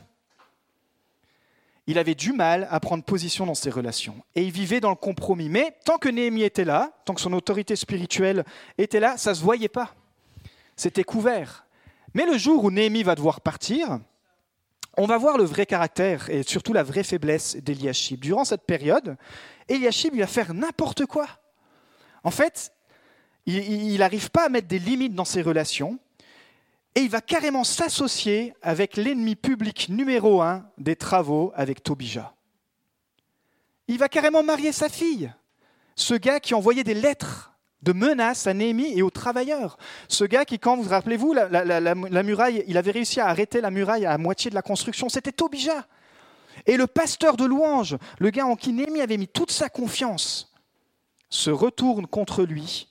il 1.89 1.99
avait 1.99 2.15
du 2.15 2.33
mal 2.33 2.69
à 2.71 2.79
prendre 2.79 3.03
position 3.03 3.45
dans 3.45 3.57
ses 3.57 3.69
relations. 3.69 4.15
Et 4.37 4.45
il 4.45 4.53
vivait 4.53 4.81
dans 4.81 4.91
le 4.91 4.95
compromis. 4.95 5.49
Mais 5.49 5.77
tant 5.85 5.99
que 5.99 6.09
Néhémie 6.09 6.45
était 6.45 6.65
là, 6.65 6.93
tant 7.05 7.13
que 7.13 7.21
son 7.21 7.33
autorité 7.33 7.75
spirituelle 7.75 8.45
était 8.79 9.01
là, 9.01 9.17
ça 9.17 9.31
ne 9.31 9.35
se 9.35 9.43
voyait 9.43 9.69
pas. 9.69 9.93
C'était 10.77 11.03
couvert. 11.03 11.67
Mais 12.15 12.25
le 12.25 12.39
jour 12.39 12.63
où 12.63 12.71
Néhémie 12.71 13.03
va 13.03 13.17
devoir 13.17 13.41
partir, 13.41 13.99
on 14.97 15.07
va 15.07 15.17
voir 15.17 15.39
le 15.39 15.45
vrai 15.45 15.67
caractère 15.67 16.29
et 16.29 16.43
surtout 16.43 16.73
la 16.73 16.83
vraie 16.83 17.05
faiblesse 17.05 17.57
d'Eliashib. 17.57 18.21
Durant 18.21 18.45
cette 18.45 18.65
période, 18.67 19.17
Eliashib, 19.69 20.15
il 20.15 20.21
va 20.21 20.27
faire 20.27 20.53
n'importe 20.53 21.07
quoi. 21.07 21.27
En 22.25 22.31
fait, 22.31 22.73
il 23.47 23.99
n'arrive 23.99 24.31
pas 24.31 24.47
à 24.47 24.49
mettre 24.49 24.69
des 24.69 24.79
limites 24.79 25.15
dans 25.15 25.25
ses 25.25 25.43
relations. 25.43 25.99
Et 26.95 27.01
il 27.01 27.11
va 27.11 27.23
carrément 27.23 27.65
s'associer 27.65 28.53
avec 28.61 28.97
l'ennemi 28.97 29.35
public 29.35 29.89
numéro 29.89 30.43
un 30.43 30.67
des 30.77 30.95
travaux 30.95 31.53
avec 31.55 31.83
Tobija. 31.83 32.35
Il 33.89 33.99
va 33.99 34.11
carrément 34.11 34.43
marier 34.43 34.73
sa 34.73 34.91
fille. 34.91 35.33
Ce 35.97 36.15
gars 36.15 36.39
qui 36.39 36.55
envoyait 36.55 36.85
des 36.85 36.95
lettres 36.95 37.52
de 37.83 37.93
menaces 37.93 38.47
à 38.47 38.55
Néhémie 38.55 38.93
et 38.97 39.03
aux 39.03 39.11
travailleurs. 39.11 39.77
Ce 40.09 40.25
gars 40.25 40.45
qui, 40.45 40.59
quand 40.59 40.77
vous 40.77 40.89
rappelez-vous, 40.89 41.35
la, 41.35 42.23
muraille, 42.23 42.65
il 42.67 42.77
avait 42.79 42.91
réussi 42.93 43.21
à 43.21 43.27
arrêter 43.27 43.61
la 43.61 43.71
muraille 43.71 44.07
à 44.07 44.17
moitié 44.19 44.51
de 44.51 44.55
la 44.55 44.63
construction, 44.63 45.09
c'était 45.09 45.33
Tobija. 45.33 45.87
Et 46.67 46.77
le 46.77 46.87
pasteur 46.87 47.37
de 47.37 47.45
louange, 47.45 47.97
le 48.19 48.31
gars 48.31 48.47
en 48.47 48.57
qui 48.57 48.73
Néhémie 48.73 49.01
avait 49.01 49.17
mis 49.17 49.29
toute 49.29 49.51
sa 49.51 49.69
confiance, 49.69 50.53
se 51.29 51.51
retourne 51.51 52.07
contre 52.07 52.45
lui 52.45 52.89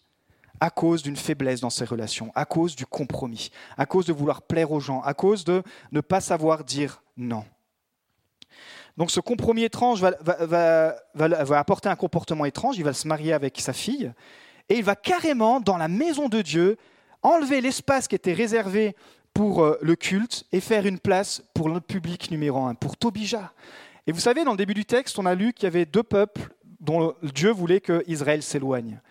à 0.60 0.70
cause 0.70 1.02
d'une 1.02 1.16
faiblesse 1.16 1.62
dans 1.62 1.70
ses 1.70 1.86
relations, 1.86 2.32
à 2.36 2.46
cause 2.46 2.76
du 2.76 2.86
compromis, 2.86 3.50
à 3.78 3.86
cause 3.86 4.06
de 4.06 4.14
vouloir 4.14 4.44
plaire 4.44 4.72
aux 4.72 4.80
gens, 4.80 5.02
à 5.02 5.14
cause 5.14 5.44
de 5.44 5.64
ne 5.92 6.02
pas 6.02 6.22
savoir 6.22 6.64
dire 6.64 7.02
non. 7.18 7.46
Donc 8.98 9.10
ce 9.10 9.20
compromis 9.20 9.64
étrange 9.64 10.02
va, 10.02 10.96
apporter 11.58 11.90
un 11.90 11.96
comportement 11.96 12.46
étrange, 12.46 12.78
il 12.78 12.84
va 12.84 12.94
se 12.94 13.08
marier 13.08 13.34
avec 13.34 13.60
sa 13.60 13.74
fille, 13.74 14.12
et 14.72 14.78
il 14.78 14.86
va 14.86 14.96
carrément, 14.96 15.60
dans 15.60 15.76
la 15.76 15.90
maison 15.90 16.30
de 16.30 16.42
Dieu, 16.42 16.78
enlever 17.24 17.60
l'espace 17.60 18.08
qui 18.08 18.16
était 18.16 18.32
réservé 18.32 18.96
pour 19.34 19.62
euh, 19.62 19.78
le 19.82 19.98
culte 19.98 20.46
et 20.54 20.62
faire 20.62 20.86
une 20.86 20.98
place 20.98 21.44
pour 21.54 21.68
le 21.68 21.82
public 21.82 22.32
numéro 22.32 22.64
un, 22.64 22.74
pour 22.74 22.96
Tobija. 22.96 23.52
Et 24.08 24.14
vous 24.14 24.22
savez, 24.22 24.46
dans 24.46 24.52
le 24.52 24.58
début 24.58 24.74
du 24.74 24.86
texte, 24.86 25.20
on 25.20 25.26
a 25.26 25.36
lu 25.36 25.52
qu'il 25.52 25.66
y 25.66 25.68
avait 25.68 25.86
deux 25.86 26.04
peuples 26.04 26.54
dont 26.80 27.14
Dieu 27.22 27.52
voulait 27.52 27.82
que 27.82 28.02
Israël 28.08 28.42
s'éloigne 28.42 29.02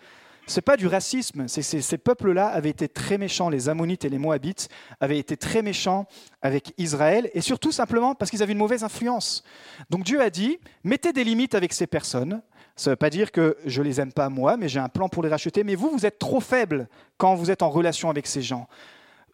n'est 0.55 0.61
pas 0.61 0.77
du 0.77 0.87
racisme. 0.87 1.47
ces 1.47 1.97
peuples-là 1.97 2.47
avaient 2.47 2.69
été 2.69 2.87
très 2.87 3.17
méchants. 3.17 3.49
Les 3.49 3.69
Ammonites 3.69 4.05
et 4.05 4.09
les 4.09 4.17
Moabites 4.17 4.69
avaient 4.99 5.17
été 5.17 5.37
très 5.37 5.61
méchants 5.61 6.05
avec 6.41 6.73
Israël, 6.77 7.29
et 7.33 7.41
surtout 7.41 7.71
simplement 7.71 8.15
parce 8.15 8.31
qu'ils 8.31 8.43
avaient 8.43 8.53
une 8.53 8.57
mauvaise 8.57 8.83
influence. 8.83 9.43
Donc 9.89 10.03
Dieu 10.03 10.21
a 10.21 10.29
dit 10.29 10.59
mettez 10.83 11.13
des 11.13 11.23
limites 11.23 11.55
avec 11.55 11.73
ces 11.73 11.87
personnes. 11.87 12.41
Ça 12.81 12.89
ne 12.89 12.93
veut 12.93 12.97
pas 12.97 13.11
dire 13.11 13.31
que 13.31 13.55
je 13.63 13.83
les 13.83 14.01
aime 14.01 14.11
pas 14.11 14.29
moi, 14.29 14.57
mais 14.57 14.67
j'ai 14.67 14.79
un 14.79 14.89
plan 14.89 15.07
pour 15.07 15.21
les 15.21 15.29
racheter. 15.29 15.63
Mais 15.63 15.75
vous, 15.75 15.91
vous 15.91 16.07
êtes 16.07 16.17
trop 16.17 16.39
faibles 16.39 16.89
quand 17.19 17.35
vous 17.35 17.51
êtes 17.51 17.61
en 17.61 17.69
relation 17.69 18.09
avec 18.09 18.25
ces 18.25 18.41
gens. 18.41 18.67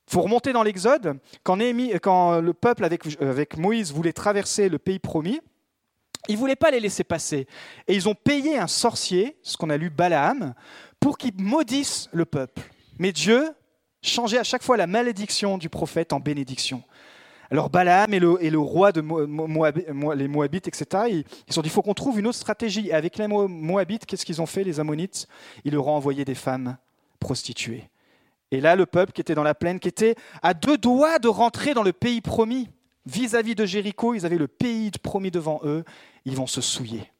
faut 0.06 0.22
remonter 0.22 0.52
dans 0.52 0.64
l'Exode, 0.64 1.18
quand, 1.44 1.56
le 1.56 2.52
peuple 2.52 2.84
avec, 2.84 3.06
avec 3.22 3.56
Moïse 3.56 3.94
voulait 3.94 4.12
traverser 4.12 4.68
le 4.68 4.78
pays 4.80 5.00
promis, 5.00 5.40
ils 6.28 6.34
ne 6.34 6.40
voulaient 6.40 6.58
pas 6.58 6.72
les 6.72 6.82
laisser 6.82 7.06
passer. 7.06 7.48
Et 7.88 7.96
ils 7.96 8.10
ont 8.10 8.16
payé 8.16 8.58
un 8.58 8.68
sorcier, 8.68 9.38
ce 9.44 9.56
qu'on 9.56 9.70
a 9.70 9.78
lu 9.78 9.90
Balaam, 9.90 10.54
pour 11.00 11.18
qu'ils 11.18 11.42
maudissent 11.42 12.10
le 12.12 12.26
peuple. 12.26 12.64
Mais 13.00 13.14
Dieu 13.14 13.50
changeait 14.02 14.40
à 14.40 14.44
chaque 14.44 14.64
fois 14.64 14.76
la 14.76 14.88
malédiction 14.88 15.58
du 15.58 15.70
prophète 15.70 16.12
en 16.12 16.20
bénédiction. 16.20 16.84
Alors 17.50 17.70
Balaam 17.70 18.14
et 18.14 18.20
le, 18.20 18.60
roi 18.60 18.92
de 18.92 19.02
les 20.14 20.28
Moabites, 20.28 20.68
etc., 20.68 21.04
ils, 21.10 21.24
se 21.48 21.54
sont 21.54 21.62
dit, 21.62 21.70
il 21.70 21.72
faut 21.72 21.82
qu'on 21.82 21.94
trouve 21.94 22.20
une 22.20 22.28
autre 22.28 22.38
stratégie. 22.38 22.88
Et 22.88 22.94
avec 22.94 23.18
les 23.18 23.28
Moabites, 23.28 24.06
qu'est-ce 24.06 24.26
qu'ils 24.26 24.42
ont 24.42 24.46
fait, 24.46 24.64
les 24.64 24.80
Ammonites? 24.80 25.28
Ils 25.64 25.74
leur 25.74 25.88
ont 25.88 25.96
envoyé 25.96 26.26
des 26.26 26.36
femmes 26.36 26.78
prostituées. 27.20 27.90
Et 28.52 28.62
là, 28.62 28.76
le 28.76 28.86
peuple 28.86 29.12
qui 29.12 29.22
était 29.22 29.36
dans 29.36 29.44
la 29.44 29.56
plaine, 29.56 29.80
qui 29.80 29.88
était 29.88 30.16
à 30.42 30.54
deux 30.54 30.78
doigts 30.78 31.20
de 31.20 31.28
rentrer 31.28 31.74
dans 31.74 31.84
le 31.84 31.94
pays 31.94 32.22
promis, 32.22 32.70
vis-à-vis 33.06 33.54
-vis 33.54 33.56
de 33.56 33.66
Jéricho, 33.66 34.14
ils 34.14 34.26
avaient 34.26 34.38
le 34.38 34.48
pays 34.48 34.92
promis 34.92 35.32
devant 35.32 35.62
eux, 35.64 35.84
ils 36.26 36.36
vont 36.36 36.48
se 36.48 36.62
souiller, 36.62 37.12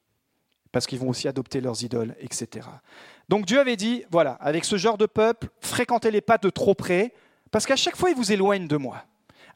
parce 0.72 0.86
qu'ils 0.86 1.00
vont 1.00 1.10
aussi 1.10 1.28
adopter 1.28 1.62
leurs 1.62 1.84
idoles, 1.84 2.16
etc. 2.20 2.68
Donc 3.30 3.46
Dieu 3.46 3.60
avait 3.60 3.76
dit, 3.78 4.04
voilà, 4.12 4.34
avec 4.34 4.66
ce 4.66 4.78
genre 4.78 4.98
de 4.98 5.06
peuple, 5.06 5.50
fréquentez-les 5.62 6.22
pas 6.22 6.38
de 6.38 6.50
trop 6.50 6.76
près, 6.76 7.14
parce 7.52 7.66
qu'à 7.66 7.78
chaque 7.78 7.96
fois, 7.96 8.10
ils 8.10 8.16
vous 8.16 8.32
éloignent 8.32 8.68
de 8.68 8.78
moi. 8.78 9.04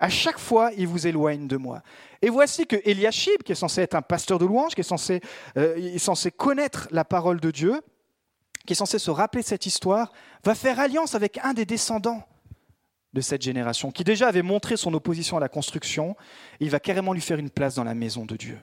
À 0.02 0.10
chaque 0.10 0.40
fois, 0.40 0.72
ils 0.76 0.88
vous 0.88 1.08
éloignent 1.08 1.48
de 1.48 1.56
moi. 1.56 1.82
Et 2.22 2.30
voici 2.30 2.68
que 2.68 2.76
Eliashib, 2.84 3.44
qui 3.44 3.54
est 3.54 3.56
censé 3.56 3.82
être 3.82 3.96
un 3.96 4.02
pasteur 4.02 4.40
de 4.40 4.46
louange, 4.46 4.74
qui 4.74 4.82
est 4.82 4.84
censé, 4.84 5.22
euh, 5.58 5.78
est 5.78 6.00
censé 6.00 6.32
connaître 6.32 6.88
la 6.92 7.06
parole 7.06 7.40
de 7.40 7.52
Dieu, 7.52 7.80
qui 8.66 8.74
est 8.74 8.76
censé 8.76 9.00
se 9.00 9.12
rappeler 9.12 9.44
cette 9.44 9.66
histoire, 9.66 10.12
va 10.44 10.56
faire 10.56 10.80
alliance 10.80 11.16
avec 11.16 11.40
un 11.44 11.54
des 11.54 11.66
descendants 11.66 12.28
de 13.14 13.22
cette 13.22 13.42
génération, 13.42 13.92
qui 13.92 14.04
déjà 14.04 14.28
avait 14.28 14.42
montré 14.42 14.76
son 14.76 14.94
opposition 14.94 15.38
à 15.38 15.40
la 15.40 15.50
construction, 15.50 16.16
il 16.60 16.70
va 16.70 16.80
carrément 16.80 17.14
lui 17.14 17.22
faire 17.22 17.40
une 17.40 17.50
place 17.50 17.76
dans 17.76 17.84
la 17.84 17.94
maison 17.94 18.26
de 18.26 18.36
Dieu. 18.36 18.60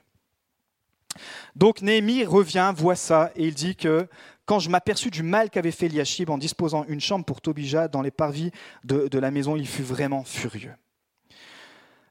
Donc 1.54 1.82
Néhémie 1.82 2.24
revient, 2.24 2.72
voit 2.76 2.96
ça, 2.96 3.30
et 3.36 3.46
il 3.46 3.54
dit 3.54 3.76
que 3.76 4.08
quand 4.44 4.58
je 4.58 4.70
m'aperçus 4.70 5.10
du 5.10 5.22
mal 5.22 5.50
qu'avait 5.50 5.70
fait 5.70 5.86
Eliashib 5.86 6.30
en 6.30 6.38
disposant 6.38 6.84
une 6.88 7.00
chambre 7.00 7.24
pour 7.24 7.40
Tobija 7.40 7.88
dans 7.88 8.00
les 8.00 8.10
parvis 8.10 8.50
de, 8.84 9.18
la 9.18 9.30
maison, 9.30 9.56
il 9.56 9.68
fut 9.68 9.82
vraiment 9.82 10.24
furieux. 10.24 10.72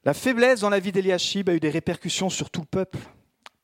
La 0.08 0.14
faiblesse 0.14 0.60
dans 0.60 0.70
la 0.70 0.80
vie 0.80 0.90
d'Eliashib 0.90 1.50
a 1.50 1.54
eu 1.54 1.60
des 1.60 1.68
répercussions 1.68 2.30
sur 2.30 2.48
tout 2.48 2.62
le 2.62 2.66
peuple, 2.66 2.96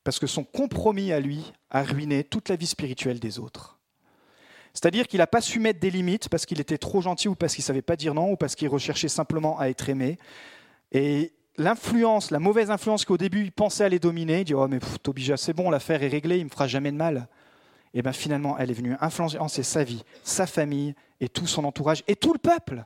parce 0.04 0.18
que 0.18 0.26
son 0.26 0.44
compromis 0.44 1.10
à 1.10 1.18
lui 1.18 1.54
a 1.70 1.82
ruiné 1.82 2.22
toute 2.22 2.50
la 2.50 2.56
vie 2.56 2.66
spirituelle 2.66 3.18
des 3.18 3.38
autres. 3.38 3.78
C'est-à-dire 4.74 5.08
qu'il 5.08 5.20
n'a 5.20 5.26
pas 5.26 5.40
su 5.40 5.58
mettre 5.58 5.80
des 5.80 5.90
limites 5.90 6.28
parce 6.28 6.44
qu'il 6.44 6.60
était 6.60 6.76
trop 6.76 7.00
gentil 7.00 7.28
ou 7.28 7.34
parce 7.34 7.54
qu'il 7.54 7.62
ne 7.62 7.68
savait 7.68 7.80
pas 7.80 7.96
dire 7.96 8.12
non 8.12 8.32
ou 8.32 8.36
parce 8.36 8.56
qu'il 8.56 8.68
recherchait 8.68 9.08
simplement 9.08 9.58
à 9.58 9.70
être 9.70 9.88
aimé. 9.88 10.18
Et 10.92 11.32
l'influence, 11.56 12.30
la 12.30 12.40
mauvaise 12.40 12.70
influence 12.70 13.06
qu'au 13.06 13.16
début 13.16 13.40
il 13.44 13.50
pensait 13.50 13.88
les 13.88 13.98
dominer, 13.98 14.40
il 14.40 14.44
dit 14.44 14.52
Oh, 14.52 14.68
mais 14.68 14.80
Tobija, 15.02 15.38
c'est 15.38 15.54
bon, 15.54 15.70
l'affaire 15.70 16.02
est 16.02 16.08
réglée, 16.08 16.36
il 16.36 16.40
ne 16.40 16.44
me 16.44 16.50
fera 16.50 16.66
jamais 16.66 16.92
de 16.92 16.98
mal 16.98 17.26
et 17.94 18.02
bien 18.02 18.12
finalement, 18.12 18.58
elle 18.58 18.70
est 18.70 18.74
venue 18.74 18.96
influencer 19.00 19.62
sa 19.62 19.82
vie, 19.82 20.04
sa 20.22 20.46
famille 20.46 20.94
et 21.20 21.30
tout 21.30 21.46
son 21.46 21.64
entourage 21.64 22.04
et 22.06 22.16
tout 22.16 22.34
le 22.34 22.38
peuple. 22.38 22.84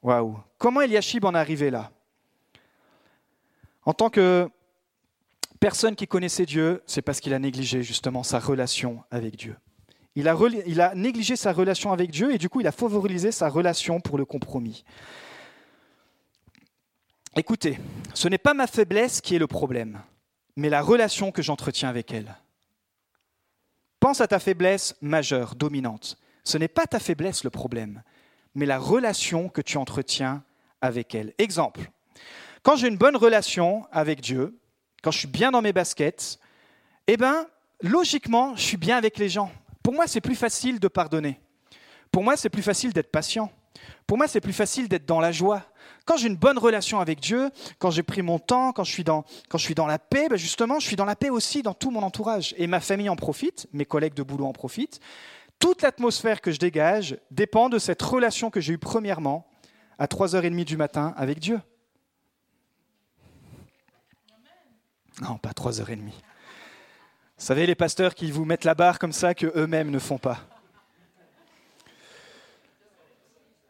Waouh 0.00 0.38
Comment 0.58 0.80
Eliashib 0.82 1.24
en 1.24 1.34
est 1.34 1.38
arrivé 1.38 1.72
là? 1.72 1.90
En 3.86 3.92
tant 3.92 4.10
que 4.10 4.48
personne 5.60 5.96
qui 5.96 6.06
connaissait 6.06 6.46
Dieu, 6.46 6.82
c'est 6.86 7.02
parce 7.02 7.20
qu'il 7.20 7.34
a 7.34 7.38
négligé 7.38 7.82
justement 7.82 8.22
sa 8.22 8.38
relation 8.38 9.02
avec 9.10 9.36
Dieu. 9.36 9.56
Il 10.16 10.28
a, 10.28 10.94
négligé 10.94 11.34
sa 11.34 11.52
relation 11.52 11.92
avec 11.92 12.10
Dieu 12.10 12.32
et 12.32 12.38
du 12.38 12.48
coup 12.48 12.60
il 12.60 12.66
a 12.68 12.72
favorisé 12.72 13.32
sa 13.32 13.48
relation 13.48 14.00
pour 14.00 14.16
le 14.16 14.24
compromis. 14.24 14.84
Écoutez, 17.36 17.80
ce 18.14 18.28
n'est 18.28 18.38
pas 18.38 18.54
ma 18.54 18.68
faiblesse 18.68 19.20
qui 19.20 19.34
est 19.34 19.40
le 19.40 19.48
problème, 19.48 20.00
mais 20.54 20.68
la 20.68 20.82
relation 20.82 21.32
que 21.32 21.42
j'entretiens 21.42 21.88
avec 21.88 22.12
elle. 22.12 22.36
Pense 23.98 24.20
à 24.20 24.28
ta 24.28 24.38
faiblesse 24.38 24.94
majeure, 25.00 25.56
dominante. 25.56 26.16
Ce 26.44 26.58
n'est 26.58 26.68
pas 26.68 26.86
ta 26.86 27.00
faiblesse 27.00 27.42
le 27.42 27.50
problème, 27.50 28.02
mais 28.54 28.66
la 28.66 28.78
relation 28.78 29.48
que 29.48 29.62
tu 29.62 29.78
entretiens 29.78 30.44
avec 30.80 31.14
elle. 31.14 31.34
Exemple, 31.38 31.90
quand 32.64 32.76
j'ai 32.76 32.88
une 32.88 32.96
bonne 32.96 33.16
relation 33.16 33.86
avec 33.92 34.22
Dieu, 34.22 34.58
quand 35.02 35.10
je 35.10 35.18
suis 35.18 35.28
bien 35.28 35.52
dans 35.52 35.60
mes 35.60 35.74
baskets, 35.74 36.40
eh 37.06 37.18
bien, 37.18 37.46
logiquement, 37.82 38.56
je 38.56 38.62
suis 38.62 38.78
bien 38.78 38.96
avec 38.96 39.18
les 39.18 39.28
gens. 39.28 39.52
Pour 39.82 39.92
moi, 39.92 40.06
c'est 40.06 40.22
plus 40.22 40.34
facile 40.34 40.80
de 40.80 40.88
pardonner. 40.88 41.38
Pour 42.10 42.24
moi, 42.24 42.38
c'est 42.38 42.48
plus 42.48 42.62
facile 42.62 42.94
d'être 42.94 43.10
patient. 43.10 43.52
Pour 44.06 44.16
moi, 44.16 44.26
c'est 44.28 44.40
plus 44.40 44.54
facile 44.54 44.88
d'être 44.88 45.04
dans 45.04 45.20
la 45.20 45.30
joie. 45.30 45.62
Quand 46.06 46.16
j'ai 46.16 46.26
une 46.26 46.36
bonne 46.36 46.56
relation 46.56 47.00
avec 47.00 47.20
Dieu, 47.20 47.50
quand 47.78 47.90
j'ai 47.90 48.02
pris 48.02 48.22
mon 48.22 48.38
temps, 48.38 48.72
quand 48.72 48.84
je 48.84 48.92
suis 48.92 49.04
dans, 49.04 49.24
quand 49.50 49.58
je 49.58 49.64
suis 49.64 49.74
dans 49.74 49.86
la 49.86 49.98
paix, 49.98 50.28
ben 50.30 50.38
justement, 50.38 50.80
je 50.80 50.86
suis 50.86 50.96
dans 50.96 51.04
la 51.04 51.16
paix 51.16 51.28
aussi 51.28 51.62
dans 51.62 51.74
tout 51.74 51.90
mon 51.90 52.02
entourage. 52.02 52.54
Et 52.56 52.66
ma 52.66 52.80
famille 52.80 53.10
en 53.10 53.16
profite, 53.16 53.66
mes 53.74 53.84
collègues 53.84 54.14
de 54.14 54.22
boulot 54.22 54.46
en 54.46 54.54
profitent. 54.54 55.00
Toute 55.58 55.82
l'atmosphère 55.82 56.40
que 56.40 56.50
je 56.50 56.58
dégage 56.58 57.18
dépend 57.30 57.68
de 57.68 57.78
cette 57.78 58.00
relation 58.00 58.48
que 58.48 58.62
j'ai 58.62 58.72
eue 58.72 58.78
premièrement 58.78 59.46
à 59.98 60.06
3h30 60.06 60.64
du 60.64 60.78
matin 60.78 61.12
avec 61.18 61.40
Dieu. 61.40 61.60
Non, 65.20 65.38
pas 65.38 65.50
3h30. 65.50 65.98
Vous 65.98 66.12
savez, 67.36 67.66
les 67.66 67.74
pasteurs 67.74 68.14
qui 68.14 68.30
vous 68.30 68.44
mettent 68.44 68.64
la 68.64 68.74
barre 68.74 68.98
comme 68.98 69.12
ça 69.12 69.34
que 69.34 69.46
eux-mêmes 69.56 69.90
ne 69.90 69.98
font 69.98 70.18
pas. 70.18 70.38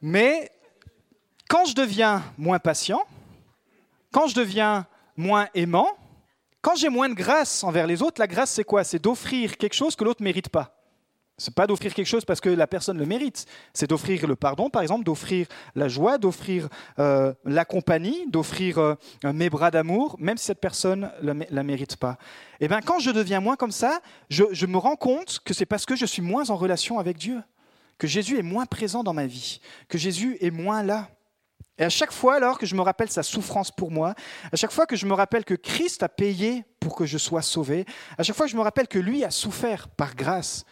Mais 0.01 0.51
quand 1.49 1.65
je 1.65 1.75
deviens 1.75 2.23
moins 2.37 2.59
patient, 2.59 3.03
quand 4.13 4.27
je 4.27 4.35
deviens 4.35 4.87
moins 5.17 5.49
aimant, 5.55 5.89
quand 6.61 6.77
j'ai 6.77 6.89
moins 6.89 7.09
de 7.09 7.15
grâce 7.15 7.65
envers 7.65 7.87
les 7.87 8.03
autres, 8.03 8.21
la 8.21 8.27
grâce 8.27 8.51
c'est 8.51 8.65
quoi? 8.65 8.85
C'est 8.85 8.99
d'offrir 8.99 9.57
quelque 9.57 9.75
chose 9.75 9.97
que 9.97 10.05
l'autre 10.05 10.23
ne 10.23 10.25
mérite 10.25 10.49
pas. 10.49 10.74
Ce 11.37 11.51
n'est 11.51 11.55
pas 11.55 11.67
d'offrir 11.67 11.93
quelque 11.93 12.07
chose 12.07 12.25
parce 12.25 12.41
que 12.41 12.49
la 12.49 12.69
personne 12.69 12.97
le 12.97 13.07
mérite. 13.07 13.47
C'est 13.73 13.89
d'offrir 13.89 14.27
le 14.27 14.37
pardon, 14.37 14.71
par 14.71 14.83
exemple, 14.83 15.05
d'offrir 15.05 15.47
la 15.75 15.89
joie, 15.89 16.17
d'offrir 16.17 16.69
euh, 17.01 17.35
la 17.45 17.65
compagnie, 17.65 18.31
d'offrir 18.31 18.79
euh, 18.79 18.95
mes 19.25 19.51
bras 19.51 19.73
d'amour, 19.73 20.17
même 20.21 20.37
si 20.37 20.45
cette 20.45 20.61
personne 20.61 21.11
ne 21.23 21.45
la, 21.51 21.63
mérite 21.65 21.97
pas. 21.97 22.19
Et 22.61 22.67
eh 22.67 22.69
bien, 22.69 22.81
quand 22.81 23.01
je 23.01 23.11
deviens 23.11 23.41
moins 23.41 23.57
comme 23.57 23.73
ça, 23.73 24.01
je, 24.31 24.45
je 24.53 24.67
me 24.67 24.79
rends 24.79 24.95
compte 24.95 25.41
que 25.45 25.55
c'est 25.55 25.67
parce 25.67 25.87
que 25.87 25.97
je 25.97 26.07
suis 26.07 26.23
moins 26.23 26.51
en 26.51 26.57
relation 26.57 27.01
avec 27.01 27.17
Dieu, 27.19 27.43
que 27.99 28.07
Jésus 28.07 28.39
est 28.39 28.43
moins 28.43 28.67
présent 28.67 29.03
dans 29.03 29.15
ma 29.15 29.27
vie, 29.27 29.61
que 29.89 29.99
Jésus 29.99 30.39
est 30.41 30.53
moins 30.53 30.85
là. 30.85 31.09
Et 31.79 31.83
à 31.83 31.89
chaque 31.89 32.13
fois 32.13 32.37
alors 32.37 32.59
que 32.59 32.67
je 32.67 32.77
me 32.77 32.83
rappelle 32.83 33.11
sa 33.11 33.25
souffrance 33.25 33.73
pour 33.73 33.91
moi, 33.91 34.15
à 34.53 34.57
chaque 34.57 34.71
fois 34.71 34.87
que 34.87 34.95
je 34.95 35.07
me 35.07 35.15
rappelle 35.15 35.45
que 35.45 35.55
Christ 35.55 36.05
a 36.05 36.09
payé 36.09 36.65
pour 36.79 36.95
que 36.95 37.07
je 37.07 37.19
sois 37.19 37.43
sauvé, 37.43 37.85
à 38.17 38.23
chaque 38.23 38.37
fois 38.37 38.47
que 38.47 38.53
je 38.53 38.57
me 38.57 38.63
rappelle 38.63 38.87
que 38.87 39.01
lui 39.01 39.25
a 39.25 39.33
souffert 39.33 39.89
par 39.89 40.15
grâce, 40.15 40.65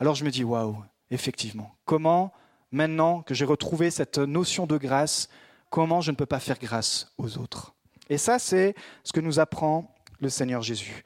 alors 0.00 0.14
je 0.14 0.24
me 0.24 0.30
dis 0.30 0.42
waouh, 0.42 0.82
effectivement, 1.10 1.76
comment 1.84 2.32
maintenant 2.72 3.22
que 3.22 3.34
j'ai 3.34 3.44
retrouvé 3.44 3.90
cette 3.90 4.18
notion 4.18 4.66
de 4.66 4.78
grâce, 4.78 5.28
comment 5.68 6.00
je 6.00 6.10
ne 6.10 6.16
peux 6.16 6.26
pas 6.26 6.40
faire 6.40 6.58
grâce 6.58 7.12
aux 7.18 7.36
autres? 7.36 7.74
Et 8.08 8.18
ça, 8.18 8.38
c'est 8.38 8.74
ce 9.04 9.12
que 9.12 9.20
nous 9.20 9.38
apprend 9.38 9.94
le 10.18 10.30
Seigneur 10.30 10.62
Jésus. 10.62 11.04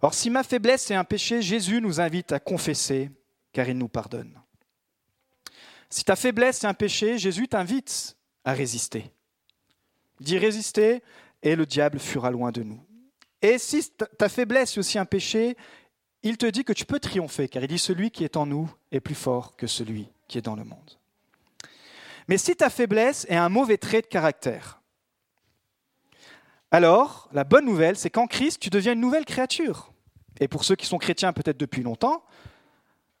Or, 0.00 0.14
si 0.14 0.30
ma 0.30 0.44
faiblesse 0.44 0.90
est 0.90 0.94
un 0.94 1.04
péché, 1.04 1.42
Jésus 1.42 1.80
nous 1.80 2.00
invite 2.00 2.32
à 2.32 2.38
confesser, 2.38 3.10
car 3.52 3.68
il 3.68 3.76
nous 3.76 3.88
pardonne. 3.88 4.40
Si 5.90 6.04
ta 6.04 6.14
faiblesse 6.14 6.62
est 6.62 6.66
un 6.66 6.74
péché, 6.74 7.18
Jésus 7.18 7.48
t'invite 7.48 8.16
à 8.44 8.52
résister. 8.52 9.10
D'y 10.20 10.38
résister 10.38 11.02
et 11.42 11.56
le 11.56 11.66
diable 11.66 11.98
fuira 11.98 12.30
loin 12.30 12.52
de 12.52 12.62
nous. 12.62 12.80
Et 13.42 13.58
si 13.58 13.90
ta 13.90 14.28
faiblesse 14.28 14.76
est 14.76 14.80
aussi 14.80 14.98
un 14.98 15.04
péché, 15.04 15.56
il 16.22 16.36
te 16.36 16.46
dit 16.46 16.64
que 16.64 16.72
tu 16.72 16.84
peux 16.84 16.98
triompher, 16.98 17.48
car 17.48 17.62
il 17.62 17.68
dit 17.68 17.78
celui 17.78 18.10
qui 18.10 18.24
est 18.24 18.36
en 18.36 18.46
nous 18.46 18.70
est 18.92 19.00
plus 19.00 19.14
fort 19.14 19.56
que 19.56 19.66
celui 19.66 20.08
qui 20.26 20.38
est 20.38 20.42
dans 20.42 20.56
le 20.56 20.64
monde. 20.64 20.98
Mais 22.26 22.38
si 22.38 22.54
ta 22.54 22.70
faiblesse 22.70 23.26
est 23.28 23.36
un 23.36 23.48
mauvais 23.48 23.78
trait 23.78 24.02
de 24.02 24.06
caractère, 24.06 24.80
alors 26.70 27.28
la 27.32 27.44
bonne 27.44 27.64
nouvelle, 27.64 27.96
c'est 27.96 28.10
qu'en 28.10 28.26
Christ, 28.26 28.60
tu 28.60 28.70
deviens 28.70 28.92
une 28.92 29.00
nouvelle 29.00 29.24
créature. 29.24 29.92
Et 30.40 30.48
pour 30.48 30.64
ceux 30.64 30.76
qui 30.76 30.86
sont 30.86 30.98
chrétiens 30.98 31.32
peut-être 31.32 31.56
depuis 31.56 31.82
longtemps, 31.82 32.22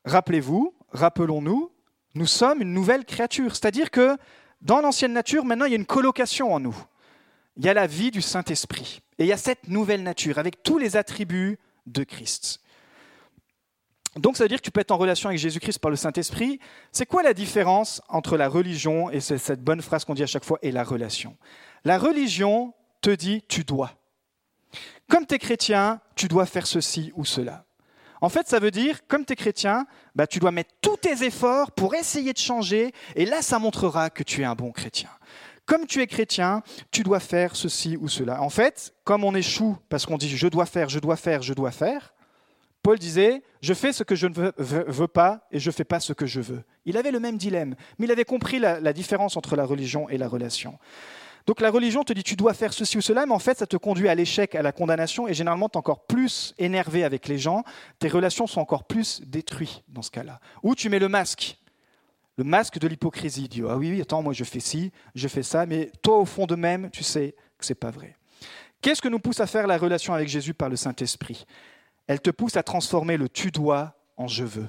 rappelez-vous, 0.04 0.74
rappelons-nous, 0.92 1.72
nous 2.14 2.26
sommes 2.26 2.60
une 2.60 2.72
nouvelle 2.72 3.04
créature. 3.04 3.56
C'est-à-dire 3.56 3.90
que 3.90 4.16
dans 4.60 4.80
l'ancienne 4.80 5.12
nature, 5.12 5.44
maintenant, 5.44 5.64
il 5.64 5.70
y 5.70 5.74
a 5.74 5.78
une 5.78 5.86
colocation 5.86 6.52
en 6.52 6.60
nous. 6.60 6.76
Il 7.56 7.64
y 7.64 7.68
a 7.68 7.74
la 7.74 7.86
vie 7.86 8.10
du 8.10 8.22
Saint-Esprit. 8.22 9.00
Et 9.18 9.24
il 9.24 9.28
y 9.28 9.32
a 9.32 9.36
cette 9.36 9.68
nouvelle 9.68 10.02
nature 10.02 10.38
avec 10.38 10.62
tous 10.62 10.78
les 10.78 10.96
attributs 10.96 11.58
de 11.86 12.04
Christ. 12.04 12.60
Donc 14.18 14.36
ça 14.36 14.44
veut 14.44 14.48
dire 14.48 14.58
que 14.58 14.64
tu 14.64 14.70
peux 14.70 14.80
être 14.80 14.90
en 14.90 14.96
relation 14.96 15.28
avec 15.28 15.38
Jésus-Christ 15.38 15.78
par 15.78 15.90
le 15.90 15.96
Saint-Esprit. 15.96 16.60
C'est 16.92 17.06
quoi 17.06 17.22
la 17.22 17.34
différence 17.34 18.02
entre 18.08 18.36
la 18.36 18.48
religion, 18.48 19.10
et 19.10 19.20
c'est 19.20 19.38
cette 19.38 19.62
bonne 19.62 19.82
phrase 19.82 20.04
qu'on 20.04 20.14
dit 20.14 20.22
à 20.22 20.26
chaque 20.26 20.44
fois, 20.44 20.58
et 20.62 20.72
la 20.72 20.84
relation? 20.84 21.36
La 21.84 21.98
religion 21.98 22.74
te 23.00 23.10
dit 23.10 23.42
tu 23.48 23.64
dois. 23.64 23.92
Comme 25.08 25.26
tu 25.26 25.34
es 25.34 25.38
chrétien, 25.38 26.00
tu 26.16 26.28
dois 26.28 26.46
faire 26.46 26.66
ceci 26.66 27.12
ou 27.16 27.24
cela. 27.24 27.64
En 28.20 28.28
fait, 28.28 28.48
ça 28.48 28.58
veut 28.58 28.72
dire, 28.72 29.06
comme 29.06 29.24
tu 29.24 29.32
es 29.32 29.36
chrétien, 29.36 29.86
bah, 30.14 30.26
tu 30.26 30.40
dois 30.40 30.50
mettre 30.50 30.74
tous 30.80 30.96
tes 30.96 31.24
efforts 31.24 31.70
pour 31.70 31.94
essayer 31.94 32.32
de 32.32 32.38
changer, 32.38 32.92
et 33.14 33.24
là, 33.24 33.42
ça 33.42 33.60
montrera 33.60 34.10
que 34.10 34.24
tu 34.24 34.42
es 34.42 34.44
un 34.44 34.56
bon 34.56 34.72
chrétien. 34.72 35.10
Comme 35.66 35.86
tu 35.86 36.00
es 36.00 36.06
chrétien, 36.06 36.62
tu 36.90 37.02
dois 37.02 37.20
faire 37.20 37.54
ceci 37.54 37.96
ou 37.96 38.08
cela. 38.08 38.42
En 38.42 38.48
fait, 38.48 38.94
comme 39.04 39.22
on 39.22 39.34
échoue 39.34 39.76
parce 39.90 40.06
qu'on 40.06 40.16
dit 40.16 40.34
je 40.34 40.48
dois 40.48 40.64
faire, 40.64 40.88
je 40.88 40.98
dois 40.98 41.16
faire, 41.16 41.42
je 41.42 41.52
dois 41.52 41.70
faire, 41.70 42.14
Paul 42.88 42.98
disait 42.98 43.42
je 43.60 43.74
fais 43.74 43.92
ce 43.92 44.02
que 44.02 44.14
je 44.14 44.26
ne 44.26 44.32
veux, 44.56 45.08
pas 45.08 45.46
et 45.52 45.60
je 45.60 45.68
ne 45.68 45.74
fais 45.74 45.84
pas 45.84 46.00
ce 46.00 46.14
que 46.14 46.24
je 46.24 46.40
veux. 46.40 46.64
Il 46.86 46.96
avait 46.96 47.10
le 47.10 47.20
même 47.20 47.36
dilemme, 47.36 47.74
mais 47.98 48.06
il 48.06 48.10
avait 48.10 48.24
compris 48.24 48.58
la 48.58 48.92
différence 48.94 49.36
entre 49.36 49.56
la 49.56 49.66
religion 49.66 50.08
et 50.08 50.16
la 50.16 50.26
relation. 50.26 50.78
Donc 51.46 51.60
la 51.60 51.70
religion 51.70 52.02
te 52.02 52.14
dit 52.14 52.22
tu 52.22 52.34
dois 52.34 52.54
faire 52.54 52.72
ceci 52.72 52.96
ou 52.96 53.02
cela, 53.02 53.26
mais 53.26 53.34
en 53.34 53.38
fait 53.38 53.58
ça 53.58 53.66
te 53.66 53.76
conduit 53.76 54.08
à 54.08 54.14
l'échec, 54.14 54.54
à 54.54 54.62
la 54.62 54.72
condamnation, 54.72 55.28
et 55.28 55.34
généralement 55.34 55.68
tu 55.68 55.74
es 55.74 55.76
encore 55.76 56.06
plus 56.06 56.54
énervé 56.56 57.04
avec 57.04 57.28
les 57.28 57.36
gens, 57.36 57.62
tes 57.98 58.08
relations 58.08 58.46
sont 58.46 58.62
encore 58.62 58.84
plus 58.84 59.20
détruites 59.20 59.82
dans 59.88 60.00
ce 60.00 60.10
cas-là. 60.10 60.40
Ou 60.62 60.74
tu 60.74 60.88
mets 60.88 60.98
le 60.98 61.08
masque, 61.08 61.58
le 62.38 62.44
masque 62.44 62.78
de 62.78 62.88
l'hypocrisie, 62.88 63.50
dis 63.50 63.62
ah 63.68 63.76
oui, 63.76 63.90
oui, 63.90 64.00
attends, 64.00 64.22
moi 64.22 64.32
je 64.32 64.44
fais 64.44 64.60
ci, 64.60 64.92
je 65.14 65.28
fais 65.28 65.42
ça, 65.42 65.66
mais 65.66 65.92
toi 66.00 66.16
au 66.16 66.24
fond 66.24 66.46
de 66.46 66.54
même, 66.54 66.88
tu 66.90 67.04
sais 67.04 67.36
que 67.58 67.66
c'est 67.66 67.74
pas 67.74 67.90
vrai. 67.90 68.16
Qu'est-ce 68.80 69.02
que 69.02 69.08
nous 69.08 69.18
pousse 69.18 69.40
à 69.40 69.46
faire 69.46 69.66
la 69.66 69.76
relation 69.76 70.14
avec 70.14 70.30
Jésus 70.30 70.54
par 70.54 70.70
le 70.70 70.76
Saint-Esprit? 70.76 71.44
Elle 72.08 72.20
te 72.20 72.30
pousse 72.30 72.56
à 72.56 72.64
transformer 72.64 73.16
le 73.16 73.28
tu 73.28 73.52
dois 73.52 73.94
en 74.16 74.26
je 74.26 74.42
veux. 74.42 74.68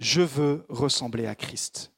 Je 0.00 0.22
veux 0.22 0.66
ressembler 0.68 1.26
à 1.26 1.36
Christ. 1.36 1.92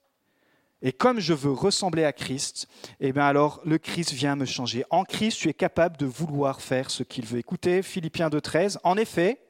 Et 0.83 0.93
comme 0.93 1.21
je 1.21 1.35
veux 1.35 1.53
ressembler 1.53 2.05
à 2.05 2.13
Christ, 2.13 2.67
eh 3.01 3.13
bien 3.13 3.25
alors 3.25 3.61
le 3.65 3.79
Christ 3.79 4.13
vient 4.13 4.37
me 4.37 4.47
changer. 4.47 4.85
En 4.91 5.05
Christ, 5.05 5.39
tu 5.39 5.49
es 5.49 5.55
capable 5.55 5.97
de 5.97 6.07
vouloir 6.07 6.61
faire 6.61 6.91
ce 6.91 7.03
qu'il 7.03 7.27
veut. 7.27 7.39
Écoutez, 7.39 7.83
Philippiens 7.83 8.29
2.13, 8.29 8.79
en 8.85 8.97
effet, 8.97 9.41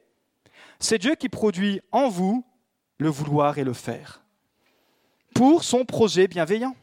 c'est 0.79 0.97
Dieu 0.97 1.15
qui 1.15 1.29
produit 1.29 1.81
en 1.91 2.09
vous 2.09 2.45
le 2.97 3.09
vouloir 3.09 3.57
et 3.57 3.63
le 3.63 3.73
faire 3.73 4.21
pour 5.33 5.63
son 5.63 5.85
projet 5.85 6.27
bienveillant. 6.27 6.75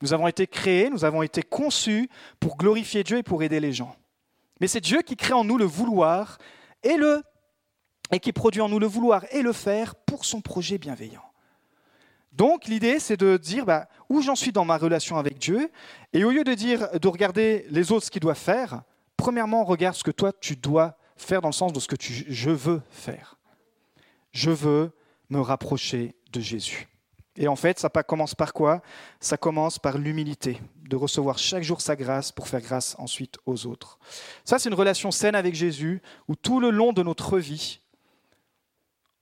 Nous 0.00 0.12
avons 0.12 0.26
été 0.26 0.46
créés, 0.46 0.90
nous 0.90 1.04
avons 1.04 1.22
été 1.22 1.42
conçus 1.42 2.08
pour 2.40 2.56
glorifier 2.56 3.04
Dieu 3.04 3.18
et 3.18 3.22
pour 3.22 3.42
aider 3.42 3.60
les 3.60 3.72
gens. 3.72 3.96
Mais 4.60 4.66
c'est 4.66 4.80
Dieu 4.80 5.02
qui 5.02 5.16
crée 5.16 5.32
en 5.32 5.44
nous 5.44 5.58
le 5.58 5.64
vouloir 5.64 6.38
et 6.82 6.96
le 6.96 7.22
et 8.12 8.20
qui 8.20 8.32
produit 8.32 8.60
en 8.60 8.68
nous 8.68 8.78
le 8.78 8.86
vouloir 8.86 9.24
et 9.32 9.42
le 9.42 9.52
faire 9.52 9.94
pour 9.94 10.24
son 10.24 10.40
projet 10.40 10.78
bienveillant. 10.78 11.24
Donc 12.32 12.66
l'idée, 12.66 12.98
c'est 12.98 13.16
de 13.16 13.36
dire 13.36 13.64
bah, 13.64 13.88
où 14.08 14.20
j'en 14.20 14.34
suis 14.34 14.52
dans 14.52 14.64
ma 14.64 14.76
relation 14.76 15.16
avec 15.16 15.38
Dieu, 15.38 15.70
et 16.12 16.24
au 16.24 16.30
lieu 16.30 16.44
de 16.44 16.54
dire 16.54 16.98
de 16.98 17.08
regarder 17.08 17.64
les 17.70 17.92
autres 17.92 18.06
ce 18.06 18.10
qu'ils 18.10 18.20
doivent 18.20 18.36
faire, 18.36 18.82
premièrement, 19.16 19.64
regarde 19.64 19.94
ce 19.94 20.04
que 20.04 20.10
toi 20.10 20.32
tu 20.32 20.56
dois 20.56 20.96
faire 21.16 21.40
dans 21.40 21.48
le 21.48 21.54
sens 21.54 21.72
de 21.72 21.80
ce 21.80 21.88
que 21.88 21.96
je 21.98 22.50
veux 22.50 22.82
faire. 22.90 23.38
Je 24.32 24.50
veux 24.50 24.90
me 25.30 25.40
rapprocher 25.40 26.14
de 26.32 26.40
Jésus. 26.40 26.88
Et 27.36 27.48
en 27.48 27.56
fait, 27.56 27.78
ça 27.80 27.88
commence 27.88 28.34
par 28.34 28.52
quoi? 28.52 28.80
Ça 29.18 29.36
commence 29.36 29.78
par 29.78 29.98
l'humilité, 29.98 30.60
de 30.88 30.96
recevoir 30.96 31.38
chaque 31.38 31.64
jour 31.64 31.80
sa 31.80 31.96
grâce 31.96 32.30
pour 32.30 32.46
faire 32.46 32.60
grâce 32.60 32.94
ensuite 32.98 33.38
aux 33.44 33.66
autres. 33.66 33.98
Ça, 34.44 34.58
c'est 34.58 34.68
une 34.68 34.74
relation 34.74 35.10
saine 35.10 35.34
avec 35.34 35.54
Jésus, 35.54 36.00
où 36.28 36.36
tout 36.36 36.60
le 36.60 36.70
long 36.70 36.92
de 36.92 37.02
notre 37.02 37.38
vie, 37.38 37.80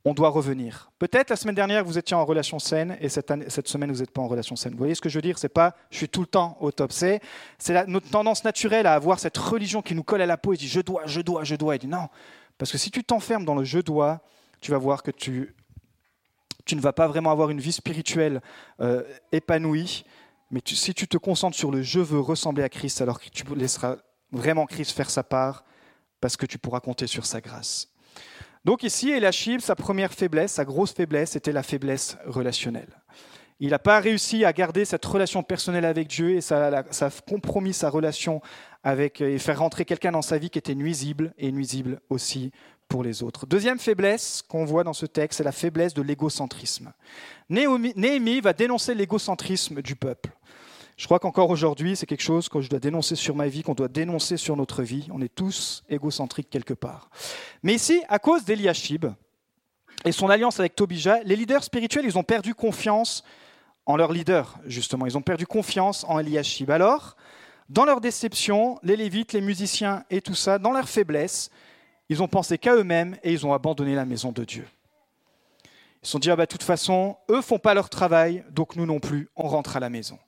on 0.05 0.15
doit 0.15 0.31
revenir. 0.31 0.91
Peut-être 0.99 1.31
la 1.31 1.37
semaine 1.37 1.55
dernière, 1.55 1.85
vous 1.85 1.97
étiez 1.97 2.17
en 2.17 2.25
relation 2.25 2.59
saine 2.59 2.99
et 3.01 3.09
cette, 3.09 3.33
cette 3.49 3.69
semaine, 3.69 3.93
vous 3.93 4.01
n'êtes 4.01 4.11
pas 4.11 4.21
en 4.21 4.29
relation 4.29 4.57
saine. 4.57 4.73
Vous 4.73 4.79
voyez 4.79 4.95
ce 4.95 5.01
que 5.01 5.09
je 5.09 5.17
veux 5.17 5.23
dire? 5.23 5.39
C'est 5.39 5.49
pas 5.49 5.77
je 5.91 5.99
suis 5.99 6.09
tout 6.09 6.21
le 6.23 6.27
temps 6.27 6.57
au 6.61 6.73
top. 6.73 6.93
C'est 6.93 7.21
notre 7.87 8.11
tendance 8.11 8.45
naturelle 8.45 8.87
à 8.87 8.95
avoir 8.95 9.21
cette 9.21 9.39
religion 9.39 9.81
qui 9.81 9.95
nous 9.95 10.03
colle 10.03 10.21
à 10.21 10.27
la 10.27 10.37
peau 10.37 10.53
et 10.53 10.57
dit 10.57 10.67
je 10.67 10.81
dois, 10.81 11.03
je 11.07 11.21
dois, 11.21 11.45
je 11.45 11.55
dois. 11.55 11.77
Et 11.77 11.79
dit 11.79 11.87
non. 11.87 12.09
Parce 12.59 12.73
que 12.73 12.79
si 12.79 12.91
tu 12.91 13.05
t'enfermes 13.05 13.45
dans 13.45 13.55
le 13.55 13.65
je 13.65 13.79
dois, 13.79 14.21
tu 14.61 14.73
vas 14.73 14.79
voir 14.79 15.05
que 15.05 15.13
tu, 15.13 15.55
tu 16.65 16.77
ne 16.77 16.81
vas 16.81 16.93
pas 16.93 17.07
vraiment 17.07 17.31
avoir 17.31 17.51
une 17.51 17.61
vie 17.61 17.73
spirituelle 17.73 18.41
euh, 18.81 19.03
épanouie. 19.33 20.05
Mais 20.51 20.61
si 20.65 20.95
tu 20.95 21.09
te 21.09 21.17
concentres 21.17 21.57
sur 21.57 21.71
le 21.71 21.83
je 21.83 22.01
veux 22.01 22.21
ressembler 22.21 22.63
à 22.63 22.69
Christ, 22.69 23.01
alors 23.01 23.21
que 23.21 23.29
tu 23.29 23.45
laisseras 23.55 23.97
vraiment 24.31 24.67
Christ 24.67 24.93
faire 24.93 25.11
sa 25.11 25.23
part, 25.23 25.65
parce 26.21 26.37
que 26.37 26.47
tu 26.47 26.59
pourras 26.59 26.81
compter 26.81 27.07
sur 27.07 27.27
sa 27.27 27.41
grâce. 27.41 27.89
Donc 28.65 28.85
ici, 28.85 29.11
Elachib, 29.11 29.61
sa 29.61 29.75
première 29.75 30.13
faiblesse, 30.13 30.53
sa 30.53 30.65
grosse 30.65 30.93
faiblesse, 30.93 31.35
était 31.35 31.53
la 31.53 31.65
faiblesse 31.65 32.17
relationnelle. 32.27 33.03
Il 33.63 33.71
n'a 33.71 33.79
pas 33.79 34.01
réussi 34.01 34.45
à 34.45 34.53
garder 34.53 34.85
cette 34.85 35.07
relation 35.07 35.45
personnelle 35.45 35.85
avec 35.85 36.09
Dieu 36.09 36.31
et 36.33 36.41
ça, 36.41 36.67
a 36.67 37.11
compromis 37.29 37.73
sa 37.73 37.91
relation 37.91 38.43
avec 38.83 39.21
et 39.21 39.39
faire 39.39 39.61
rentrer 39.61 39.85
quelqu'un 39.85 40.11
dans 40.11 40.21
sa 40.21 40.37
vie 40.37 40.51
qui 40.51 40.59
était 40.59 40.75
nuisible 40.75 41.33
et 41.39 41.53
nuisible 41.53 42.01
aussi 42.11 42.51
pour 42.89 43.05
les 43.05 43.23
autres. 43.23 43.47
Deuxième 43.47 43.79
faiblesse 43.79 44.43
qu'on 44.43 44.65
voit 44.65 44.83
dans 44.83 44.93
ce 44.93 45.07
texte, 45.07 45.39
c'est 45.39 45.45
la 45.45 45.53
faiblesse 45.53 45.95
de 45.95 46.03
l'égocentrisme. 46.03 46.93
Néhémie 47.49 48.41
va 48.41 48.53
dénoncer 48.53 48.97
l'égocentrisme 48.97 49.81
du 49.81 49.95
peuple. 49.95 50.31
Je 50.97 51.05
crois 51.05 51.21
qu'encore 51.21 51.51
aujourd'hui, 51.51 51.95
c'est 51.95 52.07
quelque 52.07 52.21
chose 52.21 52.49
que 52.49 52.61
je 52.61 52.69
dois 52.69 52.81
dénoncer 52.81 53.15
sur 53.15 53.37
ma 53.37 53.47
vie, 53.47 53.63
qu'on 53.63 53.75
doit 53.75 53.87
dénoncer 53.87 54.39
sur 54.39 54.57
notre 54.57 54.83
vie. 54.83 55.07
On 55.13 55.23
est 55.23 55.33
tous 55.33 55.85
égocentriques 55.89 56.51
quelque 56.51 56.75
part. 56.75 57.11
Mais 57.63 57.75
ici, 57.75 58.03
à 58.09 58.19
cause 58.19 58.45
d'Eliashib 58.45 59.07
et 60.05 60.11
son 60.11 60.29
alliance 60.31 60.59
avec 60.59 60.75
Tobija, 60.75 61.23
les 61.23 61.37
leaders 61.37 61.63
spirituels, 61.63 62.07
ils 62.07 62.19
ont 62.19 62.25
perdu 62.25 62.57
confiance 62.57 63.23
en 63.87 63.97
leur 63.97 64.13
leader, 64.13 64.59
justement. 64.67 65.07
Ils 65.07 65.17
ont 65.17 65.23
perdu 65.23 65.47
confiance 65.47 66.05
en 66.09 66.19
Eliashib. 66.19 66.71
Alors, 66.71 67.17
dans 67.69 67.85
leur 67.85 68.01
déception, 68.01 68.79
les 68.83 68.97
Lévites, 68.97 69.33
les 69.33 69.41
musiciens 69.41 70.05
et 70.11 70.21
tout 70.21 70.35
ça, 70.35 70.59
dans 70.59 70.73
leur 70.73 70.89
faiblesse, 70.89 71.51
ils 72.09 72.23
ont 72.23 72.29
pensé 72.29 72.59
qu'à 72.59 72.75
eux-mêmes 72.75 73.17
et 73.23 73.33
ils 73.33 73.47
ont 73.47 73.53
abandonné 73.53 73.95
la 73.95 74.05
maison 74.05 74.33
de 74.33 74.45
Dieu. 74.45 74.67
Ils 76.03 76.07
se 76.07 76.13
sont 76.13 76.19
dit, 76.19 76.31
ah 76.31 76.37
bah, 76.37 76.47
de 76.47 76.51
toute 76.51 76.63
façon, 76.63 77.17
eux 77.31 77.41
font 77.41 77.59
pas 77.59 77.75
leur 77.75 77.89
travail, 77.89 78.45
donc 78.51 78.77
nous 78.77 78.87
non 78.87 79.01
plus, 79.01 79.29
on 79.37 79.49
rentre 79.49 79.77
à 79.77 79.81
la 79.81 79.89
maison 79.89 80.19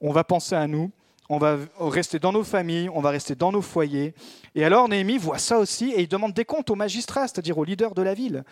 on 0.00 0.12
va 0.12 0.24
penser 0.24 0.54
à 0.54 0.66
nous, 0.66 0.90
on 1.30 1.38
va 1.38 1.58
rester 1.78 2.18
dans 2.18 2.32
nos 2.32 2.42
familles, 2.42 2.88
on 2.92 3.00
va 3.00 3.10
rester 3.10 3.36
dans 3.36 3.52
nos 3.52 3.62
foyers. 3.62 4.14
Et 4.56 4.64
alors 4.64 4.88
Néhémie 4.88 5.16
voit 5.16 5.38
ça 5.38 5.60
aussi 5.60 5.92
et 5.92 6.00
il 6.00 6.08
demande 6.08 6.32
des 6.32 6.44
comptes 6.44 6.70
aux 6.70 6.74
magistrats, 6.74 7.28
c'est-à-dire 7.28 7.56
aux 7.56 7.62
leaders 7.62 7.94
de 7.94 8.02
la 8.02 8.14
ville. 8.14 8.42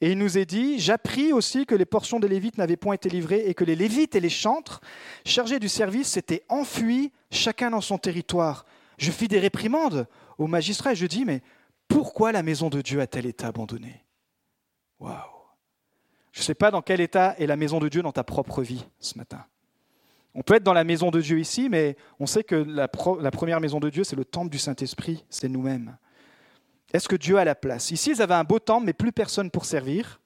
Et 0.00 0.10
il 0.10 0.18
nous 0.18 0.36
est 0.36 0.44
dit, 0.44 0.80
j'appris 0.80 1.32
aussi 1.32 1.64
que 1.64 1.76
les 1.76 1.84
portions 1.84 2.18
des 2.18 2.26
Lévites 2.26 2.58
n'avaient 2.58 2.76
point 2.76 2.94
été 2.94 3.08
livrées 3.08 3.44
et 3.46 3.54
que 3.54 3.62
les 3.62 3.76
Lévites 3.76 4.16
et 4.16 4.20
les 4.20 4.28
chantres, 4.28 4.80
chargés 5.24 5.60
du 5.60 5.68
service, 5.68 6.08
s'étaient 6.08 6.42
enfuis, 6.48 7.12
chacun 7.30 7.70
dans 7.70 7.80
son 7.80 7.98
territoire. 7.98 8.66
Je 8.98 9.12
fis 9.12 9.28
des 9.28 9.38
réprimandes 9.38 10.08
aux 10.36 10.48
magistrats 10.48 10.92
et 10.92 10.96
je 10.96 11.06
dis, 11.06 11.24
mais 11.24 11.40
pourquoi 11.86 12.32
la 12.32 12.42
maison 12.42 12.68
de 12.68 12.82
Dieu 12.82 13.00
a-t-elle 13.00 13.26
été 13.26 13.44
abandonnée? 13.44 14.04
Waouh 14.98 15.14
Je 16.32 16.40
ne 16.40 16.44
sais 16.44 16.54
pas 16.54 16.72
dans 16.72 16.82
quel 16.82 17.00
état 17.00 17.36
est 17.38 17.46
la 17.46 17.56
maison 17.56 17.78
de 17.78 17.88
Dieu 17.88 18.02
dans 18.02 18.10
ta 18.10 18.24
propre 18.24 18.60
vie 18.60 18.84
ce 18.98 19.16
matin. 19.18 19.46
On 20.34 20.42
peut 20.42 20.54
être 20.54 20.64
dans 20.64 20.72
la 20.72 20.84
maison 20.84 21.10
de 21.10 21.20
Dieu 21.20 21.38
ici, 21.38 21.68
mais 21.68 21.96
on 22.18 22.26
sait 22.26 22.42
que 22.42 22.56
la, 22.56 22.88
première 22.88 23.60
maison 23.60 23.78
de 23.78 23.88
Dieu, 23.88 24.02
c'est 24.02 24.16
le 24.16 24.24
temple 24.24 24.50
du 24.50 24.58
Saint-Esprit, 24.58 25.24
c'est 25.30 25.48
nous-mêmes. 25.48 25.96
Est-ce 26.92 27.08
que 27.08 27.16
Dieu 27.16 27.38
a 27.38 27.44
la 27.44 27.54
place? 27.54 27.90
Ici, 27.92 28.10
ils 28.10 28.22
avaient 28.22 28.34
un 28.34 28.44
beau 28.44 28.58
temple, 28.58 28.86
mais 28.86 28.92
plus 28.92 29.12
personne 29.12 29.50
pour 29.50 29.64
servir. 29.64 30.20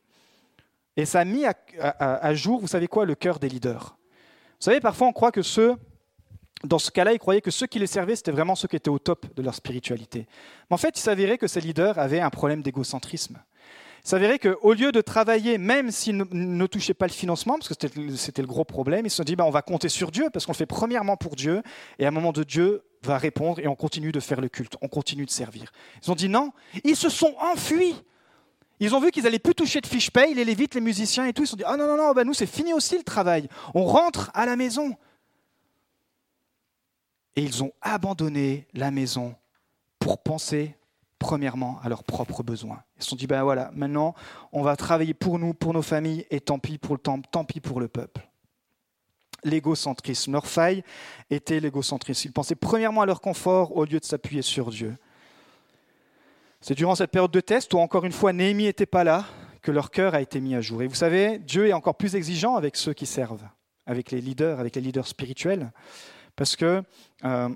Et 0.96 1.04
ça 1.04 1.20
a 1.20 1.24
mis 1.24 1.44
à, 1.44 2.34
jour, 2.34 2.60
vous 2.60 2.66
savez 2.66 2.88
quoi, 2.88 3.04
le 3.04 3.14
cœur 3.14 3.38
des 3.38 3.48
leaders. 3.48 3.96
Vous 4.58 4.64
savez, 4.64 4.80
parfois 4.80 5.06
on 5.06 5.12
croit 5.12 5.30
que 5.30 5.42
ceux, 5.42 5.76
dans 6.64 6.78
ce 6.78 6.90
cas-là, 6.90 7.12
ils 7.12 7.18
croyaient 7.18 7.40
que 7.40 7.52
ceux 7.52 7.66
qui 7.66 7.78
les 7.78 7.86
servaient, 7.86 8.16
c'était 8.16 8.32
vraiment 8.32 8.56
ceux 8.56 8.66
qui 8.66 8.76
étaient 8.76 8.88
au 8.88 8.98
top 8.98 9.26
de 9.36 9.42
leur 9.42 9.54
spiritualité. 9.54 10.26
Mais 10.68 10.74
en 10.74 10.78
fait, 10.78 10.98
il 10.98 11.00
s'avérait 11.00 11.38
que 11.38 11.46
ces 11.46 11.60
leaders 11.60 11.98
avaient 11.98 12.20
un 12.20 12.30
problème 12.30 12.62
d'égocentrisme. 12.62 13.38
S'avérait 14.04 14.38
qu'au 14.38 14.72
lieu 14.72 14.92
de 14.92 15.00
travailler, 15.00 15.58
même 15.58 15.90
s'ils 15.90 16.16
ne, 16.16 16.66
touchaient 16.66 16.94
pas 16.94 17.06
le 17.06 17.12
financement, 17.12 17.54
parce 17.58 17.68
que 17.68 17.74
c'était 18.16 18.42
le 18.42 18.48
gros 18.48 18.64
problème, 18.64 19.06
ils 19.06 19.10
se 19.10 19.16
sont 19.16 19.24
dit 19.24 19.36
bah, 19.36 19.44
on 19.44 19.50
va 19.50 19.62
compter 19.62 19.88
sur 19.88 20.10
Dieu, 20.10 20.28
parce 20.32 20.46
qu'on 20.46 20.52
le 20.52 20.56
fait 20.56 20.66
premièrement 20.66 21.16
pour 21.16 21.36
Dieu, 21.36 21.62
et 21.98 22.04
à 22.04 22.08
un 22.08 22.12
moment 22.12 22.32
de 22.32 22.44
Dieu 22.44 22.82
va 23.02 23.18
répondre, 23.18 23.60
et 23.60 23.68
on 23.68 23.74
continue 23.74 24.12
de 24.12 24.20
faire 24.20 24.40
le 24.40 24.48
culte, 24.48 24.76
on 24.80 24.88
continue 24.88 25.26
de 25.26 25.30
servir. 25.30 25.72
Ils 26.02 26.10
ont 26.10 26.14
dit 26.14 26.28
non, 26.28 26.52
ils 26.84 26.96
se 26.96 27.08
sont 27.08 27.34
enfuis. 27.40 27.94
Ils 28.80 28.94
ont 28.94 29.00
vu 29.00 29.10
qu'ils 29.10 29.26
allaient 29.26 29.40
plus 29.40 29.56
toucher 29.56 29.80
de 29.80 29.86
fiches 29.86 30.12
paye, 30.12 30.34
les 30.34 30.44
lévites, 30.44 30.76
les 30.76 30.80
musiciens 30.80 31.26
et 31.26 31.32
tout. 31.32 31.42
Ils 31.42 31.46
se 31.46 31.50
sont 31.50 31.56
dit 31.56 31.64
ah 31.66 31.76
non, 31.76 31.86
non, 31.86 31.96
non, 31.96 32.12
bah, 32.12 32.24
nous 32.24 32.34
c'est 32.34 32.46
fini 32.46 32.72
aussi 32.72 32.96
le 32.96 33.04
travail, 33.04 33.48
on 33.74 33.84
rentre 33.84 34.30
à 34.34 34.46
la 34.46 34.56
maison. 34.56 34.96
Et 37.36 37.42
ils 37.42 37.62
ont 37.62 37.72
abandonné 37.82 38.66
la 38.74 38.90
maison 38.90 39.34
pour 39.98 40.22
penser 40.22 40.77
premièrement 41.18 41.80
à 41.82 41.88
leurs 41.88 42.04
propres 42.04 42.42
besoins. 42.42 42.82
Ils 42.96 43.02
se 43.02 43.10
sont 43.10 43.16
dit, 43.16 43.26
ben 43.26 43.42
voilà, 43.42 43.70
maintenant, 43.74 44.14
on 44.52 44.62
va 44.62 44.76
travailler 44.76 45.14
pour 45.14 45.38
nous, 45.38 45.54
pour 45.54 45.72
nos 45.74 45.82
familles, 45.82 46.26
et 46.30 46.40
tant 46.40 46.58
pis 46.58 46.78
pour 46.78 46.94
le 46.94 47.00
temple, 47.00 47.28
tant 47.30 47.44
pis 47.44 47.60
pour 47.60 47.80
le 47.80 47.88
peuple. 47.88 48.28
L'égocentrisme. 49.44 50.32
Leur 50.32 50.46
faille 50.46 50.82
était 51.30 51.60
l'égocentrisme. 51.60 52.28
Ils 52.28 52.32
pensaient 52.32 52.54
premièrement 52.54 53.02
à 53.02 53.06
leur 53.06 53.20
confort 53.20 53.76
au 53.76 53.84
lieu 53.84 54.00
de 54.00 54.04
s'appuyer 54.04 54.42
sur 54.42 54.70
Dieu. 54.70 54.96
C'est 56.60 56.74
durant 56.74 56.96
cette 56.96 57.12
période 57.12 57.30
de 57.30 57.40
test 57.40 57.72
où, 57.74 57.78
encore 57.78 58.04
une 58.04 58.12
fois, 58.12 58.32
Néhémie 58.32 58.64
n'était 58.64 58.86
pas 58.86 59.04
là, 59.04 59.24
que 59.62 59.70
leur 59.70 59.90
cœur 59.90 60.14
a 60.14 60.20
été 60.20 60.40
mis 60.40 60.54
à 60.54 60.60
jour. 60.60 60.82
Et 60.82 60.86
vous 60.86 60.94
savez, 60.94 61.38
Dieu 61.38 61.68
est 61.68 61.72
encore 61.72 61.96
plus 61.96 62.14
exigeant 62.14 62.56
avec 62.56 62.76
ceux 62.76 62.94
qui 62.94 63.06
servent, 63.06 63.46
avec 63.86 64.10
les 64.10 64.20
leaders, 64.20 64.58
avec 64.60 64.74
les 64.74 64.82
leaders 64.82 65.06
spirituels, 65.06 65.70
parce 66.36 66.56
que 66.56 66.82
euh, 67.24 67.48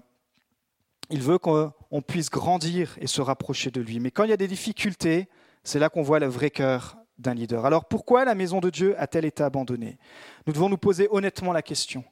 il 1.10 1.20
veut 1.20 1.38
qu'on 1.38 2.02
puisse 2.06 2.30
grandir 2.30 2.96
et 3.00 3.06
se 3.06 3.20
rapprocher 3.20 3.70
de 3.70 3.80
lui. 3.80 4.00
Mais 4.00 4.10
quand 4.10 4.24
il 4.24 4.30
y 4.30 4.34
a 4.34 4.36
des 4.38 4.48
difficultés, 4.48 5.28
c'est 5.64 5.78
là 5.78 5.88
qu'on 5.88 6.02
voit 6.02 6.18
le 6.18 6.26
vrai 6.26 6.50
cœur 6.50 6.96
d'un 7.18 7.34
leader. 7.34 7.66
Alors 7.66 7.84
pourquoi 7.84 8.24
la 8.24 8.34
maison 8.34 8.60
de 8.60 8.70
Dieu 8.70 8.94
a-t-elle 8.98 9.24
été 9.24 9.42
abandonnée? 9.42 9.98
Nous 10.46 10.52
devons 10.52 10.68
nous 10.68 10.78
poser 10.78 11.08
honnêtement 11.10 11.52
la 11.52 11.62
question. 11.62 12.04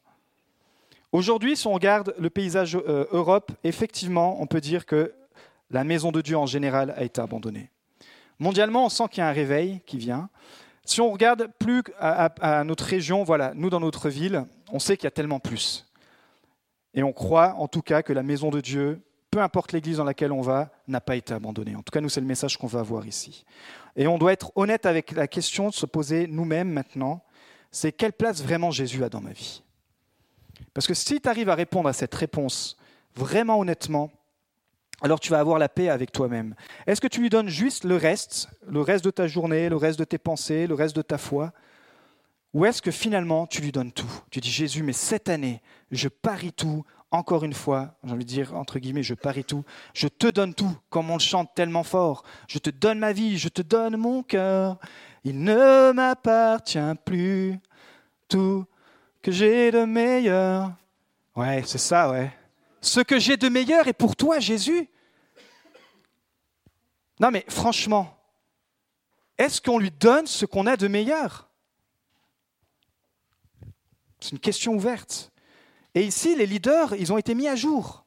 Aujourd'hui, 1.12 1.56
si 1.56 1.66
on 1.66 1.72
regarde 1.72 2.14
le 2.18 2.30
paysage 2.30 2.76
euh, 2.76 3.06
Europe, 3.10 3.50
effectivement, 3.64 4.40
on 4.40 4.46
peut 4.46 4.60
dire 4.60 4.86
que 4.86 5.12
la 5.70 5.82
maison 5.82 6.12
de 6.12 6.20
Dieu 6.20 6.36
en 6.36 6.46
général 6.46 6.94
a 6.96 7.02
été 7.02 7.20
abandonnée. 7.20 7.70
Mondialement, 8.38 8.86
on 8.86 8.88
sent 8.88 9.04
qu'il 9.10 9.18
y 9.18 9.22
a 9.22 9.28
un 9.28 9.32
réveil 9.32 9.80
qui 9.86 9.98
vient. 9.98 10.28
Si 10.84 11.00
on 11.00 11.10
regarde 11.10 11.48
plus 11.58 11.82
à, 11.98 12.26
à 12.40 12.64
notre 12.64 12.84
région, 12.84 13.24
voilà, 13.24 13.52
nous 13.54 13.70
dans 13.70 13.80
notre 13.80 14.08
ville, 14.08 14.44
on 14.72 14.78
sait 14.78 14.96
qu'il 14.96 15.04
y 15.04 15.08
a 15.08 15.12
tellement 15.12 15.40
plus. 15.40 15.89
Et 16.94 17.02
on 17.02 17.12
croit 17.12 17.54
en 17.54 17.68
tout 17.68 17.82
cas 17.82 18.02
que 18.02 18.12
la 18.12 18.22
maison 18.22 18.50
de 18.50 18.60
Dieu, 18.60 19.02
peu 19.30 19.40
importe 19.40 19.72
l'église 19.72 19.98
dans 19.98 20.04
laquelle 20.04 20.32
on 20.32 20.40
va, 20.40 20.70
n'a 20.88 21.00
pas 21.00 21.16
été 21.16 21.32
abandonnée. 21.32 21.76
En 21.76 21.82
tout 21.82 21.92
cas, 21.92 22.00
nous, 22.00 22.08
c'est 22.08 22.20
le 22.20 22.26
message 22.26 22.56
qu'on 22.56 22.66
va 22.66 22.80
avoir 22.80 23.06
ici. 23.06 23.44
Et 23.96 24.06
on 24.06 24.18
doit 24.18 24.32
être 24.32 24.50
honnête 24.56 24.86
avec 24.86 25.12
la 25.12 25.28
question 25.28 25.68
de 25.68 25.74
se 25.74 25.86
poser 25.86 26.26
nous-mêmes 26.26 26.70
maintenant, 26.70 27.22
c'est 27.70 27.92
quelle 27.92 28.12
place 28.12 28.42
vraiment 28.42 28.70
Jésus 28.70 29.04
a 29.04 29.08
dans 29.08 29.20
ma 29.20 29.30
vie? 29.30 29.62
Parce 30.74 30.86
que 30.86 30.94
si 30.94 31.20
tu 31.20 31.28
arrives 31.28 31.48
à 31.48 31.54
répondre 31.54 31.88
à 31.88 31.92
cette 31.92 32.14
réponse 32.14 32.76
vraiment 33.14 33.58
honnêtement, 33.58 34.10
alors 35.02 35.20
tu 35.20 35.30
vas 35.30 35.38
avoir 35.38 35.58
la 35.58 35.68
paix 35.68 35.88
avec 35.88 36.12
toi-même. 36.12 36.54
Est-ce 36.86 37.00
que 37.00 37.06
tu 37.06 37.20
lui 37.20 37.30
donnes 37.30 37.48
juste 37.48 37.84
le 37.84 37.96
reste, 37.96 38.48
le 38.66 38.80
reste 38.80 39.04
de 39.04 39.10
ta 39.10 39.26
journée, 39.26 39.68
le 39.68 39.76
reste 39.76 39.98
de 39.98 40.04
tes 40.04 40.18
pensées, 40.18 40.66
le 40.66 40.74
reste 40.74 40.94
de 40.94 41.02
ta 41.02 41.18
foi? 41.18 41.52
Ou 42.52 42.64
est-ce 42.64 42.82
que 42.82 42.90
finalement 42.90 43.46
tu 43.46 43.62
lui 43.62 43.72
donnes 43.72 43.92
tout? 43.92 44.10
Tu 44.30 44.40
dis 44.40 44.50
Jésus, 44.50 44.82
mais 44.82 44.92
cette 44.92 45.28
année, 45.28 45.62
je 45.90 46.08
parie 46.08 46.52
tout, 46.52 46.84
encore 47.10 47.44
une 47.44 47.54
fois, 47.54 47.94
j'ai 48.04 48.12
envie 48.12 48.24
de 48.24 48.30
dire 48.30 48.54
entre 48.54 48.78
guillemets, 48.78 49.02
je 49.02 49.14
parie 49.14 49.44
tout, 49.44 49.64
je 49.94 50.08
te 50.08 50.28
donne 50.28 50.54
tout, 50.54 50.76
comme 50.88 51.10
on 51.10 51.14
le 51.14 51.20
chante 51.20 51.54
tellement 51.54 51.82
fort, 51.82 52.24
je 52.48 52.58
te 52.58 52.70
donne 52.70 52.98
ma 52.98 53.12
vie, 53.12 53.36
je 53.38 53.48
te 53.48 53.62
donne 53.62 53.96
mon 53.96 54.22
cœur, 54.22 54.78
il 55.24 55.42
ne 55.42 55.92
m'appartient 55.92 56.78
plus, 57.04 57.58
tout 58.28 58.64
que 59.22 59.32
j'ai 59.32 59.70
de 59.70 59.84
meilleur. 59.84 60.72
Ouais, 61.36 61.62
c'est 61.66 61.78
ça, 61.78 62.10
ouais. 62.10 62.32
Ce 62.80 63.00
que 63.00 63.18
j'ai 63.18 63.36
de 63.36 63.48
meilleur 63.48 63.88
est 63.88 63.92
pour 63.92 64.16
toi, 64.16 64.38
Jésus. 64.38 64.88
Non 67.18 67.30
mais 67.30 67.44
franchement, 67.48 68.16
est-ce 69.36 69.60
qu'on 69.60 69.78
lui 69.78 69.90
donne 69.90 70.26
ce 70.26 70.46
qu'on 70.46 70.66
a 70.66 70.76
de 70.76 70.88
meilleur? 70.88 71.49
C'est 74.20 74.32
une 74.32 74.38
question 74.38 74.74
ouverte. 74.74 75.32
Et 75.94 76.02
ici, 76.02 76.36
les 76.36 76.46
leaders, 76.46 76.94
ils 76.94 77.12
ont 77.12 77.18
été 77.18 77.34
mis 77.34 77.48
à 77.48 77.56
jour 77.56 78.04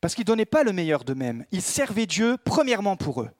parce 0.00 0.14
qu'ils 0.14 0.22
ne 0.22 0.28
donnaient 0.28 0.44
pas 0.46 0.64
le 0.64 0.72
meilleur 0.72 1.04
d'eux-mêmes. 1.04 1.44
Ils 1.52 1.62
servaient 1.62 2.06
Dieu 2.06 2.36
premièrement 2.44 2.96
pour 2.96 3.22
eux. 3.22 3.30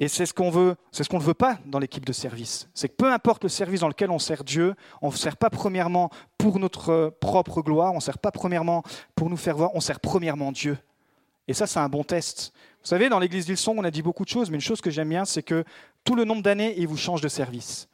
Et 0.00 0.06
c'est 0.06 0.26
ce 0.26 0.32
qu'on 0.32 0.50
veut, 0.50 0.76
c'est 0.92 1.02
ce 1.02 1.08
qu'on 1.08 1.18
ne 1.18 1.24
veut 1.24 1.34
pas 1.34 1.58
dans 1.66 1.80
l'équipe 1.80 2.06
de 2.06 2.12
service. 2.12 2.68
C'est 2.72 2.88
que 2.88 2.94
peu 2.94 3.12
importe 3.12 3.42
le 3.42 3.48
service 3.48 3.80
dans 3.80 3.88
lequel 3.88 4.10
on 4.10 4.20
sert 4.20 4.44
Dieu, 4.44 4.74
on 5.02 5.10
ne 5.10 5.16
sert 5.16 5.36
pas 5.36 5.50
premièrement 5.50 6.10
pour 6.38 6.60
notre 6.60 7.12
propre 7.20 7.62
gloire, 7.62 7.92
on 7.92 7.96
ne 7.96 8.00
sert 8.00 8.18
pas 8.18 8.30
premièrement 8.30 8.84
pour 9.16 9.28
nous 9.28 9.36
faire 9.36 9.56
voir, 9.56 9.74
on 9.74 9.80
sert 9.80 9.98
premièrement 9.98 10.52
Dieu. 10.52 10.78
Et 11.48 11.54
ça, 11.54 11.66
c'est 11.66 11.80
un 11.80 11.88
bon 11.88 12.04
test. 12.04 12.52
Vous 12.82 12.88
savez, 12.88 13.08
dans 13.08 13.18
l'église 13.18 13.46
d'Ilson, 13.46 13.74
on 13.76 13.82
a 13.82 13.90
dit 13.90 14.02
beaucoup 14.02 14.24
de 14.24 14.28
choses, 14.28 14.50
mais 14.50 14.56
une 14.56 14.62
chose 14.62 14.80
que 14.80 14.90
j'aime 14.90 15.08
bien, 15.08 15.24
c'est 15.24 15.42
que 15.42 15.64
tout 16.04 16.14
le 16.14 16.24
nombre 16.24 16.42
d'années, 16.42 16.74
il 16.78 16.86
vous 16.86 16.96
change 16.96 17.20
de 17.20 17.28
service. 17.28 17.88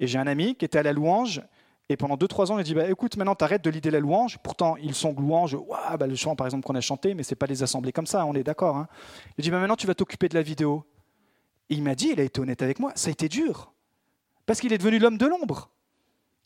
Et 0.00 0.06
j'ai 0.06 0.18
un 0.18 0.26
ami 0.26 0.54
qui 0.54 0.64
était 0.64 0.78
à 0.78 0.82
la 0.82 0.92
louange, 0.92 1.42
et 1.88 1.96
pendant 1.96 2.16
2-3 2.16 2.50
ans, 2.50 2.58
il 2.58 2.64
dit 2.64 2.74
bah, 2.74 2.88
Écoute, 2.90 3.16
maintenant, 3.16 3.34
t'arrêtes 3.34 3.62
de 3.62 3.70
l'idée 3.70 3.90
la 3.90 4.00
louange. 4.00 4.38
Pourtant, 4.38 4.76
ils 4.76 4.94
sont 4.94 5.12
louanges. 5.12 5.56
bah, 5.98 6.06
le 6.06 6.16
chant, 6.16 6.34
par 6.34 6.46
exemple, 6.46 6.64
qu'on 6.66 6.74
a 6.74 6.80
chanté, 6.80 7.14
mais 7.14 7.22
ce 7.22 7.32
n'est 7.32 7.36
pas 7.36 7.46
des 7.46 7.62
assemblées 7.62 7.92
comme 7.92 8.06
ça, 8.06 8.26
on 8.26 8.34
est 8.34 8.42
d'accord. 8.42 8.76
Hein. 8.76 8.88
Il 9.38 9.42
dit 9.42 9.50
bah, 9.50 9.60
Maintenant, 9.60 9.76
tu 9.76 9.86
vas 9.86 9.94
t'occuper 9.94 10.28
de 10.28 10.34
la 10.34 10.42
vidéo. 10.42 10.84
Et 11.70 11.74
il 11.74 11.82
m'a 11.82 11.94
dit 11.94 12.10
Il 12.12 12.20
a 12.20 12.24
été 12.24 12.40
honnête 12.40 12.62
avec 12.62 12.80
moi 12.80 12.92
ça 12.96 13.08
a 13.08 13.12
été 13.12 13.28
dur. 13.28 13.72
Parce 14.46 14.60
qu'il 14.60 14.72
est 14.72 14.78
devenu 14.78 14.98
l'homme 14.98 15.18
de 15.18 15.26
l'ombre. 15.26 15.70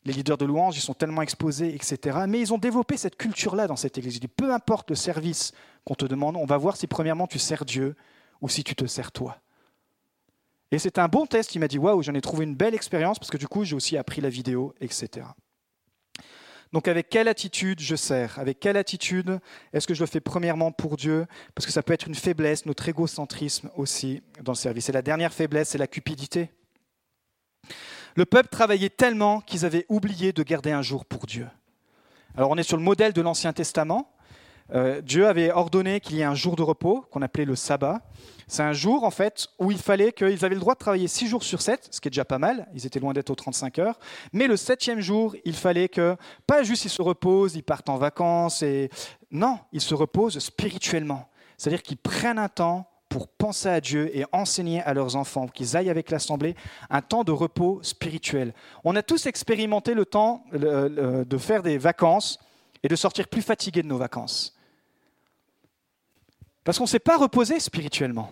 Les 0.03 0.13
leaders 0.13 0.37
de 0.37 0.45
louange, 0.45 0.77
ils 0.77 0.81
sont 0.81 0.95
tellement 0.95 1.21
exposés, 1.21 1.75
etc. 1.75 2.21
Mais 2.27 2.39
ils 2.39 2.53
ont 2.53 2.57
développé 2.57 2.97
cette 2.97 3.15
culture-là 3.17 3.67
dans 3.67 3.75
cette 3.75 3.97
église. 3.97 4.15
Il 4.15 4.19
dit 4.19 4.27
Peu 4.27 4.53
importe 4.53 4.91
le 4.91 4.95
service 4.95 5.53
qu'on 5.85 5.95
te 5.95 6.05
demande, 6.05 6.35
on 6.37 6.45
va 6.45 6.57
voir 6.57 6.77
si, 6.77 6.85
premièrement, 6.85 7.27
tu 7.27 7.39
sers 7.39 7.65
Dieu 7.65 7.95
ou 8.41 8.49
si 8.49 8.63
tu 8.63 8.75
te 8.75 8.85
sers 8.85 9.11
toi. 9.11 9.37
Et 10.71 10.79
c'est 10.79 10.97
un 10.97 11.07
bon 11.07 11.25
test. 11.25 11.53
Il 11.55 11.59
m'a 11.59 11.67
dit 11.67 11.77
Waouh, 11.77 12.01
j'en 12.01 12.13
ai 12.13 12.21
trouvé 12.21 12.45
une 12.45 12.55
belle 12.55 12.75
expérience 12.75 13.19
parce 13.19 13.29
que 13.29 13.37
du 13.37 13.47
coup, 13.47 13.63
j'ai 13.63 13.75
aussi 13.75 13.97
appris 13.97 14.21
la 14.21 14.29
vidéo, 14.29 14.73
etc. 14.79 15.27
Donc, 16.71 16.87
avec 16.87 17.09
quelle 17.09 17.27
attitude 17.27 17.81
je 17.81 17.97
sers? 17.97 18.39
Avec 18.39 18.61
quelle 18.61 18.77
attitude 18.77 19.39
est-ce 19.73 19.85
que 19.85 19.93
je 19.93 19.99
le 19.99 20.05
fais 20.05 20.21
premièrement 20.21 20.71
pour 20.71 20.95
Dieu? 20.95 21.25
Parce 21.53 21.65
que 21.65 21.71
ça 21.73 21.83
peut 21.83 21.91
être 21.91 22.07
une 22.07 22.15
faiblesse, 22.15 22.65
notre 22.65 22.87
égocentrisme 22.87 23.69
aussi 23.75 24.21
dans 24.41 24.53
le 24.53 24.57
service. 24.57 24.87
Et 24.87 24.93
la 24.93 25.01
dernière 25.01 25.33
faiblesse, 25.33 25.69
c'est 25.69 25.77
la 25.77 25.87
cupidité. 25.87 26.49
Le 28.15 28.25
peuple 28.25 28.49
travaillait 28.49 28.89
tellement 28.89 29.41
qu'ils 29.41 29.65
avaient 29.65 29.85
oublié 29.89 30.31
de 30.31 30.43
garder 30.43 30.71
un 30.71 30.81
jour 30.81 31.05
pour 31.05 31.25
Dieu. 31.25 31.47
Alors, 32.35 32.49
on 32.49 32.57
est 32.57 32.63
sur 32.63 32.77
le 32.77 32.83
modèle 32.83 33.11
de 33.11 33.21
l'Ancien 33.21 33.51
Testament. 33.51 34.13
Euh, 34.73 35.01
Dieu 35.01 35.27
avait 35.27 35.51
ordonné 35.51 35.99
qu'il 35.99 36.17
y 36.17 36.21
ait 36.21 36.25
un 36.25 36.35
jour 36.35 36.55
de 36.55 36.61
repos 36.61 37.05
qu'on 37.11 37.21
appelait 37.21 37.45
le 37.45 37.55
sabbat. 37.55 38.01
C'est 38.47 38.63
un 38.63 38.73
jour, 38.73 39.03
en 39.03 39.11
fait, 39.11 39.47
où 39.59 39.71
il 39.71 39.77
fallait 39.77 40.11
qu'ils 40.11 40.45
avaient 40.45 40.55
le 40.55 40.61
droit 40.61 40.73
de 40.73 40.79
travailler 40.79 41.07
six 41.07 41.27
jours 41.27 41.43
sur 41.43 41.61
7, 41.61 41.87
ce 41.91 42.01
qui 42.01 42.07
est 42.07 42.11
déjà 42.11 42.25
pas 42.25 42.37
mal, 42.37 42.67
ils 42.73 42.85
étaient 42.85 42.99
loin 42.99 43.13
d'être 43.13 43.29
aux 43.29 43.35
35 43.35 43.79
heures. 43.79 43.99
Mais 44.33 44.47
le 44.47 44.57
septième 44.57 44.99
jour, 44.99 45.35
il 45.45 45.55
fallait 45.55 45.89
que, 45.89 46.15
pas 46.47 46.63
juste 46.63 46.85
ils 46.85 46.89
se 46.89 47.01
reposent, 47.01 47.55
ils 47.55 47.63
partent 47.63 47.89
en 47.89 47.97
vacances, 47.97 48.61
et 48.61 48.89
non, 49.31 49.59
ils 49.71 49.81
se 49.81 49.95
reposent 49.95 50.39
spirituellement. 50.39 51.29
C'est-à-dire 51.57 51.81
qu'ils 51.81 51.97
prennent 51.97 52.39
un 52.39 52.49
temps 52.49 52.87
pour 53.07 53.27
penser 53.27 53.67
à 53.67 53.81
Dieu 53.81 54.09
et 54.17 54.25
enseigner 54.31 54.81
à 54.81 54.93
leurs 54.93 55.17
enfants, 55.17 55.47
qu'ils 55.47 55.75
aillent 55.75 55.89
avec 55.89 56.09
l'Assemblée, 56.11 56.55
un 56.89 57.01
temps 57.01 57.23
de 57.23 57.31
repos 57.31 57.79
spirituel. 57.83 58.53
On 58.85 58.95
a 58.95 59.03
tous 59.03 59.25
expérimenté 59.25 59.93
le 59.93 60.05
temps 60.05 60.45
de 60.53 61.37
faire 61.37 61.61
des 61.61 61.77
vacances 61.77 62.39
et 62.83 62.87
de 62.87 62.95
sortir 62.95 63.27
plus 63.27 63.41
fatigué 63.41 63.81
de 63.81 63.87
nos 63.87 63.97
vacances. 63.97 64.57
Parce 66.63 66.77
qu'on 66.77 66.83
ne 66.83 66.89
s'est 66.89 66.99
pas 66.99 67.17
reposé 67.17 67.59
spirituellement. 67.59 68.31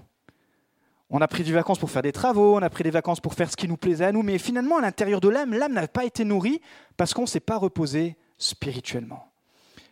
On 1.09 1.21
a 1.21 1.27
pris 1.27 1.43
des 1.43 1.51
vacances 1.51 1.79
pour 1.79 1.89
faire 1.89 2.03
des 2.03 2.11
travaux, 2.11 2.55
on 2.55 2.61
a 2.61 2.69
pris 2.69 2.83
des 2.83 2.91
vacances 2.91 3.19
pour 3.19 3.33
faire 3.33 3.49
ce 3.49 3.55
qui 3.55 3.67
nous 3.67 3.77
plaisait 3.77 4.05
à 4.05 4.11
nous, 4.11 4.21
mais 4.21 4.37
finalement, 4.37 4.77
à 4.77 4.81
l'intérieur 4.81 5.21
de 5.21 5.29
l'âme, 5.29 5.53
l'âme 5.53 5.73
n'a 5.73 5.87
pas 5.87 6.05
été 6.05 6.23
nourrie 6.23 6.61
parce 6.97 7.13
qu'on 7.13 7.23
ne 7.23 7.27
s'est 7.27 7.39
pas 7.39 7.57
reposé 7.57 8.15
spirituellement. 8.37 9.31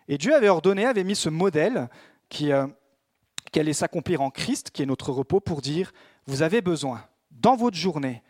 Et 0.07 0.19
Dieu 0.19 0.35
avait 0.35 0.49
ordonné, 0.49 0.85
avait 0.85 1.03
mis 1.03 1.15
ce 1.15 1.29
modèle 1.29 1.89
qui, 2.29 2.51
euh, 2.51 2.67
qui 3.51 3.59
allait 3.59 3.73
s'accomplir 3.73 4.21
en 4.21 4.29
Christ, 4.29 4.69
qui 4.69 4.83
est 4.83 4.85
notre 4.85 5.11
repos, 5.11 5.39
pour 5.39 5.61
dire, 5.61 5.91
vous 6.27 6.43
avez 6.43 6.61
besoin, 6.61 7.03
dans 7.31 7.55
votre 7.55 7.75
journée, 7.75 8.21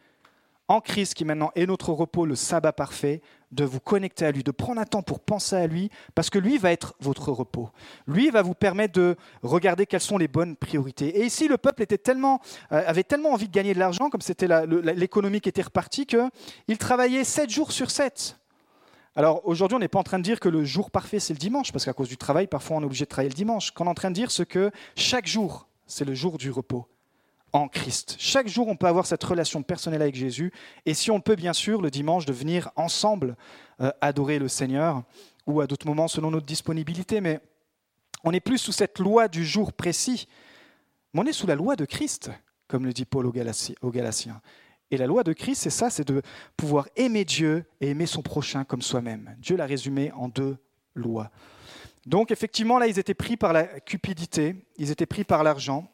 en 0.69 0.79
Christ, 0.79 1.13
qui 1.13 1.25
maintenant 1.25 1.51
est 1.55 1.65
notre 1.65 1.91
repos, 1.91 2.25
le 2.25 2.35
sabbat 2.35 2.71
parfait, 2.71 3.21
de 3.51 3.63
vous 3.63 3.79
connecter 3.79 4.25
à 4.25 4.31
lui, 4.31 4.43
de 4.43 4.51
prendre 4.51 4.81
un 4.81 4.85
temps 4.85 5.01
pour 5.01 5.19
penser 5.19 5.55
à 5.55 5.67
lui, 5.67 5.89
parce 6.15 6.29
que 6.29 6.39
lui 6.39 6.57
va 6.57 6.71
être 6.71 6.95
votre 6.99 7.31
repos. 7.31 7.69
Lui 8.07 8.29
va 8.29 8.41
vous 8.41 8.53
permettre 8.53 8.93
de 8.93 9.15
regarder 9.41 9.85
quelles 9.85 10.01
sont 10.01 10.17
les 10.17 10.27
bonnes 10.27 10.55
priorités. 10.55 11.19
Et 11.19 11.25
ici, 11.25 11.47
le 11.47 11.57
peuple 11.57 11.83
euh, 11.83 12.37
avait 12.69 13.03
tellement 13.03 13.31
envie 13.31 13.47
de 13.47 13.53
gagner 13.53 13.73
de 13.73 13.79
l'argent, 13.79 14.09
comme 14.09 14.21
c'était 14.21 14.47
l'économie 14.95 15.41
qui 15.41 15.49
était 15.49 15.61
repartie, 15.61 16.05
qu'il 16.05 16.77
travaillait 16.77 17.23
7 17.23 17.49
jours 17.49 17.71
sur 17.71 17.89
7. 17.89 18.37
Alors 19.15 19.41
aujourd'hui, 19.47 19.75
on 19.75 19.79
n'est 19.79 19.87
pas 19.87 19.99
en 19.99 20.03
train 20.03 20.19
de 20.19 20.23
dire 20.23 20.39
que 20.39 20.49
le 20.49 20.63
jour 20.63 20.91
parfait, 20.91 21.19
c'est 21.19 21.33
le 21.33 21.39
dimanche, 21.39 21.71
parce 21.71 21.85
qu'à 21.85 21.93
cause 21.93 22.09
du 22.09 22.17
travail, 22.17 22.47
parfois 22.47 22.77
on 22.77 22.81
est 22.81 22.85
obligé 22.85 23.05
de 23.05 23.09
travailler 23.09 23.29
le 23.29 23.35
dimanche. 23.35 23.71
Qu'on 23.71 23.85
est 23.85 23.89
en 23.89 23.95
train 23.95 24.09
de 24.09 24.15
dire 24.15 24.29
ce 24.29 24.43
que 24.43 24.71
chaque 24.95 25.25
jour, 25.25 25.67
c'est 25.87 26.05
le 26.05 26.13
jour 26.13 26.37
du 26.37 26.51
repos 26.51 26.87
en 27.53 27.67
Christ. 27.67 28.15
Chaque 28.19 28.47
jour, 28.47 28.67
on 28.67 28.75
peut 28.75 28.87
avoir 28.87 29.05
cette 29.05 29.23
relation 29.23 29.63
personnelle 29.63 30.01
avec 30.01 30.15
Jésus. 30.15 30.51
Et 30.85 30.93
si 30.93 31.11
on 31.11 31.21
peut, 31.21 31.35
bien 31.35 31.53
sûr, 31.53 31.81
le 31.81 31.89
dimanche, 31.89 32.25
de 32.25 32.33
venir 32.33 32.69
ensemble 32.75 33.35
euh, 33.81 33.91
adorer 34.01 34.39
le 34.39 34.47
Seigneur, 34.47 35.03
ou 35.47 35.61
à 35.61 35.67
d'autres 35.67 35.87
moments 35.87 36.07
selon 36.07 36.29
notre 36.29 36.45
disponibilité. 36.45 37.21
Mais 37.21 37.39
on 38.23 38.31
n'est 38.31 38.41
plus 38.41 38.59
sous 38.59 38.73
cette 38.73 38.99
loi 38.99 39.27
du 39.27 39.45
jour 39.45 39.73
précis, 39.73 40.27
mais 41.13 41.21
on 41.21 41.25
est 41.25 41.33
sous 41.33 41.47
la 41.47 41.55
loi 41.55 41.75
de 41.75 41.85
Christ, 41.85 42.29
comme 42.67 42.85
le 42.85 42.93
dit 42.93 43.05
Paul 43.05 43.25
aux 43.25 43.91
Galatiens. 43.91 44.41
Et 44.91 44.97
la 44.97 45.07
loi 45.07 45.23
de 45.23 45.33
Christ, 45.33 45.63
c'est 45.63 45.69
ça, 45.69 45.89
c'est 45.89 46.07
de 46.07 46.21
pouvoir 46.55 46.87
aimer 46.95 47.25
Dieu 47.25 47.65
et 47.81 47.89
aimer 47.89 48.05
son 48.05 48.21
prochain 48.21 48.63
comme 48.63 48.81
soi-même. 48.81 49.35
Dieu 49.39 49.57
l'a 49.57 49.65
résumé 49.65 50.11
en 50.13 50.27
deux 50.27 50.57
lois. 50.95 51.31
Donc 52.05 52.31
effectivement, 52.31 52.79
là, 52.79 52.87
ils 52.87 52.99
étaient 52.99 53.13
pris 53.13 53.35
par 53.35 53.51
la 53.51 53.65
cupidité, 53.65 54.55
ils 54.77 54.91
étaient 54.91 55.05
pris 55.05 55.23
par 55.23 55.43
l'argent. 55.43 55.91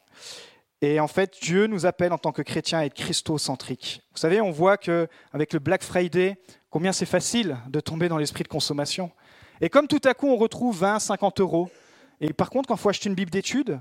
Et 0.82 1.00
en 1.00 1.08
fait, 1.08 1.38
Dieu 1.40 1.66
nous 1.66 1.86
appelle 1.86 2.12
en 2.12 2.18
tant 2.18 2.32
que 2.32 2.42
chrétiens 2.42 2.80
à 2.80 2.84
être 2.84 2.94
christocentriques. 2.94 4.02
Vous 4.12 4.18
savez, 4.18 4.40
on 4.40 4.50
voit 4.50 4.76
qu'avec 4.76 5.52
le 5.52 5.58
Black 5.58 5.82
Friday, 5.82 6.36
combien 6.70 6.92
c'est 6.92 7.06
facile 7.06 7.56
de 7.68 7.80
tomber 7.80 8.08
dans 8.08 8.18
l'esprit 8.18 8.42
de 8.42 8.48
consommation. 8.48 9.10
Et 9.60 9.70
comme 9.70 9.86
tout 9.86 10.00
à 10.04 10.14
coup, 10.14 10.28
on 10.28 10.36
retrouve 10.36 10.78
20, 10.78 10.98
50 10.98 11.40
euros. 11.40 11.70
Et 12.20 12.32
par 12.32 12.50
contre, 12.50 12.68
quand 12.68 12.74
il 12.74 12.80
faut 12.80 12.88
acheter 12.88 13.08
une 13.08 13.14
Bible 13.14 13.30
d'études, 13.30 13.80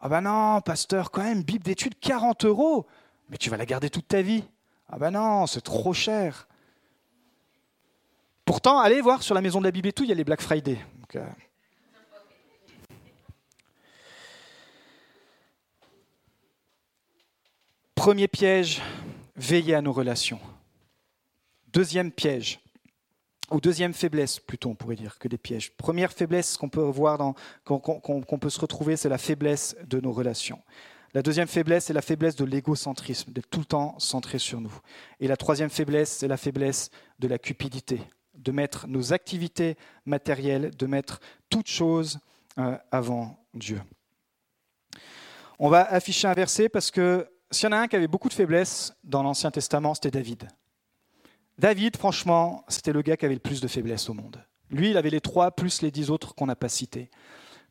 ah 0.00 0.08
ben 0.08 0.20
non, 0.20 0.60
pasteur, 0.60 1.10
quand 1.10 1.22
même, 1.22 1.42
Bible 1.42 1.64
d'études, 1.64 1.98
40 1.98 2.44
euros. 2.44 2.86
Mais 3.30 3.36
tu 3.36 3.50
vas 3.50 3.56
la 3.56 3.66
garder 3.66 3.90
toute 3.90 4.06
ta 4.06 4.22
vie. 4.22 4.44
Ah 4.88 4.98
ben 4.98 5.10
non, 5.10 5.46
c'est 5.46 5.60
trop 5.60 5.92
cher. 5.92 6.46
Pourtant, 8.44 8.78
allez 8.78 9.00
voir 9.00 9.22
sur 9.22 9.34
la 9.34 9.40
maison 9.40 9.58
de 9.58 9.64
la 9.64 9.70
Bible 9.70 9.88
et 9.88 9.92
tout, 9.92 10.04
il 10.04 10.08
y 10.08 10.12
a 10.12 10.14
les 10.14 10.24
Black 10.24 10.40
Friday. 10.40 10.78
Euh, 11.16 11.24
Premier 17.98 18.28
piège, 18.28 18.80
veiller 19.34 19.74
à 19.74 19.82
nos 19.82 19.92
relations. 19.92 20.38
Deuxième 21.72 22.12
piège, 22.12 22.60
ou 23.50 23.60
deuxième 23.60 23.92
faiblesse 23.92 24.38
plutôt, 24.38 24.70
on 24.70 24.76
pourrait 24.76 24.94
dire 24.94 25.18
que 25.18 25.26
des 25.26 25.36
pièges. 25.36 25.72
Première 25.72 26.12
faiblesse 26.12 26.56
qu'on 26.56 26.68
peut 26.68 26.80
voir, 26.80 27.34
qu'on 27.64 28.38
peut 28.38 28.50
se 28.50 28.60
retrouver, 28.60 28.96
c'est 28.96 29.08
la 29.08 29.18
faiblesse 29.18 29.76
de 29.84 29.98
nos 29.98 30.12
relations. 30.12 30.62
La 31.12 31.22
deuxième 31.22 31.48
faiblesse, 31.48 31.86
c'est 31.86 31.92
la 31.92 32.00
faiblesse 32.00 32.36
de 32.36 32.44
l'égocentrisme, 32.44 33.32
d'être 33.32 33.50
tout 33.50 33.58
le 33.58 33.64
temps 33.64 33.98
centré 33.98 34.38
sur 34.38 34.60
nous. 34.60 34.78
Et 35.18 35.26
la 35.26 35.36
troisième 35.36 35.68
faiblesse, 35.68 36.18
c'est 36.18 36.28
la 36.28 36.36
faiblesse 36.36 36.92
de 37.18 37.26
la 37.26 37.40
cupidité, 37.40 38.00
de 38.34 38.52
mettre 38.52 38.86
nos 38.86 39.12
activités 39.12 39.76
matérielles, 40.06 40.70
de 40.70 40.86
mettre 40.86 41.18
toute 41.50 41.66
chose 41.66 42.20
euh, 42.58 42.78
avant 42.92 43.44
Dieu. 43.54 43.82
On 45.58 45.68
va 45.68 45.82
afficher 45.82 46.28
un 46.28 46.34
verset 46.34 46.68
parce 46.68 46.92
que 46.92 47.28
s'il 47.50 47.68
y 47.68 47.68
en 47.68 47.76
a 47.76 47.80
un 47.80 47.88
qui 47.88 47.96
avait 47.96 48.08
beaucoup 48.08 48.28
de 48.28 48.34
faiblesses 48.34 48.94
dans 49.04 49.22
l'Ancien 49.22 49.50
Testament, 49.50 49.94
c'était 49.94 50.10
David. 50.10 50.48
David, 51.58 51.96
franchement, 51.96 52.64
c'était 52.68 52.92
le 52.92 53.02
gars 53.02 53.16
qui 53.16 53.24
avait 53.24 53.34
le 53.34 53.40
plus 53.40 53.60
de 53.60 53.68
faiblesses 53.68 54.08
au 54.08 54.14
monde. 54.14 54.42
Lui, 54.70 54.90
il 54.90 54.96
avait 54.96 55.10
les 55.10 55.20
trois 55.20 55.50
plus 55.50 55.82
les 55.82 55.90
dix 55.90 56.10
autres 56.10 56.34
qu'on 56.34 56.46
n'a 56.46 56.56
pas 56.56 56.68
cités. 56.68 57.10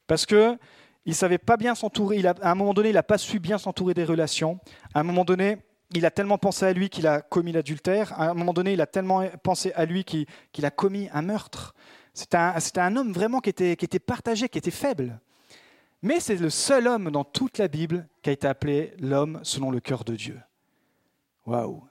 Parce 0.07 0.25
que 0.25 0.57
il 1.05 1.15
savait 1.15 1.37
pas 1.37 1.55
bien 1.55 1.73
s'entourer. 1.73 2.21
À 2.25 2.51
un 2.51 2.55
moment 2.55 2.73
donné, 2.73 2.89
il 2.89 2.95
n'a 2.95 3.03
pas 3.03 3.17
su 3.17 3.39
bien 3.39 3.57
s'entourer 3.57 3.93
des 3.93 4.03
relations. 4.03 4.59
À 4.93 4.99
un 4.99 5.03
moment 5.03 5.23
donné, 5.23 5.57
il 5.95 6.05
a 6.05 6.11
tellement 6.11 6.37
pensé 6.37 6.65
à 6.65 6.73
lui 6.73 6.89
qu'il 6.89 7.07
a 7.07 7.21
commis 7.21 7.53
l'adultère. 7.53 8.11
À 8.19 8.31
un 8.31 8.33
moment 8.33 8.51
donné, 8.51 8.73
il 8.73 8.81
a 8.81 8.87
tellement 8.87 9.25
pensé 9.41 9.71
à 9.73 9.85
lui 9.85 10.03
qu'il 10.03 10.65
a 10.65 10.71
commis 10.71 11.07
un 11.13 11.21
meurtre. 11.21 11.73
C'était 12.13 12.37
un, 12.37 12.95
homme 12.97 13.13
vraiment 13.13 13.39
qui 13.39 13.51
était 13.51 13.99
partagé, 13.99 14.49
qui 14.49 14.57
était 14.57 14.69
faible. 14.69 15.21
Mais 16.01 16.19
c'est 16.19 16.35
le 16.35 16.49
seul 16.49 16.87
homme 16.87 17.09
dans 17.11 17.23
toute 17.23 17.57
la 17.57 17.67
Bible 17.67 18.07
qui 18.21 18.29
a 18.29 18.33
été 18.33 18.47
appelé 18.47 18.93
l'homme 18.99 19.39
selon 19.43 19.71
le 19.71 19.79
cœur 19.79 20.03
de 20.03 20.15
Dieu. 20.15 20.39
Waouh! 21.45 21.83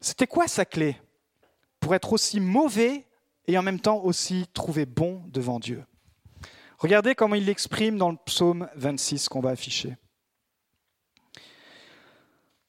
C'était 0.00 0.26
quoi 0.26 0.48
sa 0.48 0.64
clé 0.64 0.96
pour 1.80 1.94
être 1.94 2.12
aussi 2.12 2.40
mauvais 2.40 3.06
et 3.46 3.56
en 3.56 3.62
même 3.62 3.80
temps 3.80 3.98
aussi 3.98 4.46
trouvé 4.52 4.86
bon 4.86 5.22
devant 5.28 5.60
Dieu? 5.60 5.84
Regardez 6.78 7.14
comment 7.14 7.34
il 7.34 7.46
l'exprime 7.46 7.96
dans 7.96 8.10
le 8.10 8.18
psaume 8.24 8.68
26 8.74 9.28
qu'on 9.28 9.40
va 9.40 9.50
afficher. 9.50 9.96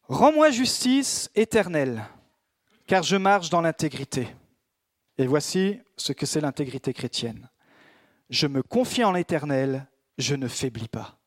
Rends-moi 0.08 0.52
justice 0.52 1.30
éternelle, 1.36 2.06
car 2.86 3.04
je 3.04 3.18
marche 3.18 3.50
dans 3.50 3.60
l'intégrité. 3.60 4.30
Et 5.18 5.28
voici 5.28 5.82
ce 5.98 6.14
que 6.14 6.26
c'est 6.26 6.40
l'intégrité 6.40 6.94
chrétienne. 6.94 7.50
Je 8.30 8.48
me 8.48 8.64
confie 8.64 9.04
en 9.04 9.12
l'Éternel, 9.12 9.88
je 10.18 10.36
ne 10.36 10.48
faiblis 10.48 10.88
pas. 10.88 11.20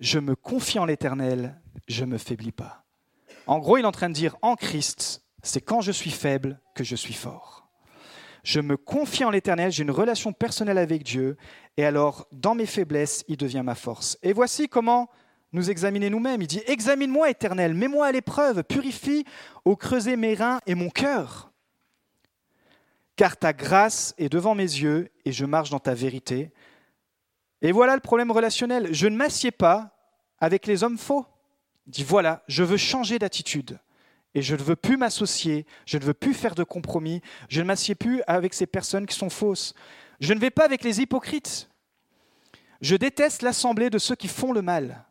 Je 0.00 0.18
me 0.18 0.34
confie 0.34 0.78
en 0.78 0.84
l'Éternel, 0.84 1.60
je 1.88 2.04
ne 2.04 2.12
me 2.12 2.18
faiblis 2.18 2.52
pas. 2.52 2.84
En 3.46 3.58
gros, 3.58 3.78
il 3.78 3.82
est 3.82 3.86
en 3.86 3.92
train 3.92 4.08
de 4.08 4.14
dire, 4.14 4.36
en 4.42 4.56
Christ, 4.56 5.22
c'est 5.42 5.60
quand 5.60 5.80
je 5.80 5.92
suis 5.92 6.10
faible 6.10 6.60
que 6.74 6.84
je 6.84 6.96
suis 6.96 7.14
fort. 7.14 7.68
je 8.44 8.60
me 8.60 8.76
confie 8.76 9.24
en 9.24 9.30
l'Éternel, 9.30 9.70
j'ai 9.70 9.84
une 9.84 9.92
relation 9.92 10.32
personnelle 10.32 10.78
avec 10.78 11.04
Dieu, 11.04 11.36
et 11.76 11.84
alors 11.84 12.26
dans 12.32 12.56
mes 12.56 12.66
faiblesses, 12.66 13.24
il 13.28 13.36
devient 13.36 13.62
ma 13.64 13.76
force. 13.76 14.18
Et 14.22 14.32
voici 14.32 14.68
comment 14.68 15.08
nous 15.52 15.70
examiner 15.70 16.10
nous-mêmes. 16.10 16.42
Il 16.42 16.48
dit, 16.48 16.62
examine-moi, 16.66 17.30
Éternel, 17.30 17.74
mets-moi 17.74 18.06
à 18.06 18.12
l'épreuve, 18.12 18.64
purifie 18.64 19.24
au 19.64 19.76
creuset 19.76 20.16
mes 20.16 20.34
reins 20.34 20.60
et 20.66 20.74
mon 20.74 20.90
cœur. 20.90 21.51
Car 23.16 23.36
ta 23.36 23.52
grâce 23.52 24.14
est 24.18 24.28
devant 24.28 24.54
mes 24.54 24.62
yeux, 24.62 25.10
et 25.24 25.32
je 25.32 25.44
marche 25.44 25.70
dans 25.70 25.78
ta 25.78 25.94
vérité. 25.94 26.50
Et 27.60 27.72
voilà 27.72 27.94
le 27.94 28.00
problème 28.00 28.30
relationnel. 28.30 28.92
Je 28.92 29.06
ne 29.06 29.16
m'assieds 29.16 29.50
pas 29.50 29.96
avec 30.38 30.66
les 30.66 30.82
hommes 30.82 30.98
faux. 30.98 31.26
Dit, 31.86 32.04
voilà, 32.04 32.42
je 32.48 32.62
veux 32.62 32.76
changer 32.76 33.18
d'attitude. 33.18 33.78
Et 34.34 34.42
je 34.42 34.56
ne 34.56 34.62
veux 34.62 34.76
plus 34.76 34.96
m'associer, 34.96 35.66
je 35.84 35.98
ne 35.98 36.04
veux 36.04 36.14
plus 36.14 36.32
faire 36.32 36.54
de 36.54 36.64
compromis, 36.64 37.20
je 37.48 37.60
ne 37.60 37.66
m'assieds 37.66 37.94
plus 37.94 38.22
avec 38.26 38.54
ces 38.54 38.66
personnes 38.66 39.06
qui 39.06 39.16
sont 39.16 39.28
fausses. 39.28 39.74
Je 40.20 40.32
ne 40.32 40.40
vais 40.40 40.50
pas 40.50 40.64
avec 40.64 40.84
les 40.84 41.00
hypocrites. 41.00 41.68
Je 42.80 42.96
déteste 42.96 43.42
l'assemblée 43.42 43.90
de 43.90 43.98
ceux 43.98 44.16
qui 44.16 44.28
font 44.28 44.52
le 44.52 44.62
mal. 44.62 45.04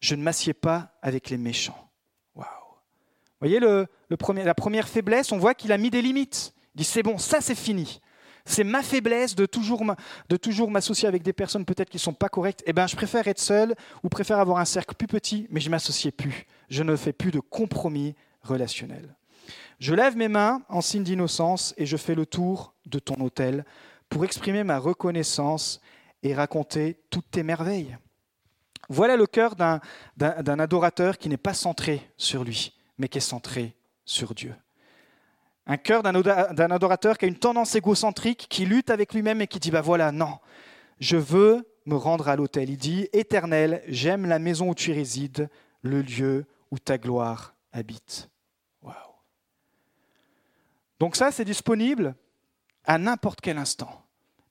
Je 0.00 0.14
ne 0.14 0.22
m'assieds 0.22 0.54
pas 0.54 0.96
avec 1.02 1.28
les 1.28 1.38
méchants. 1.38 1.90
Waouh. 2.34 2.46
Vous 2.46 3.38
voyez 3.40 3.60
le, 3.60 3.86
la 4.08 4.54
première 4.54 4.88
faiblesse, 4.88 5.32
on 5.32 5.38
voit 5.38 5.54
qu'il 5.54 5.72
a 5.72 5.78
mis 5.78 5.90
des 5.90 6.02
limites. 6.02 6.54
Il 6.74 6.84
c'est 6.84 7.02
bon, 7.02 7.18
ça 7.18 7.40
c'est 7.40 7.54
fini. 7.54 8.00
C'est 8.44 8.64
ma 8.64 8.82
faiblesse 8.82 9.36
de 9.36 9.46
toujours, 9.46 9.84
m'associer 10.70 11.06
avec 11.06 11.22
des 11.22 11.32
personnes 11.32 11.64
peut-être 11.64 11.90
qui 11.90 11.96
ne 11.96 12.00
sont 12.00 12.12
pas 12.12 12.28
correctes. 12.28 12.62
Eh 12.66 12.72
bien, 12.72 12.86
je 12.86 12.96
préfère 12.96 13.28
être 13.28 13.38
seul 13.38 13.74
ou 14.02 14.08
préfère 14.08 14.40
avoir 14.40 14.58
un 14.58 14.64
cercle 14.64 14.96
plus 14.96 15.06
petit, 15.06 15.46
mais 15.50 15.60
je 15.60 15.66
ne 15.66 15.72
m'associe 15.72 16.12
plus. 16.12 16.46
Je 16.68 16.82
ne 16.82 16.96
fais 16.96 17.12
plus 17.12 17.30
de 17.30 17.38
compromis 17.38 18.16
relationnel. 18.42 19.14
Je 19.78 19.94
lève 19.94 20.16
mes 20.16 20.28
mains 20.28 20.62
en 20.68 20.80
signe 20.80 21.04
d'innocence 21.04 21.74
et 21.76 21.86
je 21.86 21.96
fais 21.96 22.14
le 22.14 22.26
tour 22.26 22.74
de 22.86 22.98
ton 22.98 23.20
hôtel 23.20 23.64
pour 24.08 24.24
exprimer 24.24 24.64
ma 24.64 24.78
reconnaissance 24.78 25.80
et 26.22 26.34
raconter 26.34 26.98
toutes 27.10 27.30
tes 27.30 27.42
merveilles. 27.42 27.96
Voilà 28.88 29.16
le 29.16 29.26
cœur 29.26 29.54
d'un 29.56 29.80
adorateur 30.58 31.16
qui 31.18 31.28
n'est 31.28 31.36
pas 31.36 31.54
centré 31.54 32.10
sur 32.16 32.44
lui, 32.44 32.74
mais 32.98 33.08
qui 33.08 33.18
est 33.18 33.22
centré 33.22 33.76
sur 34.04 34.34
Dieu. 34.34 34.54
Un 35.66 35.76
cœur 35.76 36.02
d'un 36.02 36.70
adorateur 36.70 37.18
qui 37.18 37.24
a 37.24 37.28
une 37.28 37.38
tendance 37.38 37.74
égocentrique, 37.74 38.46
qui 38.48 38.66
lutte 38.66 38.90
avec 38.90 39.14
lui-même 39.14 39.40
et 39.40 39.46
qui 39.46 39.60
dit, 39.60 39.70
bah 39.70 39.80
voilà, 39.80 40.10
non, 40.10 40.38
je 40.98 41.16
veux 41.16 41.68
me 41.86 41.96
rendre 41.96 42.28
à 42.28 42.36
l'autel. 42.36 42.70
Il 42.70 42.78
dit, 42.78 43.08
Éternel, 43.12 43.82
j'aime 43.86 44.26
la 44.26 44.38
maison 44.38 44.70
où 44.70 44.74
tu 44.74 44.92
résides, 44.92 45.48
le 45.82 46.02
lieu 46.02 46.46
où 46.70 46.78
ta 46.78 46.98
gloire 46.98 47.54
habite. 47.72 48.28
Donc 50.98 51.16
ça, 51.16 51.32
c'est 51.32 51.44
disponible 51.44 52.14
à 52.84 52.96
n'importe 52.96 53.40
quel 53.40 53.58
instant. 53.58 54.04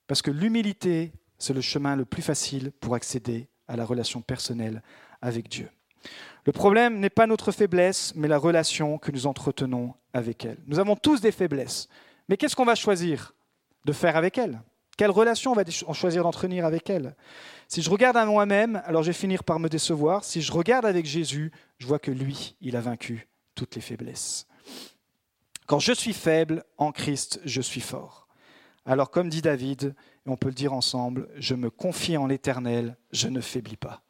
Parce 0.06 0.20
que 0.20 0.30
l'humilité, 0.30 1.12
c'est 1.38 1.54
le 1.54 1.62
chemin 1.62 1.96
le 1.96 2.04
plus 2.04 2.20
facile 2.20 2.72
pour 2.72 2.94
accéder 2.94 3.48
à 3.68 3.76
la 3.76 3.86
relation 3.86 4.20
personnelle 4.20 4.82
avec 5.22 5.48
Dieu. 5.48 5.70
Le 6.44 6.52
problème 6.52 6.98
n'est 6.98 7.10
pas 7.10 7.26
notre 7.26 7.52
faiblesse, 7.52 8.12
mais 8.16 8.28
la 8.28 8.38
relation 8.38 8.98
que 8.98 9.12
nous 9.12 9.26
entretenons 9.26 9.94
avec 10.12 10.44
elle. 10.44 10.58
Nous 10.66 10.78
avons 10.78 10.96
tous 10.96 11.20
des 11.20 11.32
faiblesses, 11.32 11.88
mais 12.28 12.36
qu'est-ce 12.36 12.56
qu'on 12.56 12.64
va 12.64 12.74
choisir 12.74 13.34
de 13.84 13.92
faire 13.92 14.16
avec 14.16 14.38
elle? 14.38 14.60
Quelle 14.96 15.10
relation 15.10 15.52
on 15.52 15.54
va 15.54 15.64
choisir 15.94 16.22
d'entretenir 16.22 16.66
avec 16.66 16.90
elle? 16.90 17.14
Si 17.66 17.80
je 17.80 17.90
regarde 17.90 18.16
à 18.16 18.26
moi-même, 18.26 18.82
alors 18.84 19.02
je 19.02 19.08
vais 19.08 19.18
finir 19.18 19.42
par 19.42 19.58
me 19.58 19.68
décevoir. 19.68 20.24
Si 20.24 20.42
je 20.42 20.52
regarde 20.52 20.84
avec 20.84 21.06
Jésus, 21.06 21.50
je 21.78 21.86
vois 21.86 21.98
que 21.98 22.10
lui, 22.10 22.56
il 22.60 22.76
a 22.76 22.80
vaincu 22.80 23.28
toutes 23.54 23.74
les 23.74 23.80
faiblesses. 23.80 24.46
Quand 25.66 25.78
je 25.78 25.92
suis 25.92 26.12
faible, 26.12 26.64
en 26.76 26.92
Christ, 26.92 27.40
je 27.44 27.62
suis 27.62 27.80
fort. 27.80 28.28
Alors 28.84 29.10
comme 29.10 29.30
dit 29.30 29.42
David, 29.42 29.94
et 30.26 30.30
on 30.30 30.36
peut 30.36 30.48
le 30.48 30.54
dire 30.54 30.72
ensemble, 30.72 31.28
je 31.36 31.54
me 31.54 31.70
confie 31.70 32.16
en 32.16 32.26
l'Éternel, 32.26 32.96
je 33.12 33.28
ne 33.28 33.40
faiblis 33.40 33.76
pas. 33.76 34.02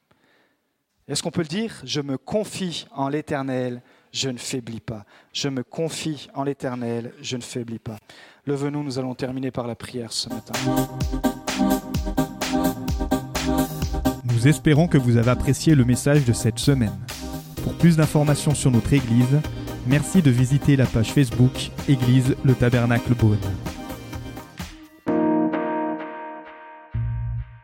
Est-ce 1.09 1.23
qu'on 1.23 1.31
peut 1.31 1.43
le 1.43 1.49
dire? 1.49 1.83
Je 1.85 2.01
me 2.01 2.19
confie 2.19 2.87
en 2.95 3.09
l'Éternel, 3.09 3.83
je 4.13 4.29
ne 4.29 4.39
faiblis 4.39 4.81
pas. 4.81 5.05
Je 5.33 5.49
me 5.49 5.63
confie 5.63 6.29
en 6.35 6.45
l'Éternel, 6.45 7.13
je 7.21 7.37
ne 7.37 7.43
faiblis 7.43 7.79
pas. 7.79 7.99
Levez-nous, 8.47 8.83
nous 8.83 8.99
allons 8.99 9.15
terminer 9.15 9.51
par 9.51 9.67
la 9.67 9.75
prière 9.75 10.13
ce 10.13 10.29
matin. 10.29 10.55
Nous 14.25 14.49
espérons 14.49 14.89
que 14.89 14.99
vous 14.99 15.17
avez 15.17 15.31
apprécié 15.31 15.75
le 15.75 15.85
message 15.85 16.25
de 16.25 16.33
cette 16.33 16.59
semaine. 16.59 16.97
Pour 17.63 17.75
plus 17.75 17.97
d'informations 17.97 18.55
sur 18.55 18.71
notre 18.71 18.93
Église, 18.93 19.41
Merci 19.87 20.23
de 20.23 20.31
visiter 20.31 20.77
la 20.77 20.87
page 20.87 21.13
Facebook 21.13 21.71
Église 21.89 22.37
le 22.45 22.55
Tabernacle 22.55 23.15
Beaune. 23.15 23.39